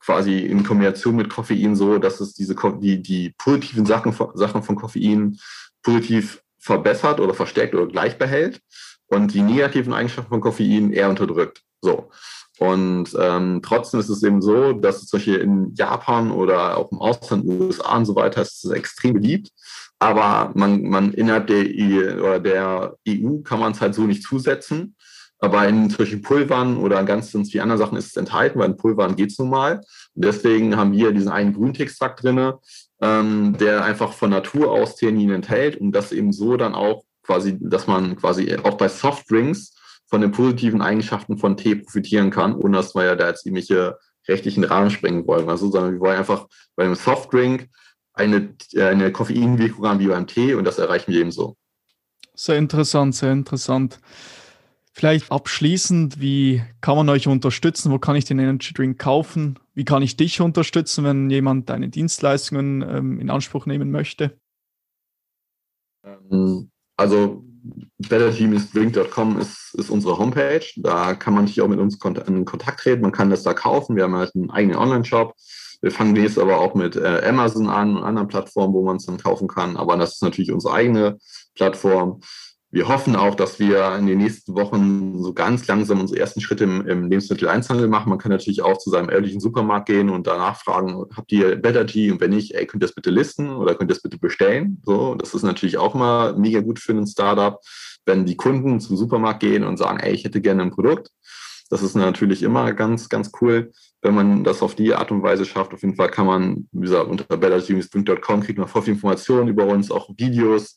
quasi 0.00 0.38
in 0.38 0.64
Kombination 0.64 1.16
mit 1.16 1.30
Koffein 1.30 1.76
so, 1.76 1.98
dass 1.98 2.20
es 2.20 2.34
diese 2.34 2.56
die, 2.80 3.02
die 3.02 3.34
positiven 3.38 3.86
Sachen, 3.86 4.12
Sachen 4.34 4.62
von 4.62 4.76
Koffein 4.76 5.38
positiv 5.82 6.42
verbessert 6.58 7.20
oder 7.20 7.34
verstärkt 7.34 7.74
oder 7.74 7.86
gleich 7.86 8.18
behält 8.18 8.60
und 9.06 9.34
die 9.34 9.42
negativen 9.42 9.92
Eigenschaften 9.92 10.30
von 10.30 10.40
Koffein 10.40 10.92
eher 10.92 11.08
unterdrückt. 11.08 11.62
So. 11.80 12.10
Und 12.62 13.08
ähm, 13.18 13.60
trotzdem 13.60 13.98
ist 13.98 14.08
es 14.08 14.22
eben 14.22 14.40
so, 14.40 14.72
dass 14.72 15.02
es 15.02 15.08
solche 15.08 15.34
in 15.34 15.74
Japan 15.74 16.30
oder 16.30 16.78
auch 16.78 16.92
im 16.92 17.00
Ausland, 17.00 17.44
USA 17.44 17.96
und 17.96 18.04
so 18.04 18.14
weiter, 18.14 18.40
ist 18.40 18.64
es 18.64 18.70
extrem 18.70 19.14
beliebt. 19.14 19.50
Aber 19.98 20.52
man, 20.54 20.84
man 20.84 21.12
innerhalb 21.12 21.48
der, 21.48 21.66
I, 21.66 21.98
oder 22.20 22.38
der 22.38 22.94
EU 23.08 23.38
kann 23.38 23.58
man 23.58 23.72
es 23.72 23.80
halt 23.80 23.96
so 23.96 24.02
nicht 24.02 24.22
zusetzen. 24.22 24.94
Aber 25.40 25.66
in 25.66 25.90
solchen 25.90 26.22
Pulvern 26.22 26.76
oder 26.76 27.02
ganz, 27.02 27.32
ganz 27.32 27.50
vielen 27.50 27.64
anderen 27.64 27.80
Sachen 27.80 27.98
ist 27.98 28.06
es 28.06 28.16
enthalten, 28.16 28.60
weil 28.60 28.70
in 28.70 28.76
Pulvern 28.76 29.16
geht 29.16 29.32
es 29.32 29.40
nun 29.40 29.50
mal. 29.50 29.78
Und 30.14 30.24
deswegen 30.24 30.76
haben 30.76 30.92
wir 30.92 31.10
diesen 31.10 31.32
einen 31.32 31.54
Grüntextrakt 31.54 32.22
drin, 32.22 32.52
ähm, 33.00 33.56
der 33.58 33.84
einfach 33.84 34.12
von 34.12 34.30
Natur 34.30 34.70
aus 34.70 34.94
Theanin 34.94 35.30
enthält 35.30 35.78
und 35.78 35.90
das 35.90 36.12
eben 36.12 36.32
so 36.32 36.56
dann 36.56 36.76
auch 36.76 37.02
quasi, 37.24 37.58
dass 37.60 37.88
man 37.88 38.14
quasi 38.14 38.56
auch 38.62 38.76
bei 38.76 38.86
Softdrinks 38.86 39.74
von 40.12 40.20
den 40.20 40.30
positiven 40.30 40.82
Eigenschaften 40.82 41.38
von 41.38 41.56
Tee 41.56 41.76
profitieren 41.76 42.30
kann, 42.30 42.54
ohne 42.54 42.76
dass 42.76 42.94
wir 42.94 43.02
ja 43.02 43.16
da 43.16 43.28
jetzt 43.28 43.46
irgendwelche 43.46 43.98
rechtlichen 44.28 44.62
Rahmen 44.62 44.90
sprengen 44.90 45.26
wollen. 45.26 45.48
Also, 45.48 45.70
sondern 45.70 45.94
wir 45.94 46.00
wollen 46.00 46.18
einfach 46.18 46.48
bei 46.76 46.84
einem 46.84 46.96
Softdrink 46.96 47.70
eine, 48.12 48.54
äh, 48.74 48.82
eine 48.82 49.10
Koffeinwirkung 49.10 49.86
haben 49.86 50.00
wie 50.00 50.08
beim 50.08 50.26
Tee 50.26 50.52
und 50.52 50.64
das 50.64 50.78
erreichen 50.78 51.12
wir 51.12 51.20
eben 51.20 51.30
so. 51.30 51.56
Sehr 52.34 52.58
interessant, 52.58 53.14
sehr 53.14 53.32
interessant. 53.32 54.00
Vielleicht 54.92 55.32
abschließend, 55.32 56.20
wie 56.20 56.62
kann 56.82 56.96
man 56.96 57.08
euch 57.08 57.26
unterstützen? 57.26 57.90
Wo 57.90 57.98
kann 57.98 58.14
ich 58.14 58.26
den 58.26 58.38
Energy 58.38 58.74
Drink 58.74 58.98
kaufen? 58.98 59.58
Wie 59.72 59.86
kann 59.86 60.02
ich 60.02 60.18
dich 60.18 60.42
unterstützen, 60.42 61.04
wenn 61.04 61.30
jemand 61.30 61.70
deine 61.70 61.88
Dienstleistungen 61.88 62.82
ähm, 62.82 63.18
in 63.18 63.30
Anspruch 63.30 63.64
nehmen 63.64 63.90
möchte? 63.90 64.38
Ähm, 66.04 66.70
also 66.98 67.46
betterteamsdrink.com 67.98 69.38
ist, 69.38 69.74
ist 69.74 69.90
unsere 69.90 70.18
Homepage. 70.18 70.64
Da 70.76 71.14
kann 71.14 71.34
man 71.34 71.46
sich 71.46 71.60
auch 71.60 71.68
mit 71.68 71.78
uns 71.78 71.98
in 72.26 72.44
Kontakt 72.44 72.80
treten. 72.80 73.02
Man 73.02 73.12
kann 73.12 73.30
das 73.30 73.42
da 73.42 73.54
kaufen. 73.54 73.96
Wir 73.96 74.04
haben 74.04 74.16
halt 74.16 74.34
einen 74.34 74.50
eigenen 74.50 74.76
Online-Shop. 74.76 75.34
Wir 75.80 75.90
fangen 75.90 76.14
jetzt 76.16 76.38
aber 76.38 76.60
auch 76.60 76.74
mit 76.74 76.96
äh, 76.96 77.22
Amazon 77.24 77.68
an 77.68 77.96
und 77.96 78.04
anderen 78.04 78.28
Plattformen, 78.28 78.72
wo 78.72 78.84
man 78.84 78.96
es 78.96 79.06
dann 79.06 79.18
kaufen 79.18 79.48
kann. 79.48 79.76
Aber 79.76 79.96
das 79.96 80.14
ist 80.14 80.22
natürlich 80.22 80.52
unsere 80.52 80.74
eigene 80.74 81.18
Plattform. 81.54 82.20
Wir 82.72 82.88
hoffen 82.88 83.16
auch, 83.16 83.34
dass 83.34 83.58
wir 83.58 83.96
in 83.96 84.06
den 84.06 84.16
nächsten 84.16 84.54
Wochen 84.54 85.22
so 85.22 85.34
ganz 85.34 85.66
langsam 85.66 86.00
unsere 86.00 86.18
ersten 86.18 86.40
Schritte 86.40 86.64
im, 86.64 86.80
im 86.88 87.10
Lebensmitteleinzelhandel 87.10 87.86
machen. 87.86 88.08
Man 88.08 88.18
kann 88.18 88.32
natürlich 88.32 88.62
auch 88.62 88.78
zu 88.78 88.88
seinem 88.88 89.10
örtlichen 89.10 89.40
Supermarkt 89.40 89.88
gehen 89.88 90.08
und 90.08 90.26
danach 90.26 90.58
fragen, 90.58 91.04
habt 91.14 91.30
ihr 91.32 91.56
Better 91.56 91.86
Tea? 91.86 92.10
Und 92.10 92.22
wenn 92.22 92.30
nicht, 92.30 92.54
ey, 92.54 92.66
könnt 92.66 92.82
ihr 92.82 92.86
das 92.86 92.94
bitte 92.94 93.10
listen 93.10 93.50
oder 93.50 93.74
könnt 93.74 93.90
ihr 93.90 93.94
das 93.94 94.02
bitte 94.02 94.16
bestellen? 94.18 94.80
So, 94.86 95.14
das 95.16 95.34
ist 95.34 95.42
natürlich 95.42 95.76
auch 95.76 95.92
mal 95.92 96.34
mega 96.38 96.60
gut 96.60 96.78
für 96.78 96.92
ein 96.92 97.06
Startup, 97.06 97.60
wenn 98.06 98.24
die 98.24 98.36
Kunden 98.36 98.80
zum 98.80 98.96
Supermarkt 98.96 99.40
gehen 99.40 99.64
und 99.64 99.76
sagen, 99.76 100.00
ey, 100.00 100.14
ich 100.14 100.24
hätte 100.24 100.40
gerne 100.40 100.62
ein 100.62 100.70
Produkt. 100.70 101.10
Das 101.68 101.82
ist 101.82 101.94
natürlich 101.94 102.42
immer 102.42 102.72
ganz, 102.72 103.10
ganz 103.10 103.32
cool 103.42 103.70
wenn 104.02 104.14
man 104.16 104.42
das 104.42 104.62
auf 104.62 104.74
die 104.74 104.94
Art 104.94 105.12
und 105.12 105.22
Weise 105.22 105.44
schafft. 105.44 105.72
Auf 105.72 105.82
jeden 105.82 105.94
Fall 105.94 106.10
kann 106.10 106.26
man, 106.26 106.68
wie 106.72 106.80
gesagt, 106.80 107.08
unter 107.08 107.36
bellerstreams.com 107.36 108.40
kriegt 108.40 108.58
man 108.58 108.66
voll 108.66 108.82
viel 108.82 108.94
Informationen 108.94 109.48
über 109.48 109.64
uns, 109.64 109.92
auch 109.92 110.10
Videos 110.16 110.76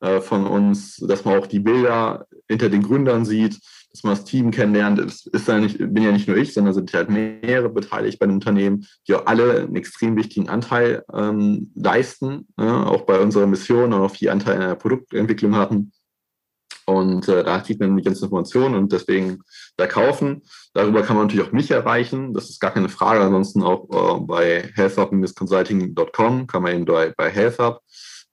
äh, 0.00 0.20
von 0.20 0.46
uns, 0.46 0.96
dass 0.96 1.24
man 1.24 1.38
auch 1.38 1.46
die 1.46 1.60
Bilder 1.60 2.26
hinter 2.48 2.68
den 2.68 2.82
Gründern 2.82 3.24
sieht, 3.24 3.58
dass 3.90 4.04
man 4.04 4.14
das 4.14 4.24
Team 4.24 4.50
kennenlernt. 4.50 4.98
Es 4.98 5.26
ist 5.26 5.48
ja 5.48 5.58
nicht, 5.58 5.78
bin 5.78 6.02
ja 6.02 6.12
nicht 6.12 6.28
nur 6.28 6.36
ich, 6.36 6.52
sondern 6.52 6.74
sind 6.74 6.92
halt 6.92 7.08
mehrere 7.08 7.70
beteiligt 7.70 8.18
bei 8.18 8.26
den 8.26 8.34
Unternehmen, 8.34 8.86
die 9.08 9.14
auch 9.14 9.26
alle 9.26 9.60
einen 9.60 9.76
extrem 9.76 10.16
wichtigen 10.16 10.50
Anteil 10.50 11.02
ähm, 11.14 11.72
leisten, 11.74 12.46
ne? 12.58 12.86
auch 12.86 13.02
bei 13.02 13.18
unserer 13.18 13.46
Mission 13.46 13.94
und 13.94 14.02
auch 14.02 14.10
viel 14.10 14.28
Anteil 14.28 14.56
in 14.56 14.60
der 14.60 14.74
Produktentwicklung 14.74 15.56
hatten. 15.56 15.92
Und 16.84 17.26
äh, 17.28 17.42
da 17.42 17.58
kriegt 17.60 17.80
man 17.80 17.96
die 17.96 18.02
ganzen 18.02 18.24
Informationen 18.24 18.76
und 18.76 18.92
deswegen 18.92 19.42
da 19.76 19.86
kaufen. 19.86 20.42
Darüber 20.72 21.02
kann 21.02 21.16
man 21.16 21.26
natürlich 21.26 21.46
auch 21.48 21.52
mich 21.52 21.70
erreichen. 21.70 22.32
Das 22.32 22.48
ist 22.48 22.60
gar 22.60 22.70
keine 22.70 22.88
Frage. 22.88 23.22
Ansonsten 23.22 23.62
auch 23.62 23.88
äh, 23.90 24.20
bei 24.20 24.70
healthup-consulting.com 24.74 26.46
kann 26.46 26.62
man 26.62 26.74
eben 26.74 26.84
bei, 26.84 27.12
bei 27.16 27.28
healthup 27.28 27.80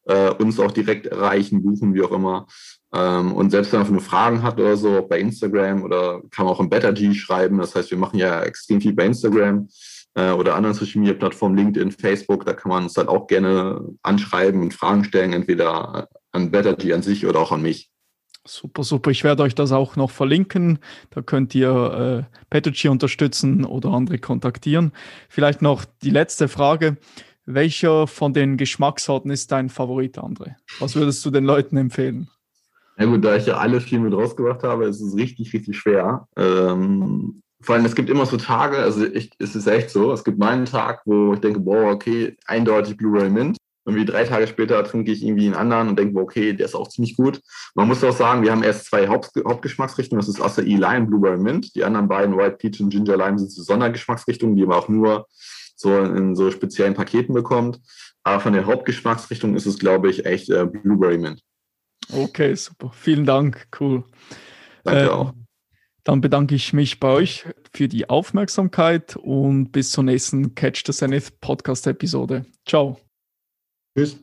äh, 0.05 0.29
uns 0.31 0.59
auch 0.59 0.71
direkt 0.71 1.07
erreichen, 1.07 1.63
buchen, 1.63 1.93
wie 1.93 2.03
auch 2.03 2.11
immer. 2.11 2.47
Ähm, 2.93 3.33
und 3.33 3.49
selbst 3.49 3.73
wenn 3.73 3.81
man 3.81 3.91
nur 3.91 4.01
Fragen 4.01 4.43
hat 4.43 4.59
oder 4.59 4.77
so, 4.77 5.05
bei 5.07 5.19
Instagram 5.19 5.83
oder 5.83 6.21
kann 6.29 6.45
man 6.45 6.53
auch 6.53 6.59
im 6.59 6.69
BetterG 6.69 7.15
schreiben. 7.15 7.57
Das 7.57 7.75
heißt, 7.75 7.91
wir 7.91 7.97
machen 7.97 8.19
ja 8.19 8.43
extrem 8.43 8.81
viel 8.81 8.93
bei 8.93 9.05
Instagram 9.05 9.67
äh, 10.15 10.31
oder 10.31 10.55
anderen 10.55 10.75
Social 10.75 11.01
Media 11.01 11.15
Plattformen, 11.15 11.57
LinkedIn, 11.57 11.91
Facebook. 11.91 12.45
Da 12.45 12.53
kann 12.53 12.69
man 12.69 12.83
uns 12.83 12.97
halt 12.97 13.07
auch 13.07 13.27
gerne 13.27 13.81
anschreiben 14.03 14.61
und 14.61 14.73
Fragen 14.73 15.03
stellen, 15.03 15.33
entweder 15.33 16.07
an 16.31 16.51
BetterG 16.51 16.93
an 16.93 17.01
sich 17.01 17.25
oder 17.25 17.39
auch 17.39 17.51
an 17.51 17.61
mich. 17.61 17.89
Super, 18.45 18.83
super. 18.83 19.09
Ich 19.09 19.23
werde 19.23 19.43
euch 19.43 19.55
das 19.55 19.71
auch 19.71 19.95
noch 19.95 20.11
verlinken. 20.11 20.79
Da 21.11 21.21
könnt 21.21 21.55
ihr 21.55 22.27
äh, 22.29 22.35
Petochi 22.49 22.89
unterstützen 22.89 23.63
oder 23.63 23.91
andere 23.91 24.19
kontaktieren. 24.19 24.91
Vielleicht 25.29 25.61
noch 25.61 25.85
die 26.03 26.09
letzte 26.09 26.49
Frage. 26.49 26.97
Welcher 27.45 28.07
von 28.07 28.33
den 28.33 28.57
Geschmackssorten 28.57 29.29
ist 29.29 29.51
dein 29.51 29.69
Favorit, 29.69 30.17
André? 30.17 30.55
Was 30.79 30.95
würdest 30.95 31.25
du 31.25 31.29
den 31.29 31.43
Leuten 31.43 31.75
empfehlen? 31.77 32.29
Ja 32.97 33.05
gut, 33.05 33.25
da 33.25 33.35
ich 33.35 33.45
ja 33.47 33.57
alle 33.57 33.81
viel 33.81 33.99
mit 33.99 34.13
rausgebracht 34.13 34.63
habe, 34.63 34.85
ist 34.85 35.01
es 35.01 35.15
richtig, 35.15 35.53
richtig 35.53 35.77
schwer. 35.77 36.27
Ähm, 36.37 37.41
vor 37.61 37.75
allem, 37.75 37.85
es 37.85 37.95
gibt 37.95 38.09
immer 38.09 38.25
so 38.25 38.37
Tage, 38.37 38.77
also 38.77 39.05
ich, 39.05 39.31
es 39.39 39.55
ist 39.55 39.67
echt 39.67 39.89
so, 39.89 40.11
es 40.11 40.23
gibt 40.23 40.37
mal 40.37 40.53
einen 40.53 40.65
Tag, 40.65 41.01
wo 41.05 41.33
ich 41.33 41.39
denke, 41.39 41.59
boah, 41.59 41.91
okay, 41.91 42.37
eindeutig 42.45 42.97
Blu-ray 42.97 43.29
Mint. 43.29 43.57
Und 43.85 43.95
wie 43.95 44.05
drei 44.05 44.23
Tage 44.23 44.47
später 44.47 44.81
trinke 44.85 45.11
ich 45.11 45.23
irgendwie 45.23 45.45
einen 45.45 45.55
anderen 45.55 45.89
und 45.89 45.99
denke, 45.99 46.17
okay, 46.19 46.53
der 46.53 46.67
ist 46.67 46.75
auch 46.75 46.87
ziemlich 46.87 47.17
gut. 47.17 47.41
Man 47.75 47.87
muss 47.87 48.03
auch 48.03 48.15
sagen, 48.15 48.41
wir 48.41 48.51
haben 48.51 48.63
erst 48.63 48.85
zwei 48.85 49.09
Haupt 49.09 49.31
Hauptgeschmacksrichtungen. 49.45 50.21
Das 50.21 50.29
ist 50.29 50.41
Acai 50.41 50.61
Lime, 50.61 51.07
Blueberry 51.07 51.37
Mint. 51.37 51.75
Die 51.75 51.83
anderen 51.83 52.07
beiden, 52.07 52.37
White 52.37 52.57
Peach 52.57 52.79
und 52.79 52.91
Ginger 52.91 53.17
Lime, 53.17 53.39
sind 53.39 53.51
so 53.51 53.61
Sondergeschmacksrichtungen, 53.61 54.55
die 54.55 54.65
man 54.65 54.77
auch 54.77 54.87
nur 54.87 55.27
so 55.75 55.97
in 55.99 56.35
so 56.35 56.51
speziellen 56.51 56.93
Paketen 56.93 57.33
bekommt. 57.33 57.79
Aber 58.23 58.39
von 58.39 58.53
der 58.53 58.65
Hauptgeschmacksrichtung 58.65 59.55
ist 59.55 59.65
es, 59.65 59.79
glaube 59.79 60.09
ich, 60.09 60.25
echt 60.25 60.49
äh, 60.49 60.65
Blueberry 60.65 61.17
Mint. 61.17 61.41
Okay, 62.11 62.55
super. 62.55 62.91
Vielen 62.93 63.25
Dank. 63.25 63.67
Cool. 63.79 64.03
Danke 64.83 65.03
äh, 65.03 65.09
auch. 65.09 65.33
Dann 66.03 66.19
bedanke 66.19 66.55
ich 66.55 66.73
mich 66.73 66.99
bei 66.99 67.07
euch 67.07 67.45
für 67.73 67.87
die 67.87 68.09
Aufmerksamkeit 68.09 69.15
und 69.15 69.71
bis 69.71 69.91
zur 69.91 70.03
nächsten 70.03 70.53
Catch 70.53 70.83
the 70.85 70.91
Zenith 70.91 71.39
Podcast 71.39 71.87
Episode. 71.87 72.45
Ciao. 72.65 72.99
Tschüss. 73.97 74.19